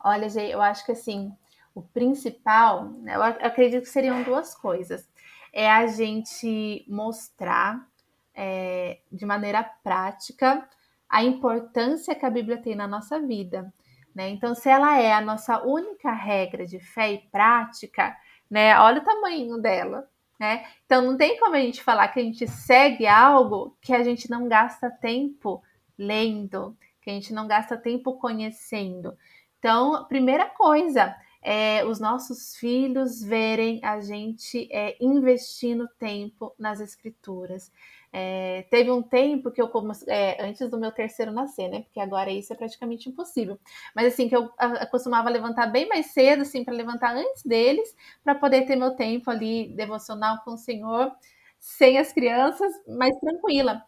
Olha, 0.03 0.29
Jay, 0.29 0.53
eu 0.53 0.61
acho 0.61 0.85
que 0.85 0.93
assim, 0.93 1.33
o 1.75 1.83
principal, 1.83 2.85
né, 3.03 3.17
eu 3.17 3.23
acredito 3.23 3.83
que 3.83 3.89
seriam 3.89 4.23
duas 4.23 4.55
coisas. 4.55 5.09
É 5.53 5.71
a 5.71 5.87
gente 5.87 6.85
mostrar 6.89 7.87
é, 8.35 8.99
de 9.11 9.25
maneira 9.27 9.63
prática 9.83 10.69
a 11.09 11.23
importância 11.23 12.15
que 12.15 12.27
a 12.27 12.31
Bíblia 12.31 12.59
tem 12.59 12.75
na 12.75 12.87
nossa 12.89 13.21
vida. 13.21 13.73
Né? 14.15 14.29
Então, 14.31 14.55
se 14.55 14.69
ela 14.69 14.99
é 15.01 15.13
a 15.13 15.21
nossa 15.21 15.63
única 15.63 16.13
regra 16.13 16.67
de 16.67 16.79
fé 16.79 17.13
e 17.13 17.19
prática, 17.19 18.17
né? 18.51 18.79
Olha 18.79 19.01
o 19.01 19.05
tamanho 19.05 19.59
dela, 19.59 20.09
né? 20.39 20.65
Então 20.87 21.03
não 21.03 21.17
tem 21.17 21.39
como 21.39 21.57
a 21.57 21.61
gente 21.61 21.83
falar 21.83 22.09
que 22.09 22.21
a 22.21 22.23
gente 22.23 22.47
segue 22.47 23.07
algo 23.07 23.77
que 23.81 23.93
a 23.93 24.03
gente 24.03 24.31
não 24.31 24.47
gasta 24.49 24.91
tempo 24.91 25.63
lendo, 25.99 26.77
que 27.01 27.11
a 27.11 27.13
gente 27.13 27.33
não 27.33 27.49
gasta 27.49 27.77
tempo 27.77 28.15
conhecendo. 28.15 29.17
Então, 29.59 30.05
primeira 30.05 30.47
coisa, 30.47 31.17
é, 31.45 31.85
os 31.85 32.01
nossos 32.01 32.57
filhos 32.57 33.23
verem 33.23 33.79
a 33.85 34.01
gente 34.01 34.67
é, 34.73 34.97
investindo 34.99 35.87
tempo 35.99 36.55
nas 36.59 36.81
escrituras. 36.81 37.71
É, 38.11 38.63
teve 38.71 38.91
um 38.91 39.03
tempo 39.03 39.51
que 39.51 39.61
eu, 39.61 39.71
é, 40.07 40.43
antes 40.43 40.71
do 40.71 40.79
meu 40.79 40.91
terceiro 40.91 41.33
nascer, 41.33 41.69
né? 41.69 41.83
Porque 41.83 42.01
agora 42.01 42.31
isso 42.31 42.53
é 42.53 42.57
praticamente 42.57 43.09
impossível. 43.11 43.59
Mas 43.95 44.07
assim, 44.15 44.29
que 44.29 44.35
eu 44.37 44.51
costumava 44.91 45.29
levantar 45.29 45.67
bem 45.67 45.87
mais 45.87 46.07
cedo, 46.07 46.43
assim, 46.43 46.65
para 46.65 46.73
levantar 46.75 47.15
antes 47.15 47.43
deles, 47.45 47.95
para 48.23 48.35
poder 48.35 48.63
ter 48.67 48.77
meu 48.77 48.93
tempo 48.93 49.31
ali 49.31 49.69
devocional 49.77 50.39
com 50.45 50.53
o 50.55 50.59
Senhor, 50.59 51.13
sem 51.61 51.99
as 51.99 52.13
crianças, 52.13 52.73
mais 52.89 53.15
tranquila. 53.19 53.83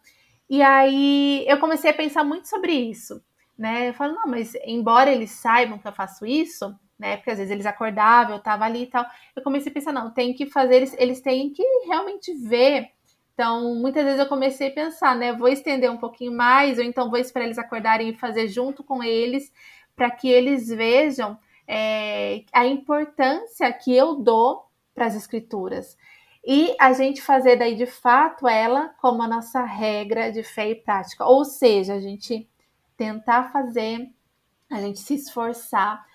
E 0.49 0.61
aí 0.61 1.45
eu 1.47 1.59
comecei 1.59 1.89
a 1.89 1.93
pensar 1.93 2.23
muito 2.23 2.47
sobre 2.47 2.73
isso, 2.73 3.21
né? 3.57 3.89
Eu 3.89 3.93
falo, 3.93 4.13
não, 4.13 4.27
mas 4.27 4.53
embora 4.65 5.11
eles 5.11 5.31
saibam 5.31 5.77
que 5.79 5.87
eu 5.87 5.93
faço 5.93 6.25
isso, 6.25 6.77
né? 6.97 7.17
Porque 7.17 7.31
às 7.31 7.37
vezes 7.37 7.51
eles 7.51 7.65
acordavam, 7.65 8.35
eu 8.35 8.41
tava 8.41 8.65
ali 8.65 8.83
e 8.83 8.87
tal. 8.87 9.05
Eu 9.35 9.43
comecei 9.43 9.71
a 9.71 9.73
pensar, 9.73 9.91
não, 9.91 10.11
tem 10.11 10.33
que 10.33 10.45
fazer, 10.47 10.75
eles, 10.75 10.95
eles 10.97 11.21
têm 11.21 11.51
que 11.51 11.63
realmente 11.85 12.33
ver. 12.33 12.89
Então, 13.33 13.75
muitas 13.75 14.03
vezes 14.03 14.19
eu 14.19 14.27
comecei 14.27 14.69
a 14.69 14.73
pensar, 14.73 15.15
né? 15.15 15.31
Vou 15.33 15.47
estender 15.47 15.91
um 15.91 15.97
pouquinho 15.97 16.31
mais, 16.31 16.77
ou 16.79 16.83
então 16.83 17.09
vou 17.09 17.19
esperar 17.19 17.45
eles 17.45 17.59
acordarem 17.59 18.09
e 18.09 18.17
fazer 18.17 18.47
junto 18.47 18.83
com 18.83 19.03
eles, 19.03 19.53
para 19.95 20.09
que 20.09 20.27
eles 20.27 20.67
vejam 20.69 21.37
é, 21.67 22.43
a 22.51 22.65
importância 22.65 23.71
que 23.73 23.95
eu 23.95 24.15
dou 24.15 24.65
para 24.95 25.05
as 25.05 25.15
escrituras. 25.15 25.97
E 26.43 26.73
a 26.79 26.93
gente 26.93 27.21
fazer 27.21 27.57
daí 27.57 27.75
de 27.75 27.85
fato 27.85 28.47
ela 28.47 28.89
como 29.01 29.21
a 29.21 29.27
nossa 29.27 29.63
regra 29.63 30.31
de 30.31 30.43
fé 30.43 30.69
e 30.69 30.75
prática. 30.75 31.25
Ou 31.25 31.43
seja, 31.43 31.93
a 31.93 31.99
gente 31.99 32.49
tentar 32.95 33.51
fazer, 33.51 34.09
a 34.71 34.79
gente 34.81 34.99
se 34.99 35.13
esforçar 35.13 36.05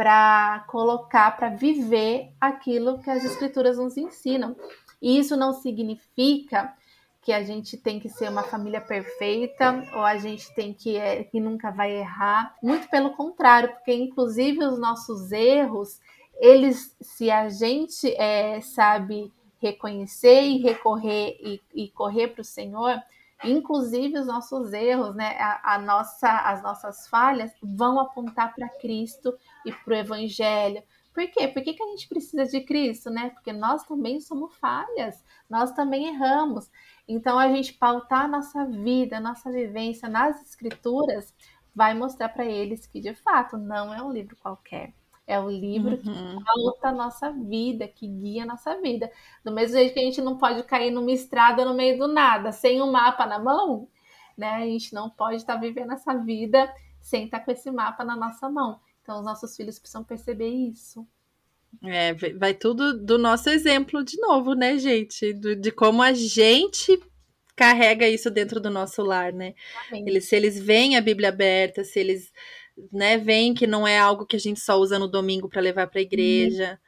para 0.00 0.64
colocar, 0.66 1.36
para 1.36 1.50
viver 1.50 2.32
aquilo 2.40 3.00
que 3.00 3.10
as 3.10 3.22
escrituras 3.22 3.76
nos 3.76 3.98
ensinam. 3.98 4.56
E 5.02 5.18
isso 5.18 5.36
não 5.36 5.52
significa 5.52 6.74
que 7.20 7.30
a 7.30 7.42
gente 7.42 7.76
tem 7.76 8.00
que 8.00 8.08
ser 8.08 8.30
uma 8.30 8.42
família 8.42 8.80
perfeita 8.80 9.84
ou 9.92 10.00
a 10.00 10.16
gente 10.16 10.54
tem 10.54 10.72
que 10.72 10.96
é, 10.96 11.22
que 11.24 11.38
nunca 11.38 11.70
vai 11.70 11.94
errar. 11.94 12.56
Muito 12.62 12.88
pelo 12.88 13.10
contrário, 13.10 13.74
porque 13.74 13.92
inclusive 13.92 14.64
os 14.64 14.78
nossos 14.78 15.32
erros, 15.32 16.00
eles, 16.38 16.96
se 17.02 17.30
a 17.30 17.50
gente 17.50 18.10
é, 18.16 18.58
sabe 18.62 19.30
reconhecer 19.60 20.40
e 20.40 20.62
recorrer 20.62 21.36
e, 21.42 21.60
e 21.74 21.88
correr 21.88 22.28
para 22.28 22.40
o 22.40 22.44
Senhor, 22.44 22.98
inclusive 23.44 24.18
os 24.18 24.26
nossos 24.26 24.72
erros, 24.72 25.14
né, 25.14 25.36
a, 25.38 25.74
a 25.74 25.78
nossa, 25.78 26.28
as 26.28 26.62
nossas 26.62 27.08
falhas 27.08 27.52
vão 27.62 27.98
apontar 27.98 28.54
para 28.54 28.68
Cristo 28.68 29.36
e 29.64 29.72
para 29.72 29.94
o 29.94 29.96
Evangelho. 29.96 30.82
Por 31.12 31.26
quê? 31.28 31.48
Por 31.48 31.62
que, 31.62 31.74
que 31.74 31.82
a 31.82 31.86
gente 31.88 32.08
precisa 32.08 32.44
de 32.46 32.60
Cristo, 32.60 33.10
né? 33.10 33.30
Porque 33.30 33.52
nós 33.52 33.82
também 33.84 34.20
somos 34.20 34.54
falhas, 34.56 35.24
nós 35.48 35.72
também 35.72 36.06
erramos. 36.06 36.70
Então, 37.08 37.38
a 37.38 37.48
gente 37.48 37.74
pautar 37.74 38.26
a 38.26 38.28
nossa 38.28 38.64
vida, 38.64 39.16
a 39.16 39.20
nossa 39.20 39.50
vivência 39.50 40.08
nas 40.08 40.40
Escrituras 40.42 41.34
vai 41.74 41.94
mostrar 41.94 42.28
para 42.28 42.44
eles 42.44 42.86
que, 42.86 43.00
de 43.00 43.14
fato, 43.14 43.58
não 43.58 43.92
é 43.92 44.02
um 44.02 44.12
livro 44.12 44.36
qualquer. 44.36 44.94
É 45.30 45.38
o 45.38 45.48
livro 45.48 45.92
uhum. 45.92 45.98
que 45.98 46.44
pauta 46.44 46.88
a 46.88 46.92
nossa 46.92 47.30
vida, 47.30 47.86
que 47.86 48.08
guia 48.08 48.42
a 48.42 48.46
nossa 48.46 48.80
vida. 48.80 49.08
Do 49.44 49.52
mesmo 49.52 49.76
jeito 49.76 49.94
que 49.94 50.00
a 50.00 50.02
gente 50.02 50.20
não 50.20 50.36
pode 50.36 50.64
cair 50.64 50.90
numa 50.90 51.12
estrada 51.12 51.64
no 51.64 51.72
meio 51.72 51.96
do 51.96 52.08
nada, 52.08 52.50
sem 52.50 52.82
um 52.82 52.90
mapa 52.90 53.24
na 53.26 53.38
mão, 53.38 53.86
né? 54.36 54.54
A 54.54 54.66
gente 54.66 54.92
não 54.92 55.08
pode 55.08 55.36
estar 55.36 55.54
tá 55.54 55.60
vivendo 55.60 55.92
essa 55.92 56.14
vida 56.14 56.68
sem 57.00 57.26
estar 57.26 57.38
tá 57.38 57.44
com 57.44 57.52
esse 57.52 57.70
mapa 57.70 58.04
na 58.04 58.16
nossa 58.16 58.50
mão. 58.50 58.80
Então, 59.02 59.20
os 59.20 59.24
nossos 59.24 59.56
filhos 59.56 59.78
precisam 59.78 60.02
perceber 60.02 60.48
isso. 60.48 61.06
É, 61.84 62.12
vai 62.36 62.52
tudo 62.52 62.98
do 62.98 63.16
nosso 63.16 63.48
exemplo 63.48 64.04
de 64.04 64.20
novo, 64.20 64.54
né, 64.54 64.78
gente? 64.78 65.32
Do, 65.32 65.54
de 65.54 65.70
como 65.70 66.02
a 66.02 66.12
gente 66.12 67.00
carrega 67.54 68.08
isso 68.08 68.30
dentro 68.30 68.58
do 68.58 68.68
nosso 68.68 69.00
lar, 69.02 69.32
né? 69.32 69.54
Eles, 69.92 70.28
se 70.28 70.34
eles 70.34 70.58
veem 70.58 70.96
a 70.96 71.00
Bíblia 71.00 71.28
aberta, 71.28 71.84
se 71.84 72.00
eles 72.00 72.32
né, 72.92 73.18
veem 73.18 73.54
que 73.54 73.66
não 73.66 73.86
é 73.86 73.98
algo 73.98 74.26
que 74.26 74.36
a 74.36 74.40
gente 74.40 74.60
só 74.60 74.76
usa 74.78 74.98
no 74.98 75.08
domingo 75.08 75.48
para 75.48 75.60
levar 75.60 75.86
para 75.86 76.00
a 76.00 76.02
igreja, 76.02 76.72
uhum. 76.72 76.78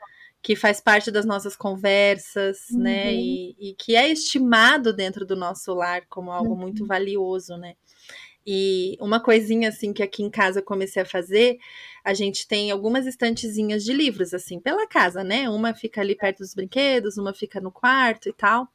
que 0.43 0.57
faz 0.57 0.81
parte 0.81 1.11
das 1.11 1.25
nossas 1.25 1.57
conversas, 1.57 2.59
né, 2.71 2.77
uhum. 2.77 2.83
né? 2.83 3.15
E, 3.15 3.57
e, 3.59 3.75
que 3.75 3.97
é 3.97 4.09
estimado 4.09 4.93
dentro 4.93 5.25
do 5.25 5.37
nosso 5.37 5.75
lar 5.75 6.03
como 6.09 6.31
algo 6.31 6.53
uhum. 6.53 6.61
muito 6.61 6.87
valioso, 6.87 7.57
né? 7.57 7.75
E 8.47 8.97
uma 9.01 9.21
coisinha 9.21 9.69
assim 9.69 9.93
que 9.93 10.03
aqui 10.03 10.23
em 10.23 10.31
casa 10.31 10.61
eu 10.61 10.65
comecei 10.65 11.03
a 11.03 11.07
fazer, 11.07 11.59
a 12.05 12.13
gente 12.13 12.47
tem 12.49 12.71
algumas 12.71 13.07
estantezinhas 13.07 13.85
de 13.85 13.93
livros 13.93 14.35
assim 14.35 14.59
pela 14.59 14.87
casa, 14.87 15.23
né? 15.23 15.49
Uma 15.49 15.75
fica 15.75 16.01
ali 16.01 16.17
perto 16.17 16.39
dos 16.39 16.55
brinquedos, 16.55 17.17
uma 17.17 17.33
fica 17.33 17.61
no 17.61 17.71
quarto 17.71 18.29
e 18.29 18.33
tal. 18.33 18.69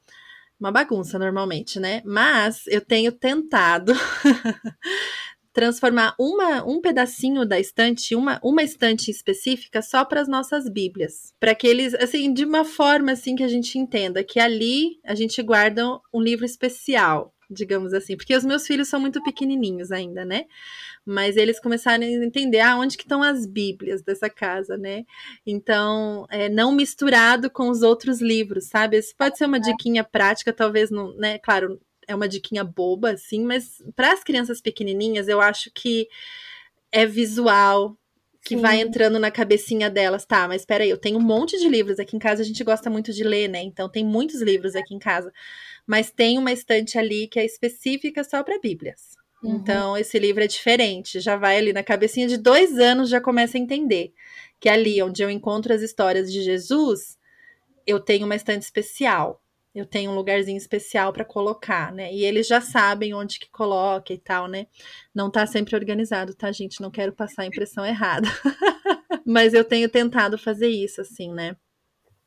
Uma 0.60 0.72
bagunça 0.72 1.20
normalmente, 1.20 1.80
né? 1.80 2.02
Mas 2.06 2.66
eu 2.68 2.82
tenho 2.82 3.12
tentado 3.12 3.94
transformar 5.58 6.14
uma, 6.20 6.64
um 6.64 6.80
pedacinho 6.80 7.44
da 7.44 7.60
estante, 7.60 8.14
uma, 8.14 8.40
uma 8.44 8.62
estante 8.62 9.10
específica 9.10 9.82
só 9.82 10.06
para 10.06 10.22
as 10.22 10.28
nossas 10.28 10.70
Bíblias, 10.70 11.34
para 11.40 11.56
que 11.56 11.66
eles, 11.66 11.96
assim, 11.96 12.32
de 12.32 12.46
uma 12.46 12.64
forma 12.64 13.14
assim 13.14 13.36
que 13.36 13.42
a 13.42 13.48
gente 13.48 13.80
entenda 13.80 14.24
que 14.24 14.40
ali 14.40 15.00
a 15.04 15.16
gente 15.16 15.42
guarda 15.42 15.84
um 16.14 16.22
livro 16.22 16.46
especial, 16.46 17.34
digamos 17.50 17.92
assim, 17.92 18.16
porque 18.16 18.36
os 18.36 18.46
meus 18.46 18.68
filhos 18.68 18.88
são 18.88 19.00
muito 19.00 19.20
pequenininhos 19.24 19.92
ainda, 19.92 20.24
né? 20.24 20.46
Mas 21.04 21.36
eles 21.38 21.60
começaram 21.60 22.04
a 22.04 22.08
entender 22.08 22.60
ah, 22.60 22.78
onde 22.78 22.96
que 22.96 23.06
estão 23.06 23.24
as 23.24 23.48
Bíblias 23.48 24.04
dessa 24.04 24.30
casa, 24.30 24.78
né? 24.78 25.06
Então, 25.44 26.28
é, 26.30 26.50
não 26.50 26.72
misturado 26.72 27.50
com 27.50 27.68
os 27.68 27.82
outros 27.82 28.22
livros, 28.22 28.66
sabe? 28.66 29.00
Isso 29.00 29.16
pode 29.18 29.40
ser 29.40 29.46
uma 29.46 29.60
diquinha 29.60 30.04
prática, 30.04 30.54
talvez, 30.54 30.92
não, 30.92 31.16
né? 31.16 31.40
Claro, 31.40 31.80
é 32.08 32.16
uma 32.16 32.28
diquinha 32.28 32.64
boba, 32.64 33.12
assim, 33.12 33.44
mas 33.44 33.82
para 33.96 34.14
as 34.14 34.24
crianças 34.24 34.62
pequenininhas, 34.62 35.28
eu 35.28 35.42
acho 35.42 35.70
que 35.72 36.08
é 36.92 37.06
visual, 37.06 37.98
que 38.44 38.56
Sim. 38.56 38.62
vai 38.62 38.80
entrando 38.80 39.20
na 39.20 39.30
cabecinha 39.30 39.90
delas, 39.90 40.26
tá, 40.26 40.48
mas 40.48 40.62
espera 40.62 40.84
aí, 40.84 40.90
eu 40.90 40.98
tenho 40.98 41.18
um 41.18 41.22
monte 41.22 41.60
de 41.60 41.68
livros 41.68 42.00
aqui 42.00 42.16
em 42.16 42.20
casa, 42.20 42.42
a 42.42 42.46
gente 42.46 42.64
gosta 42.64 42.90
muito 42.90 43.12
de 43.12 43.24
ler, 43.24 43.50
né? 43.50 43.62
Então 43.62 43.90
tem 43.90 44.06
muitos 44.06 44.42
livros 44.42 44.76
aqui 44.76 44.96
em 44.96 45.00
casa 45.00 45.34
mas 45.88 46.12
tem 46.12 46.38
uma 46.38 46.52
estante 46.52 47.00
ali 47.00 47.28
que 47.28 47.40
é 47.40 47.46
específica 47.46 48.22
só 48.26 48.44
para 48.44 48.60
Bíblias. 48.60 49.16
Uhum. 49.42 49.56
Então, 49.56 49.98
esse 49.98 50.20
livro 50.20 50.44
é 50.44 50.48
diferente, 50.48 51.22
já 51.22 51.38
vai 51.38 51.58
ali 51.58 51.72
na 51.72 51.82
cabecinha 51.82 52.28
de 52.28 52.36
dois 52.36 52.78
anos, 52.78 53.10
já 53.10 53.22
começa 53.22 53.58
a 53.58 53.62
entender 53.62 54.14
que 54.60 54.68
ali 54.68 55.02
onde 55.02 55.24
eu 55.24 55.30
encontro 55.30 55.74
as 55.74 55.82
histórias 55.82 56.32
de 56.32 56.42
Jesus, 56.42 57.18
eu 57.86 58.00
tenho 58.00 58.26
uma 58.26 58.36
estante 58.36 58.64
especial, 58.64 59.42
eu 59.78 59.86
tenho 59.86 60.12
um 60.12 60.16
lugarzinho 60.16 60.58
especial 60.58 61.14
para 61.14 61.24
colocar, 61.24 61.92
né? 61.94 62.12
E 62.12 62.26
eles 62.26 62.48
já 62.48 62.60
sabem 62.60 63.14
onde 63.14 63.38
que 63.40 63.50
coloca 63.52 64.12
e 64.12 64.18
tal, 64.18 64.48
né? 64.48 64.66
Não 65.14 65.30
tá 65.30 65.46
sempre 65.46 65.76
organizado, 65.76 66.34
tá, 66.34 66.52
gente? 66.52 66.82
Não 66.82 66.90
quero 66.90 67.14
passar 67.14 67.44
a 67.44 67.46
impressão 67.46 67.86
errada. 67.86 68.28
Mas 69.26 69.54
eu 69.54 69.64
tenho 69.64 69.88
tentado 69.88 70.38
fazer 70.38 70.68
isso, 70.68 71.02
assim, 71.02 71.32
né? 71.32 71.56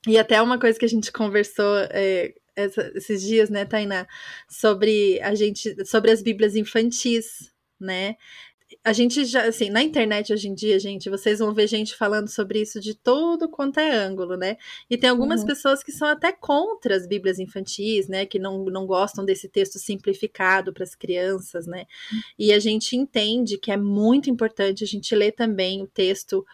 E 0.06 0.16
até 0.16 0.40
uma 0.40 0.60
coisa 0.60 0.78
que 0.78 0.84
a 0.84 0.88
gente 0.88 1.10
conversou 1.10 1.78
é, 1.90 2.32
essa, 2.54 2.92
esses 2.94 3.20
dias, 3.20 3.50
né, 3.50 3.64
Tainá, 3.64 4.06
sobre 4.48 5.20
a 5.20 5.34
gente, 5.34 5.84
sobre 5.84 6.12
as 6.12 6.22
Bíblias 6.22 6.54
infantis, 6.54 7.52
né? 7.80 8.14
A 8.84 8.92
gente 8.92 9.24
já, 9.24 9.44
assim, 9.46 9.68
na 9.68 9.82
internet 9.82 10.32
hoje 10.32 10.48
em 10.48 10.54
dia, 10.54 10.78
gente, 10.78 11.10
vocês 11.10 11.38
vão 11.38 11.52
ver 11.52 11.66
gente 11.66 11.94
falando 11.94 12.28
sobre 12.28 12.60
isso 12.60 12.80
de 12.80 12.94
todo 12.94 13.48
quanto 13.48 13.78
é 13.78 13.90
ângulo, 13.90 14.36
né? 14.36 14.56
E 14.88 14.96
tem 14.96 15.10
algumas 15.10 15.40
uhum. 15.40 15.46
pessoas 15.46 15.82
que 15.82 15.92
são 15.92 16.08
até 16.08 16.32
contra 16.32 16.94
as 16.94 17.06
Bíblias 17.06 17.38
infantis, 17.38 18.08
né? 18.08 18.24
Que 18.24 18.38
não, 18.38 18.64
não 18.66 18.86
gostam 18.86 19.24
desse 19.24 19.48
texto 19.48 19.78
simplificado 19.78 20.72
para 20.72 20.84
as 20.84 20.94
crianças, 20.94 21.66
né? 21.66 21.84
E 22.38 22.52
a 22.52 22.58
gente 22.58 22.96
entende 22.96 23.58
que 23.58 23.70
é 23.70 23.76
muito 23.76 24.30
importante 24.30 24.84
a 24.84 24.86
gente 24.86 25.14
ler 25.14 25.32
também 25.32 25.82
o 25.82 25.86
texto 25.86 26.44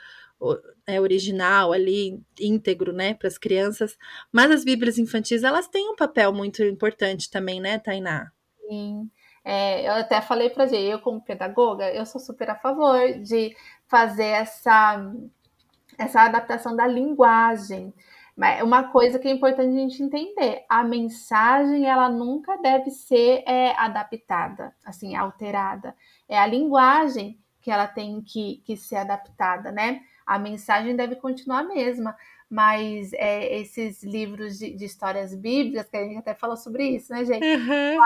é, 0.87 1.01
original 1.01 1.73
ali, 1.73 2.21
íntegro, 2.39 2.93
né, 2.93 3.15
para 3.15 3.29
as 3.29 3.39
crianças. 3.39 3.97
Mas 4.31 4.51
as 4.51 4.65
Bíblias 4.65 4.99
infantis, 4.99 5.43
elas 5.43 5.69
têm 5.69 5.91
um 5.91 5.97
papel 5.97 6.33
muito 6.33 6.63
importante 6.63 7.31
também, 7.31 7.61
né, 7.61 7.79
Tainá? 7.79 8.31
Sim. 8.69 9.11
É, 9.49 9.87
eu 9.89 9.93
até 9.93 10.21
falei 10.21 10.51
para 10.51 10.67
Jay, 10.67 10.93
eu 10.93 10.99
como 10.99 11.21
pedagoga, 11.21 11.89
eu 11.95 12.05
sou 12.05 12.21
super 12.21 12.51
a 12.51 12.57
favor 12.57 12.99
de 13.21 13.55
fazer 13.87 14.25
essa, 14.25 15.01
essa 15.97 16.23
adaptação 16.23 16.75
da 16.75 16.85
linguagem. 16.85 17.95
Mas 18.37 18.61
uma 18.61 18.91
coisa 18.91 19.21
que 19.21 19.29
é 19.29 19.31
importante 19.31 19.69
a 19.69 19.79
gente 19.79 20.03
entender, 20.03 20.65
a 20.69 20.83
mensagem 20.83 21.87
ela 21.87 22.09
nunca 22.09 22.57
deve 22.57 22.91
ser 22.91 23.45
é, 23.47 23.71
adaptada, 23.79 24.75
assim, 24.85 25.15
alterada. 25.15 25.95
É 26.29 26.37
a 26.37 26.47
linguagem 26.47 27.39
que 27.63 27.71
ela 27.71 27.87
tem 27.87 28.21
que, 28.23 28.63
que 28.67 28.77
ser 28.77 28.97
adaptada, 28.97 29.71
né? 29.71 30.01
A 30.27 30.41
mensagem 30.41 30.97
deve 30.97 31.15
continuar 31.15 31.61
a 31.61 31.69
mesma, 31.69 32.17
mas 32.49 33.13
é, 33.15 33.59
esses 33.59 34.03
livros 34.03 34.59
de, 34.59 34.75
de, 34.75 34.85
histórias 34.85 35.35
bíblicas, 35.35 35.89
que 35.89 35.97
a 35.97 36.05
gente 36.05 36.19
até 36.19 36.35
falou 36.35 36.57
sobre 36.57 36.89
isso, 36.89 37.13
né, 37.13 37.25
gente? 37.25 37.45
Uhum 37.45 37.99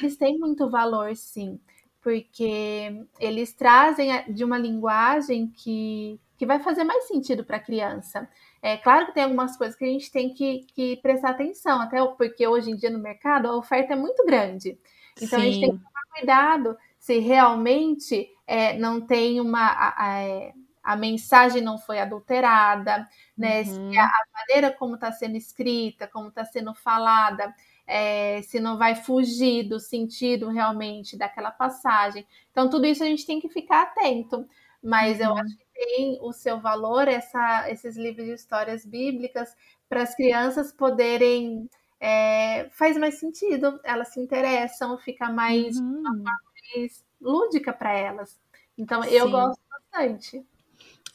eles 0.00 0.16
têm 0.16 0.38
muito 0.38 0.68
valor, 0.68 1.14
sim, 1.16 1.60
porque 2.02 3.04
eles 3.18 3.52
trazem 3.52 4.10
de 4.32 4.44
uma 4.44 4.58
linguagem 4.58 5.48
que, 5.48 6.20
que 6.36 6.46
vai 6.46 6.60
fazer 6.60 6.84
mais 6.84 7.04
sentido 7.04 7.44
para 7.44 7.56
a 7.56 7.60
criança. 7.60 8.28
É 8.62 8.76
claro 8.76 9.06
que 9.06 9.14
tem 9.14 9.24
algumas 9.24 9.56
coisas 9.56 9.76
que 9.76 9.84
a 9.84 9.88
gente 9.88 10.10
tem 10.10 10.32
que, 10.32 10.66
que 10.74 10.96
prestar 10.96 11.30
atenção, 11.30 11.80
até 11.80 12.04
porque 12.04 12.46
hoje 12.46 12.70
em 12.70 12.76
dia 12.76 12.90
no 12.90 12.98
mercado 12.98 13.46
a 13.46 13.56
oferta 13.56 13.92
é 13.92 13.96
muito 13.96 14.24
grande. 14.24 14.78
Então 15.20 15.40
Sim. 15.40 15.46
a 15.46 15.50
gente 15.50 15.60
tem 15.60 15.70
que 15.70 15.84
tomar 15.84 16.02
cuidado 16.14 16.76
se 16.98 17.18
realmente 17.18 18.28
é, 18.46 18.76
não 18.78 19.00
tem 19.00 19.40
uma. 19.40 19.66
A, 19.66 20.04
a, 20.06 20.18
é, 20.20 20.52
a, 20.86 20.96
mensagem 20.96 21.60
não 21.60 21.78
foi 21.78 21.98
adulterada, 21.98 23.08
né? 23.36 23.62
Uhum. 23.62 23.92
Se 23.92 23.98
a, 23.98 24.04
a 24.04 24.24
maneira 24.32 24.72
como 24.72 24.94
está 24.94 25.10
sendo 25.10 25.36
escrita, 25.36 26.06
como 26.06 26.28
está 26.28 26.44
sendo 26.44 26.74
falada, 26.74 27.54
é, 27.86 28.42
se 28.42 28.60
não 28.60 28.78
vai 28.78 28.94
fugir 28.94 29.68
do 29.68 29.78
sentido 29.78 30.48
realmente 30.48 31.16
daquela 31.16 31.50
passagem. 31.50 32.26
Então, 32.50 32.68
tudo 32.68 32.86
isso 32.86 33.02
a 33.02 33.06
gente 33.06 33.26
tem 33.26 33.40
que 33.40 33.48
ficar 33.48 33.82
atento. 33.82 34.48
Mas 34.82 35.18
uhum. 35.18 35.26
eu 35.26 35.36
acho 35.36 35.56
que 35.56 35.66
tem 35.74 36.18
o 36.22 36.32
seu 36.32 36.60
valor 36.60 37.08
essa, 37.08 37.70
esses 37.70 37.96
livros 37.96 38.26
de 38.26 38.32
histórias 38.32 38.84
bíblicas 38.84 39.54
para 39.88 40.02
as 40.02 40.14
crianças 40.14 40.72
poderem. 40.72 41.68
É, 41.98 42.68
faz 42.72 42.96
mais 42.98 43.18
sentido, 43.18 43.80
elas 43.82 44.08
se 44.08 44.20
interessam, 44.20 44.98
fica 44.98 45.32
mais, 45.32 45.78
uhum. 45.78 46.02
mais 46.22 47.02
lúdica 47.18 47.72
para 47.72 47.96
elas. 47.96 48.38
Então, 48.76 49.02
eu 49.04 49.24
Sim. 49.24 49.30
gosto 49.32 49.60
bastante. 49.70 50.46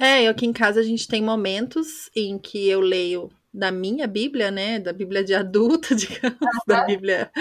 É, 0.02 0.24
eu 0.24 0.32
aqui 0.32 0.48
em 0.48 0.52
casa 0.52 0.80
a 0.80 0.84
gente 0.84 1.08
tem 1.08 1.22
momentos 1.22 2.10
em 2.16 2.40
que 2.40 2.68
eu 2.68 2.80
leio 2.80 3.30
da 3.54 3.72
minha 3.72 4.08
Bíblia, 4.08 4.50
né, 4.50 4.80
da 4.80 4.92
Bíblia 4.92 5.24
de 5.24 5.36
adulto, 5.36 5.94
digamos, 5.96 6.42
uhum. 6.42 6.60
da 6.66 6.84
Bíblia, 6.86 7.32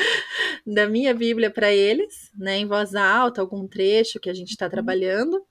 da 0.66 0.86
minha 0.86 1.14
Bíblia 1.14 1.50
para 1.50 1.72
eles, 1.72 2.30
né, 2.36 2.58
em 2.58 2.66
voz 2.66 2.94
alta, 2.94 3.40
algum 3.40 3.66
trecho 3.66 4.20
que 4.20 4.28
a 4.28 4.34
gente 4.34 4.50
está 4.50 4.66
uhum. 4.66 4.70
trabalhando. 4.72 5.42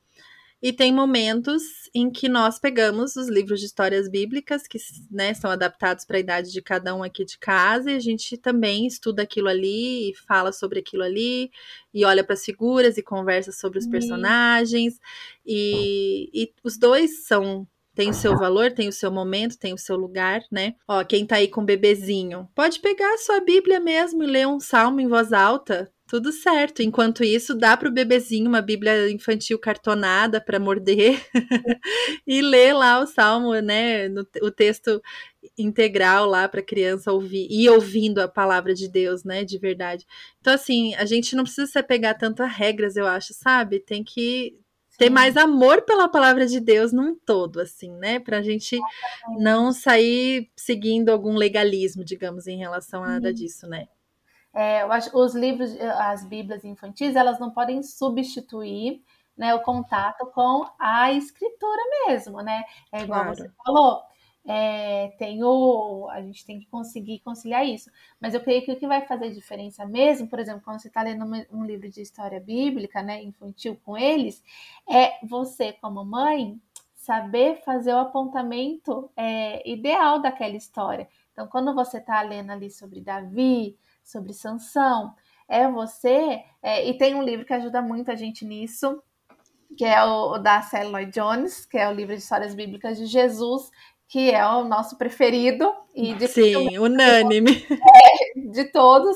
E 0.62 0.74
tem 0.74 0.93
momentos 0.93 1.64
em 1.93 2.12
que 2.12 2.28
nós 2.28 2.60
pegamos 2.60 3.16
os 3.16 3.30
livros 3.30 3.62
de 3.62 3.66
histórias 3.66 4.10
bíblicas, 4.10 4.68
que 4.68 4.78
né, 5.10 5.34
são 5.34 5.49
adaptados 5.49 6.03
para 6.03 6.18
a 6.18 6.20
idade 6.20 6.51
de 6.51 6.62
cada 6.62 6.93
um 6.93 7.01
aqui 7.01 7.24
de 7.24 7.38
casa, 7.38 7.91
e 7.91 7.95
a 7.95 7.99
gente 7.99 8.38
também 8.38 8.86
estuda 8.86 9.24
aquilo 9.24 9.47
ali, 9.47 10.12
e 10.12 10.16
fala 10.28 10.51
sobre 10.51 10.80
aquilo 10.80 11.03
ali, 11.03 11.49
e 11.93 12.03
olha 12.03 12.24
para 12.24 12.34
as 12.34 12.43
figuras 12.43 12.97
e 12.97 13.03
conversa 13.03 13.53
sobre 13.53 13.80
os 13.80 13.88
personagens. 13.88 14.99
E, 15.45 16.30
e 16.34 16.53
os 16.64 16.78
dois 16.78 17.26
são 17.26 17.66
tem 17.95 18.12
o 18.12 18.14
seu 18.14 18.38
valor, 18.38 18.72
tem 18.72 18.88
o 18.88 18.93
seu 18.93 19.12
momento, 19.12 19.57
tem 19.57 19.74
o 19.74 19.78
seu 19.78 19.97
lugar, 19.97 20.41
né? 20.49 20.74
Ó, 20.88 21.03
quem 21.03 21.26
tá 21.26 21.36
aí 21.36 21.49
com 21.49 21.66
bebezinho, 21.66 22.47
pode 22.55 22.80
pegar 22.80 23.14
a 23.14 23.18
sua 23.18 23.41
Bíblia 23.41 23.78
mesmo 23.78 24.24
e 24.24 24.28
ler 24.28 24.47
um 24.47 24.57
salmo 24.57 25.01
em 25.01 25.07
voz 25.10 25.34
alta. 25.34 25.91
Tudo 26.10 26.32
certo. 26.32 26.82
Enquanto 26.82 27.24
isso, 27.24 27.53
dá 27.53 27.78
para 27.78 27.88
o 27.88 27.91
bebezinho 27.91 28.49
uma 28.49 28.64
Bíblia 28.64 29.12
infantil 29.12 29.60
cartonada 29.60 30.41
para 30.41 30.60
morder 30.60 31.24
e 32.26 32.41
ler 32.41 32.74
lá 32.74 32.99
o 32.99 33.05
salmo, 33.05 33.53
né? 33.60 34.10
No, 34.10 34.28
o 34.41 34.49
texto 34.49 34.99
integral 35.55 36.26
lá 36.26 36.49
para 36.49 36.62
a 36.62 36.66
criança 36.66 37.14
ouvir 37.14 37.47
e 37.51 37.70
ouvindo 37.70 38.18
a 38.20 38.28
palavra 38.28 38.74
de 38.74 38.89
Deus, 38.89 39.24
né? 39.24 39.45
De 39.45 39.60
verdade. 39.60 40.03
Então, 40.41 40.51
assim, 40.51 40.95
a 40.95 41.05
gente 41.05 41.36
não 41.36 41.43
precisa 41.43 41.68
se 41.68 41.78
apegar 41.78 42.18
tanto 42.18 42.41
a 42.41 42.47
regras, 42.47 42.95
eu 42.95 43.05
acho, 43.05 43.32
sabe? 43.36 43.80
Tem 43.80 44.03
que 44.03 44.55
ter 44.97 45.12
mais 45.12 45.38
amor 45.38 45.84
pela 45.84 46.10
palavra 46.10 46.47
de 46.47 46.60
Deus 46.60 46.91
num 46.91 47.16
todo, 47.16 47.60
assim, 47.62 47.91
né? 47.97 48.20
Para 48.20 48.39
a 48.39 48.41
gente 48.41 48.80
não 49.38 49.72
sair 49.72 50.49
seguindo 50.55 51.10
algum 51.10 51.36
legalismo, 51.36 52.03
digamos, 52.03 52.47
em 52.47 52.57
relação 52.57 53.03
a 53.03 53.10
nada 53.10 53.32
disso, 53.32 53.68
né? 53.68 53.86
É, 54.54 54.84
os 55.14 55.36
livros, 55.36 55.76
as 55.80 56.26
Bíblias 56.26 56.66
infantis, 56.66 57.16
elas 57.16 57.39
não 57.39 57.52
podem 57.52 57.84
substituir 57.84 59.04
né, 59.38 59.54
o 59.54 59.62
contato 59.62 60.26
com 60.28 60.68
a 60.78 61.12
escritura 61.14 61.82
mesmo, 62.08 62.41
né? 62.41 62.64
É 62.91 63.04
igual 63.04 63.22
claro. 63.22 63.36
você 63.36 63.50
falou 63.64 64.04
é, 64.52 65.10
tem 65.20 65.43
o, 65.43 66.08
a 66.10 66.22
gente 66.22 66.43
tem 66.43 66.60
que 66.60 66.66
conseguir 66.68 67.20
conciliar 67.20 67.66
isso. 67.66 67.91
Mas 68.20 68.34
eu 68.34 68.41
creio 68.41 68.64
que 68.64 68.72
o 68.72 68.76
que 68.76 68.88
vai 68.88 69.06
fazer 69.06 69.32
diferença 69.32 69.86
mesmo, 69.86 70.28
por 70.28 70.39
exemplo, 70.39 70.62
quando 70.64 70.80
você 70.80 70.88
está 70.88 71.04
lendo 71.04 71.24
um 71.52 71.64
livro 71.64 71.89
de 71.89 72.02
história 72.02 72.39
bíblica, 72.39 73.04
né, 73.04 73.22
infantil 73.22 73.80
com 73.86 73.95
eles, 73.97 74.43
é 74.89 75.24
você, 75.26 75.74
como 75.74 76.04
mãe, 76.04 76.60
saber 76.95 77.62
fazer 77.64 77.93
o 77.93 78.00
apontamento 78.00 79.12
é, 79.16 79.70
ideal 79.70 80.20
daquela 80.20 80.56
história. 80.56 81.08
Então, 81.32 81.47
quando 81.47 81.74
você 81.74 81.97
está 82.00 82.22
lendo 82.22 82.52
ali 82.52 82.72
sobre 82.72 83.02
Davi, 83.02 83.78
sobre 84.10 84.34
Sansão, 84.34 85.14
é 85.47 85.68
você, 85.68 86.43
é, 86.62 86.88
e 86.88 86.97
tem 86.97 87.16
um 87.16 87.24
livro 87.24 87.45
que 87.45 87.53
ajuda 87.53 87.82
muito 87.82 88.12
a 88.12 88.16
gente 88.16 88.45
nisso, 88.45 89.01
que 89.78 89.86
é 89.86 90.03
o, 90.03 90.34
o 90.34 90.38
da 90.38 90.62
Sally 90.62 90.89
Lloyd 90.89 91.12
Jones, 91.12 91.66
que 91.66 91.78
é 91.78 91.88
o 91.88 91.93
livro 91.93 92.16
de 92.16 92.22
histórias 92.22 92.53
bíblicas 92.53 92.97
de 92.97 93.05
Jesus, 93.05 93.72
que 94.07 94.32
é 94.32 94.45
o 94.45 94.64
nosso 94.64 94.97
preferido 94.97 95.72
e 95.93 96.14
de 96.16 96.28
Sim, 96.28 96.78
unânime. 96.80 97.66
É, 97.72 98.49
de 98.51 98.66
todos, 98.66 99.16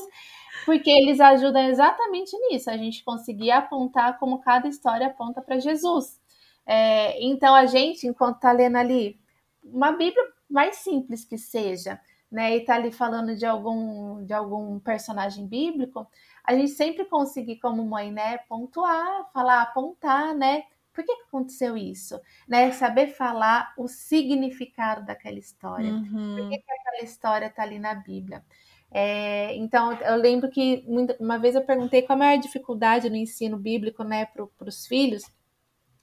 porque 0.66 0.90
eles 0.90 1.20
ajudam 1.20 1.64
exatamente 1.70 2.36
nisso, 2.48 2.70
a 2.70 2.78
gente 2.78 3.04
conseguir 3.04 3.52
apontar 3.52 4.20
como 4.20 4.40
cada 4.40 4.68
história 4.68 5.08
aponta 5.08 5.42
para 5.42 5.60
Jesus. 5.60 6.20
É, 6.66 7.22
então 7.24 7.54
a 7.54 7.66
gente, 7.66 8.08
enquanto 8.08 8.36
está 8.36 8.52
lendo 8.52 8.78
ali 8.78 9.20
uma 9.64 9.92
Bíblia 9.92 10.24
mais 10.50 10.78
simples 10.78 11.26
que 11.26 11.38
seja, 11.38 12.00
né, 12.34 12.56
e 12.56 12.62
está 12.62 12.76
ali 12.76 12.92
falando 12.92 13.36
de 13.36 13.46
algum 13.46 14.26
de 14.26 14.34
algum 14.34 14.80
personagem 14.80 15.48
bíblico, 15.48 16.08
a 16.44 16.54
gente 16.54 16.72
sempre 16.72 17.06
conseguir 17.06 17.58
como 17.60 17.86
mãe, 17.86 18.12
né, 18.12 18.40
pontuar, 18.50 19.30
falar, 19.32 19.62
apontar, 19.62 20.36
né, 20.36 20.64
por 20.92 21.04
que, 21.04 21.12
aconteceu 21.28 21.76
isso? 21.76 22.20
Né? 22.48 22.72
Saber 22.72 23.08
falar 23.08 23.74
o 23.78 23.88
significado 23.88 25.04
daquela 25.04 25.40
história. 25.40 25.92
Uhum. 25.92 26.36
Por 26.38 26.50
que, 26.50 26.58
que 26.60 26.72
aquela 26.72 27.04
história 27.04 27.48
está 27.48 27.64
ali 27.64 27.80
na 27.80 27.96
Bíblia? 27.96 28.46
É, 28.92 29.56
então, 29.56 29.92
eu 29.92 30.16
lembro 30.18 30.52
que 30.52 30.86
uma 31.20 31.40
vez 31.40 31.56
eu 31.56 31.64
perguntei 31.64 32.04
qual 32.04 32.16
a 32.16 32.20
maior 32.20 32.38
dificuldade 32.38 33.10
no 33.10 33.16
ensino 33.16 33.58
bíblico 33.58 34.04
né, 34.04 34.28
para 34.28 34.68
os 34.68 34.86
filhos, 34.86 35.24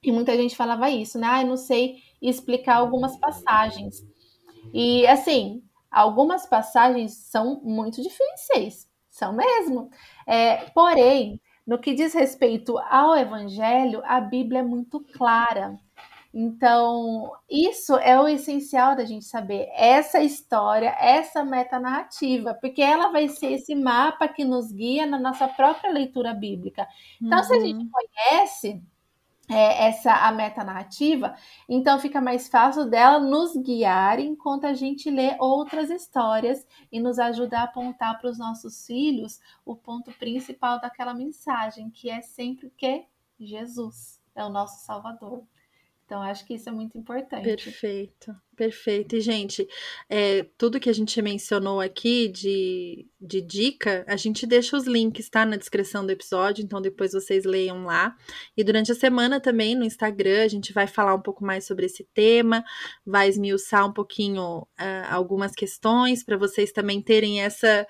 e 0.03 0.11
muita 0.11 0.37
gente 0.37 0.57
falava 0.57 0.91
isso, 0.91 1.19
né? 1.19 1.27
Ah, 1.31 1.43
eu 1.43 1.47
não 1.47 1.57
sei 1.57 2.03
explicar 2.21 2.77
algumas 2.77 3.17
passagens. 3.17 4.05
E, 4.73 5.07
assim, 5.07 5.63
algumas 5.91 6.47
passagens 6.47 7.15
são 7.15 7.61
muito 7.63 8.03
difíceis, 8.03 8.89
são 9.09 9.33
mesmo. 9.33 9.91
É, 10.27 10.67
porém, 10.71 11.41
no 11.67 11.79
que 11.79 11.95
diz 11.95 12.15
respeito 12.15 12.79
ao 12.79 13.17
Evangelho, 13.17 14.03
a 14.05 14.21
Bíblia 14.21 14.61
é 14.61 14.63
muito 14.63 15.01
clara. 15.01 15.79
Então, 16.33 17.33
isso 17.51 17.97
é 17.97 18.19
o 18.21 18.29
essencial 18.29 18.95
da 18.95 19.05
gente 19.05 19.25
saber. 19.25 19.69
Essa 19.75 20.21
história, 20.21 20.97
essa 21.01 21.45
metanarrativa, 21.45 22.55
porque 22.55 22.81
ela 22.81 23.09
vai 23.09 23.29
ser 23.29 23.53
esse 23.53 23.75
mapa 23.75 24.29
que 24.29 24.45
nos 24.45 24.71
guia 24.71 25.07
na 25.07 25.19
nossa 25.19 25.49
própria 25.49 25.91
leitura 25.91 26.33
bíblica. 26.33 26.87
Então, 27.21 27.39
uhum. 27.39 27.45
se 27.45 27.55
a 27.55 27.61
gente 27.61 27.85
uhum. 27.85 27.91
conhece 27.91 28.81
é, 29.51 29.89
essa 29.89 30.13
a 30.13 30.31
metanarrativa, 30.31 31.35
então 31.69 31.99
fica 31.99 32.21
mais 32.21 32.47
fácil 32.49 32.89
dela 32.89 33.19
nos 33.19 33.57
guiar 33.57 34.21
enquanto 34.21 34.65
a 34.65 34.73
gente 34.73 35.11
lê 35.11 35.37
outras 35.41 35.91
histórias 35.91 36.65
e 36.93 37.01
nos 37.01 37.19
ajuda 37.19 37.59
a 37.59 37.63
apontar 37.65 38.19
para 38.21 38.31
os 38.31 38.39
nossos 38.39 38.87
filhos 38.87 39.41
o 39.65 39.75
ponto 39.75 40.13
principal 40.13 40.81
daquela 40.81 41.13
mensagem, 41.13 41.91
que 41.91 42.09
é 42.09 42.21
sempre 42.21 42.69
o 42.69 42.71
que? 42.71 43.05
Jesus. 43.41 44.21
é 44.37 44.45
o 44.45 44.49
nosso 44.49 44.85
Salvador. 44.85 45.45
Então, 46.11 46.23
acho 46.23 46.45
que 46.45 46.55
isso 46.55 46.69
é 46.69 46.73
muito 46.73 46.99
importante. 46.99 47.45
Perfeito, 47.45 48.35
perfeito. 48.57 49.15
E, 49.15 49.21
gente, 49.21 49.65
é, 50.09 50.43
tudo 50.59 50.81
que 50.81 50.91
a 50.91 50.93
gente 50.93 51.23
mencionou 51.23 51.81
aqui 51.81 52.27
de, 52.27 53.07
de 53.21 53.41
dica, 53.41 54.05
a 54.09 54.17
gente 54.17 54.45
deixa 54.45 54.77
os 54.77 54.89
links, 54.89 55.29
tá? 55.31 55.47
Na 55.47 55.57
descrição 55.57 56.05
do 56.05 56.11
episódio, 56.11 56.65
então 56.65 56.83
depois 56.83 57.13
vocês 57.13 57.45
leiam 57.45 57.85
lá. 57.85 58.17
E 58.57 58.65
durante 58.65 58.91
a 58.91 58.95
semana 58.97 59.39
também 59.39 59.77
no 59.77 59.85
Instagram, 59.85 60.43
a 60.43 60.49
gente 60.49 60.73
vai 60.73 60.89
falar 60.89 61.15
um 61.15 61.23
pouco 61.23 61.45
mais 61.45 61.65
sobre 61.65 61.87
esse 61.87 62.03
tema, 62.13 62.65
vai 63.07 63.29
esmiuçar 63.29 63.87
um 63.87 63.93
pouquinho 63.93 64.63
uh, 64.63 64.67
algumas 65.13 65.53
questões 65.53 66.25
para 66.25 66.37
vocês 66.37 66.73
também 66.73 67.01
terem 67.01 67.41
essa 67.41 67.87